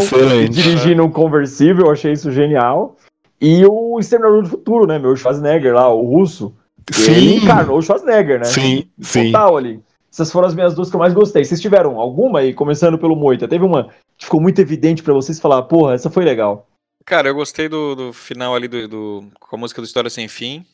dirigindo 0.48 1.04
um 1.04 1.10
conversível, 1.10 1.86
eu 1.86 1.92
achei 1.92 2.12
isso 2.12 2.30
genial. 2.30 2.96
E 3.40 3.64
o 3.64 3.98
Exterminador 3.98 4.42
do 4.42 4.48
Futuro, 4.48 4.86
né, 4.86 4.98
meu 4.98 5.16
Schwarzenegger 5.16 5.74
lá, 5.74 5.92
o 5.92 6.04
russo, 6.04 6.54
sim. 6.90 7.10
ele 7.12 7.34
encarnou 7.36 7.78
o 7.78 7.82
Schwarzenegger, 7.82 8.38
né? 8.38 8.44
Sim, 8.44 8.84
sim. 9.00 9.32
Total 9.32 9.56
ali. 9.56 9.80
Essas 10.12 10.30
foram 10.30 10.48
as 10.48 10.54
minhas 10.54 10.74
duas 10.74 10.90
que 10.90 10.96
eu 10.96 11.00
mais 11.00 11.14
gostei. 11.14 11.44
Vocês 11.44 11.60
tiveram 11.60 11.98
alguma 11.98 12.40
aí, 12.40 12.52
começando 12.52 12.98
pelo 12.98 13.16
Moita? 13.16 13.46
Teve 13.46 13.64
uma 13.64 13.88
que 14.18 14.24
ficou 14.24 14.40
muito 14.40 14.60
evidente 14.60 15.02
para 15.02 15.14
vocês 15.14 15.38
falar, 15.38 15.62
porra, 15.62 15.94
essa 15.94 16.10
foi 16.10 16.24
legal. 16.24 16.68
Cara, 17.06 17.28
eu 17.28 17.34
gostei 17.34 17.68
do, 17.68 17.94
do 17.94 18.12
final 18.12 18.54
ali 18.54 18.68
do, 18.68 18.86
do, 18.88 19.24
com 19.40 19.56
a 19.56 19.58
música 19.58 19.80
do 19.80 19.84
História 19.84 20.10
Sem 20.10 20.28
Fim. 20.28 20.64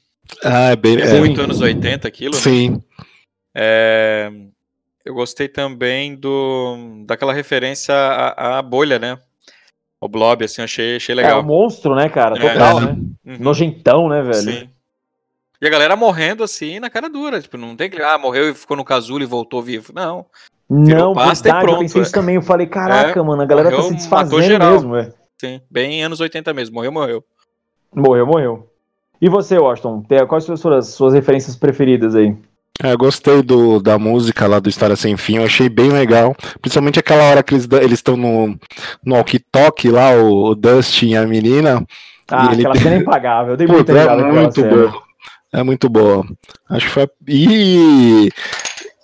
Ah, 0.42 0.71
é 0.71 0.77
bem. 0.77 1.01
É, 1.01 1.19
muito 1.21 1.40
anos 1.40 1.61
80 1.61 2.09
aquilo. 2.09 2.35
Né? 2.35 2.40
Sim. 2.40 2.71
Né? 2.71 2.81
É, 3.59 4.31
eu 5.03 5.14
gostei 5.14 5.49
também 5.49 6.14
do 6.14 7.05
daquela 7.07 7.33
referência 7.33 7.95
à, 7.95 8.59
à, 8.59 8.62
bolha, 8.62 8.99
né? 8.99 9.16
O 9.99 10.07
blob, 10.07 10.45
assim, 10.45 10.61
achei, 10.61 10.97
achei 10.97 11.14
legal. 11.14 11.38
É, 11.38 11.42
o 11.42 11.47
monstro, 11.47 11.95
né, 11.95 12.07
cara? 12.11 12.37
É. 12.37 12.53
Total, 12.53 12.79
é. 12.79 12.85
né? 12.85 12.90
Uhum. 13.25 13.37
Nojentão, 13.40 14.11
né, 14.11 14.21
velho? 14.21 14.35
Sim. 14.35 14.69
E 15.59 15.66
a 15.66 15.71
galera 15.71 15.97
morrendo 15.97 16.45
assim 16.45 16.79
na 16.79 16.90
cara 16.90 17.09
dura. 17.09 17.40
Tipo, 17.40 17.57
não 17.57 17.75
tem 17.75 17.88
que. 17.88 18.01
Ah, 18.03 18.19
morreu 18.19 18.51
e 18.51 18.55
ficou 18.55 18.77
no 18.77 18.85
casulo 18.85 19.23
e 19.23 19.27
voltou 19.27 19.62
vivo. 19.62 19.90
Não. 19.95 20.27
Não, 20.69 21.14
pasta 21.14 21.45
verdade, 21.45 21.64
e 21.64 21.66
pronto. 21.66 21.77
eu 21.77 21.81
pensei 21.81 22.03
isso 22.03 22.12
também. 22.12 22.35
Eu 22.35 22.42
falei, 22.42 22.66
caraca, 22.66 23.19
é, 23.19 23.23
mano, 23.23 23.40
a 23.40 23.47
galera 23.47 23.71
tá 23.71 23.77
morreu, 23.77 23.92
tá 23.92 23.99
se 23.99 24.03
desfazendo 24.03 24.59
mesmo, 24.59 24.92
velho. 24.92 25.14
Sim, 25.40 25.61
bem 25.71 26.05
anos 26.05 26.21
80 26.21 26.53
mesmo. 26.53 26.75
Morreu, 26.75 26.92
morreu. 26.92 27.25
Morreu, 27.95 28.27
morreu. 28.27 28.71
E 29.19 29.31
você, 29.31 29.57
Washington? 29.57 30.05
Quais 30.29 30.45
são 30.45 30.55
as 30.55 30.61
suas, 30.61 30.88
suas 30.88 31.14
referências 31.14 31.57
preferidas 31.57 32.14
aí? 32.14 32.37
É, 32.83 32.93
eu 32.93 32.99
gostei 32.99 33.43
do, 33.43 33.81
da 33.81 33.99
música 33.99 34.47
lá 34.47 34.59
do 34.59 34.69
História 34.69 34.97
Sem 34.97 35.17
Fim, 35.17 35.37
eu 35.37 35.45
achei 35.45 35.69
bem 35.69 35.91
legal. 35.91 36.37
Principalmente 36.61 36.99
aquela 36.99 37.25
hora 37.25 37.43
que 37.43 37.55
eles 37.55 37.69
estão 37.93 38.17
no, 38.17 38.59
no 39.05 39.15
walkie-talkie 39.15 39.91
lá, 39.91 40.11
o, 40.11 40.51
o 40.51 40.55
Dustin 40.55 41.11
e 41.11 41.17
a 41.17 41.27
menina. 41.27 41.85
Ah, 42.31 42.51
ele... 42.53 42.67
aquela 42.67 42.77
cena 42.77 42.97
é 42.97 42.99
impagável, 43.01 43.53
eu 43.53 43.57
dei 43.57 43.67
muita 43.67 43.93
é 43.93 44.33
muito 44.33 44.62
boa. 44.62 45.03
É 45.53 45.62
muito 45.62 45.89
boa. 45.89 46.27
Acho 46.69 46.87
que 46.87 46.93
foi. 46.93 47.09
E, 47.27 48.29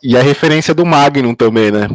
e 0.03 0.17
a 0.17 0.23
referência 0.23 0.75
do 0.75 0.85
Magnum 0.85 1.35
também, 1.35 1.71
né? 1.71 1.89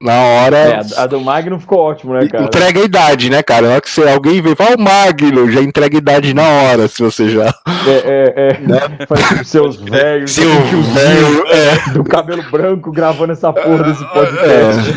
Na 0.00 0.14
hora. 0.14 0.56
É, 0.56 0.80
a 0.96 1.06
do 1.06 1.20
Magno 1.20 1.58
ficou 1.58 1.80
ótimo, 1.80 2.14
né, 2.14 2.28
cara? 2.28 2.44
Entrega 2.44 2.80
a 2.80 2.84
idade, 2.84 3.28
né, 3.28 3.42
cara? 3.42 3.66
Na 3.66 3.72
hora 3.72 3.80
que 3.80 3.90
você, 3.90 4.08
alguém 4.08 4.40
vê, 4.40 4.54
fala 4.54 4.76
o 4.76 4.80
Magno, 4.80 5.50
já 5.50 5.60
entrega 5.60 5.96
a 5.96 5.98
idade 5.98 6.32
na 6.32 6.46
hora, 6.46 6.86
se 6.86 7.02
você 7.02 7.28
já. 7.28 7.52
É, 7.86 7.90
é, 7.90 8.34
é. 8.36 8.60
Né? 8.60 8.78
Faz 9.08 9.48
seus 9.48 9.74
velhos, 9.76 10.30
seu 10.30 10.48
velho, 10.48 11.46
é. 11.48 11.90
do 11.90 12.04
cabelo 12.04 12.44
branco 12.48 12.92
gravando 12.92 13.32
essa 13.32 13.52
porra 13.52 13.82
desse 13.82 14.04
podcast. 14.04 14.90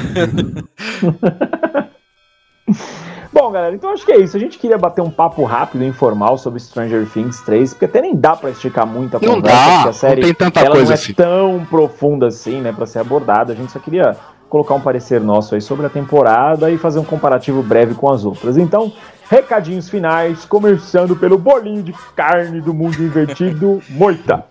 É. 1.88 1.92
Bom, 3.34 3.50
galera, 3.50 3.74
então 3.74 3.92
acho 3.92 4.06
que 4.06 4.12
é 4.12 4.20
isso. 4.20 4.36
A 4.38 4.40
gente 4.40 4.60
queria 4.60 4.78
bater 4.78 5.02
um 5.02 5.10
papo 5.10 5.44
rápido 5.46 5.84
e 5.84 5.88
informal 5.88 6.38
sobre 6.38 6.60
Stranger 6.60 7.08
Things 7.08 7.40
3, 7.42 7.74
porque 7.74 7.86
até 7.86 8.02
nem 8.02 8.16
dá 8.16 8.36
para 8.36 8.52
esticar 8.52 8.86
muito 8.86 9.18
a 9.18 9.20
não 9.22 9.36
conversa, 9.36 9.58
dá, 9.58 9.74
porque 9.76 9.90
a 9.90 9.94
série 9.94 10.22
não 10.22 10.28
tem 10.28 10.34
tanta 10.34 10.60
ela 10.60 10.70
coisa 10.70 10.86
não 10.86 10.92
é 10.92 10.96
assim. 10.96 11.14
tão 11.14 11.66
profunda 11.70 12.28
assim, 12.28 12.60
né, 12.62 12.72
para 12.72 12.86
ser 12.86 13.00
abordada. 13.00 13.54
A 13.54 13.56
gente 13.56 13.72
só 13.72 13.80
queria 13.80 14.18
colocar 14.52 14.76
um 14.76 14.82
parecer 14.82 15.22
nosso 15.22 15.56
aí 15.56 15.62
sobre 15.62 15.86
a 15.86 15.90
temporada 15.90 16.70
e 16.70 16.78
fazer 16.78 17.00
um 17.00 17.06
comparativo 17.06 17.64
breve 17.64 17.96
com 17.96 18.12
as 18.12 18.26
outras. 18.26 18.58
Então, 18.58 18.92
recadinhos 19.30 19.90
finais, 19.90 20.44
começando 20.44 21.16
pelo 21.16 21.38
bolinho 21.38 21.82
de 21.82 21.96
carne 22.14 22.60
do 22.60 22.74
mundo 22.74 23.02
invertido, 23.02 23.82
Moita. 23.90 24.46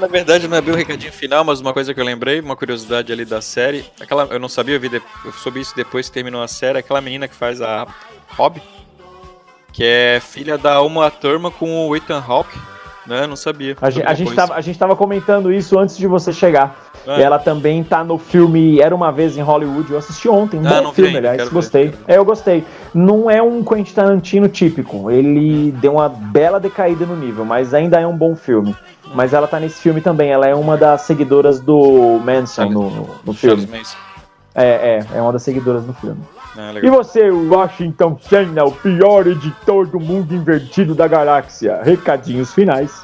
na 0.00 0.06
verdade, 0.06 0.48
não 0.48 0.56
é 0.56 0.60
bem 0.62 0.72
o 0.72 0.76
recadinho 0.76 1.12
final, 1.12 1.44
mas 1.44 1.60
uma 1.60 1.74
coisa 1.74 1.92
que 1.92 2.00
eu 2.00 2.04
lembrei, 2.04 2.40
uma 2.40 2.56
curiosidade 2.56 3.12
ali 3.12 3.26
da 3.26 3.42
série. 3.42 3.84
Aquela, 4.00 4.24
eu 4.24 4.40
não 4.40 4.48
sabia, 4.48 4.76
eu, 4.76 4.80
vi 4.80 4.90
eu 4.94 5.32
soube 5.32 5.60
isso 5.60 5.76
depois 5.76 6.08
que 6.08 6.14
terminou 6.14 6.42
a 6.42 6.48
série. 6.48 6.78
Aquela 6.78 7.02
menina 7.02 7.28
que 7.28 7.34
faz 7.34 7.60
a 7.60 7.86
Hobby, 8.38 8.62
que 9.70 9.84
é 9.84 10.18
filha 10.18 10.56
da 10.56 10.80
Uma 10.80 11.10
Thurman 11.10 11.52
com 11.52 11.86
o 11.86 11.94
Ethan 11.94 12.24
Hawke, 12.26 12.58
né? 13.06 13.26
Não 13.26 13.36
sabia. 13.36 13.76
A, 13.80 13.90
gente, 13.90 14.06
a, 14.06 14.14
gente 14.14 14.34
tava, 14.34 14.54
a 14.54 14.60
gente 14.60 14.78
tava 14.78 14.96
comentando 14.96 15.52
isso 15.52 15.78
antes 15.78 15.96
de 15.96 16.06
você 16.06 16.32
chegar. 16.32 16.76
É. 17.06 17.22
Ela 17.22 17.38
também 17.38 17.82
tá 17.82 18.04
no 18.04 18.18
filme 18.18 18.80
Era 18.80 18.94
Uma 18.94 19.10
Vez 19.10 19.36
em 19.36 19.40
Hollywood. 19.40 19.90
Eu 19.90 19.98
assisti 19.98 20.28
ontem, 20.28 20.60
um 20.60 20.66
ah, 20.66 20.82
bom 20.82 20.92
filme, 20.92 21.10
vi, 21.10 21.16
aliás. 21.16 21.48
Gostei. 21.48 21.88
Ver. 21.88 21.98
É, 22.06 22.16
eu 22.16 22.24
gostei. 22.24 22.64
Não 22.94 23.30
é 23.30 23.42
um 23.42 23.64
Quentin 23.64 23.92
Tarantino 23.92 24.48
típico. 24.48 25.10
Ele 25.10 25.72
deu 25.72 25.94
uma 25.94 26.08
bela 26.08 26.60
decaída 26.60 27.04
no 27.04 27.16
nível, 27.16 27.44
mas 27.44 27.74
ainda 27.74 28.00
é 28.00 28.06
um 28.06 28.16
bom 28.16 28.36
filme. 28.36 28.74
Mas 29.14 29.34
ela 29.34 29.46
tá 29.46 29.58
nesse 29.58 29.80
filme 29.80 30.00
também. 30.00 30.30
Ela 30.30 30.46
é 30.46 30.54
uma 30.54 30.76
das 30.76 31.02
seguidoras 31.02 31.60
do 31.60 32.20
Manson 32.24 32.70
no, 32.70 32.90
no, 32.90 33.10
no 33.26 33.32
filme. 33.32 33.68
É, 34.54 35.00
é, 35.12 35.16
é 35.16 35.22
uma 35.22 35.32
das 35.32 35.42
seguidoras 35.42 35.84
do 35.84 35.94
filme. 35.94 36.20
Ah, 36.56 36.72
e 36.82 36.90
você, 36.90 37.30
Washington 37.30 38.18
Senna, 38.20 38.64
o 38.64 38.72
pior 38.72 39.26
editor 39.26 39.86
do 39.86 39.98
mundo 39.98 40.34
invertido 40.34 40.94
da 40.94 41.08
galáxia? 41.08 41.80
Recadinhos 41.82 42.52
finais. 42.52 43.02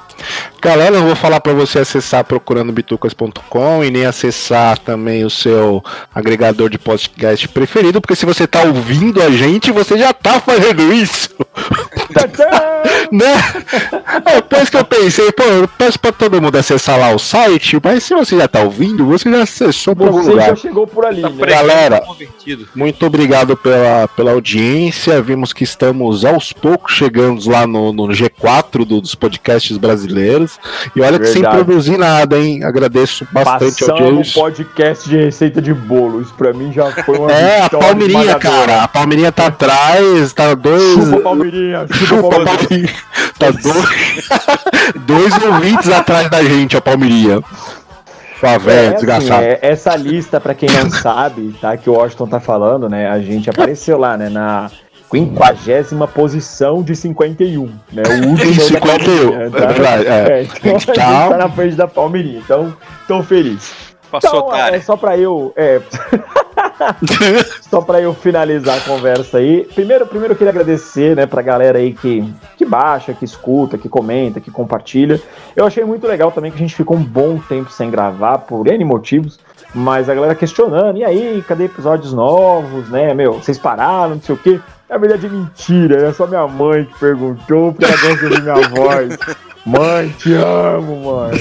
Galera, 0.61 0.97
eu 0.97 1.05
vou 1.05 1.15
falar 1.15 1.41
para 1.41 1.53
você 1.53 1.79
acessar 1.79 2.25
procurando 2.25 2.73
bitucas.com 2.73 3.85
e 3.85 3.91
nem 3.91 4.07
acessar 4.07 4.77
também 4.79 5.25
o 5.25 5.31
seu 5.31 5.83
agregador 6.13 6.69
de 6.69 6.79
podcast 6.79 7.47
preferido, 7.49 8.01
porque 8.01 8.17
se 8.17 8.27
você 8.27 8.47
tá 8.47 8.63
ouvindo 8.63 9.23
a 9.23 9.31
gente, 9.31 9.71
você 9.71 9.97
já 9.97 10.13
tá 10.13 10.41
fazendo 10.41 10.93
isso. 10.93 11.31
né? 13.13 13.35
É, 14.25 14.37
depois 14.37 14.69
que 14.69 14.77
eu 14.77 14.85
pensei, 14.85 15.31
pô, 15.33 15.45
eu 15.45 15.69
peço 15.69 15.99
pra 15.99 16.13
todo 16.13 16.41
mundo 16.41 16.57
acessar 16.57 16.99
lá 16.99 17.15
o 17.15 17.19
site, 17.19 17.79
mas 17.83 18.03
se 18.03 18.15
você 18.15 18.37
já 18.37 18.49
tá 18.49 18.61
ouvindo, 18.61 19.07
você 19.07 19.31
já 19.31 19.43
acessou 19.43 19.95
por 19.95 20.09
algum 20.09 20.21
lugar. 20.21 20.45
Você 20.45 20.51
já 20.51 20.57
chegou 20.57 20.87
por 20.87 21.07
ali, 21.07 21.23
tá 21.23 21.31
né? 21.31 21.47
Galera, 21.47 22.03
muito 22.75 23.07
obrigado 23.07 23.57
pela, 23.57 24.09
pela 24.09 24.33
audiência. 24.33 25.21
Vimos 25.23 25.53
que 25.53 25.65
estamos 25.65 26.25
aos 26.25 26.53
poucos 26.53 26.95
chegando 26.95 27.49
lá 27.49 27.67
no, 27.67 27.93
no 27.93 28.09
G4 28.09 28.85
do, 28.85 29.01
dos 29.01 29.15
podcasts 29.15 29.77
brasileiros. 29.77 30.48
E 30.95 31.01
olha 31.01 31.13
Verdade. 31.13 31.33
que 31.33 31.39
sem 31.39 31.43
produzir 31.43 31.97
nada, 31.99 32.39
hein? 32.39 32.65
Agradeço 32.65 33.27
bastante 33.33 33.85
Passamos 33.85 34.01
ao 34.01 34.13
um 34.13 34.23
podcast 34.45 35.09
de 35.09 35.17
receita 35.17 35.61
de 35.61 35.75
bolo. 35.75 36.23
Isso 36.23 36.35
pra 36.35 36.53
mim 36.53 36.73
já 36.73 36.91
foi 37.05 37.19
uma 37.19 37.31
É, 37.33 37.63
a 37.63 37.71
Palmeirinha, 37.71 38.39
cara. 38.39 38.83
A 38.83 38.89
Palmeirinha 38.89 39.33
tá 39.33 39.47
atrás, 39.47 40.33
tá 40.33 40.55
dois. 40.55 40.95
Chupa, 40.95 41.21
Palmeirinha. 41.21 41.87
Chupa, 41.93 42.45
Palmeirinha. 42.45 42.95
tá 43.39 43.51
dois, 43.51 44.29
dois 45.07 45.45
ouvintes 45.45 45.91
atrás 45.91 46.31
da 46.31 46.43
gente, 46.43 46.77
a 46.77 46.81
Palmeirinha. 46.81 47.43
Favela, 48.41 48.91
é, 48.91 48.93
desgraçado. 48.93 49.35
Assim, 49.35 49.45
é, 49.45 49.59
essa 49.63 49.97
lista, 49.97 50.41
para 50.41 50.55
quem 50.55 50.69
não 50.71 50.89
sabe, 50.91 51.55
tá? 51.61 51.77
Que 51.77 51.91
o 51.91 51.95
Washington 51.95 52.29
tá 52.29 52.39
falando, 52.39 52.89
né? 52.89 53.09
A 53.09 53.19
gente 53.19 53.51
apareceu 53.51 53.99
lá, 53.99 54.17
né? 54.17 54.29
Na 54.29 54.71
quinquagésima 55.11 56.07
posição 56.07 56.83
de 56.83 56.95
51, 56.95 57.67
né? 57.93 58.03
O 58.03 58.29
último 58.31 58.55
51, 58.55 59.41
é 59.41 59.51
tá? 59.51 59.59
é 59.59 59.67
verdade. 59.67 60.07
É. 60.07 60.11
É, 60.11 60.43
então 60.43 60.77
a 60.77 60.79
gente 60.79 60.87
tá 60.95 61.37
na 61.37 61.49
frente 61.49 61.77
da 61.77 61.87
Palmeirinha, 61.87 62.41
então 62.45 62.75
tô 63.07 63.23
feliz. 63.23 63.89
Passou, 64.11 64.47
então, 64.49 64.57
é 64.57 64.81
só 64.81 64.97
para 64.97 65.19
eu, 65.19 65.53
é, 65.55 65.83
só 67.69 67.83
para 67.83 68.01
eu 68.01 68.15
finalizar 68.15 68.79
a 68.79 68.81
conversa 68.81 69.37
aí. 69.37 69.69
Primeiro, 69.75 70.07
primeiro 70.07 70.33
eu 70.33 70.37
queria 70.37 70.51
agradecer, 70.51 71.15
né, 71.15 71.27
pra 71.27 71.43
galera 71.43 71.79
aí 71.79 71.93
que, 71.93 72.25
que 72.57 72.65
baixa, 72.65 73.13
que 73.13 73.25
escuta, 73.25 73.77
que 73.77 73.87
comenta, 73.89 74.41
que 74.41 74.51
compartilha. 74.51 75.21
Eu 75.55 75.67
achei 75.67 75.85
muito 75.85 76.07
legal 76.07 76.33
também 76.33 76.51
que 76.51 76.57
a 76.57 76.61
gente 76.61 76.75
ficou 76.75 76.97
um 76.97 77.05
bom 77.05 77.39
tempo 77.39 77.71
sem 77.71 77.91
gravar 77.91 78.39
por 78.39 78.67
N 78.67 78.83
motivos, 78.83 79.39
mas 79.75 80.09
a 80.09 80.15
galera 80.15 80.35
questionando, 80.35 80.97
e 80.97 81.05
aí, 81.05 81.45
cadê 81.47 81.65
episódios 81.65 82.15
novos, 82.15 82.89
né, 82.89 83.13
meu, 83.13 83.35
vocês 83.35 83.59
pararam, 83.59 84.15
não 84.15 84.23
sei 84.23 84.35
o 84.35 84.39
quê. 84.39 84.59
É 84.89 84.99
verdade 84.99 85.27
é 85.27 85.29
mentira, 85.29 86.09
é 86.09 86.13
só 86.13 86.27
minha 86.27 86.47
mãe 86.49 86.85
que 86.85 86.99
perguntou, 86.99 87.73
porque 87.73 87.85
ela 87.85 88.01
gosta 88.01 88.17
de 88.17 88.25
ouvir 88.25 88.43
minha 88.43 88.69
voz. 88.71 89.19
Mãe, 89.67 90.09
te 90.19 90.33
amo, 90.33 90.97
mãe. 91.13 91.33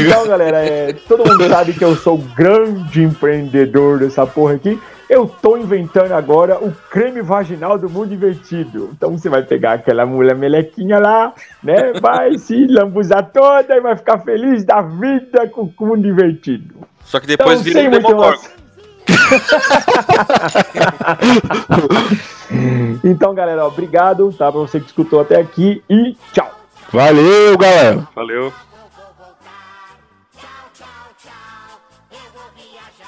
Então, 0.00 0.26
galera, 0.26 0.64
é, 0.64 0.94
todo 0.94 1.28
mundo 1.28 1.46
sabe 1.46 1.74
que 1.74 1.84
eu 1.84 1.94
sou 1.94 2.14
o 2.14 2.22
grande 2.34 3.02
empreendedor 3.02 3.98
dessa 3.98 4.26
porra 4.26 4.54
aqui. 4.54 4.80
Eu 5.10 5.26
tô 5.26 5.58
inventando 5.58 6.12
agora 6.12 6.56
o 6.56 6.72
creme 6.90 7.20
vaginal 7.20 7.78
do 7.78 7.90
mundo 7.90 8.14
invertido. 8.14 8.90
Então 8.96 9.10
você 9.10 9.28
vai 9.28 9.42
pegar 9.42 9.74
aquela 9.74 10.06
mulher 10.06 10.34
melequinha 10.34 10.98
lá, 10.98 11.34
né? 11.62 11.92
Vai 12.00 12.38
se 12.38 12.66
lambuzar 12.66 13.30
toda 13.30 13.76
e 13.76 13.80
vai 13.80 13.94
ficar 13.94 14.20
feliz 14.20 14.64
da 14.64 14.80
vida 14.80 15.46
com 15.48 15.70
o 15.78 15.86
mundo 15.86 16.08
invertido. 16.08 16.74
Só 17.04 17.20
que 17.20 17.26
depois 17.26 17.60
então, 17.60 17.64
vira 17.64 17.88
um 17.88 17.90
demogorgon. 17.90 18.63
então, 23.04 23.34
galera, 23.34 23.66
obrigado, 23.66 24.32
tá? 24.32 24.50
Pra 24.50 24.60
você 24.60 24.80
que 24.80 24.86
escutou 24.86 25.20
até 25.20 25.38
aqui 25.40 25.82
e 25.88 26.16
tchau. 26.32 26.50
Valeu, 26.92 27.56
galera. 27.58 28.08
Valeu. 28.14 28.52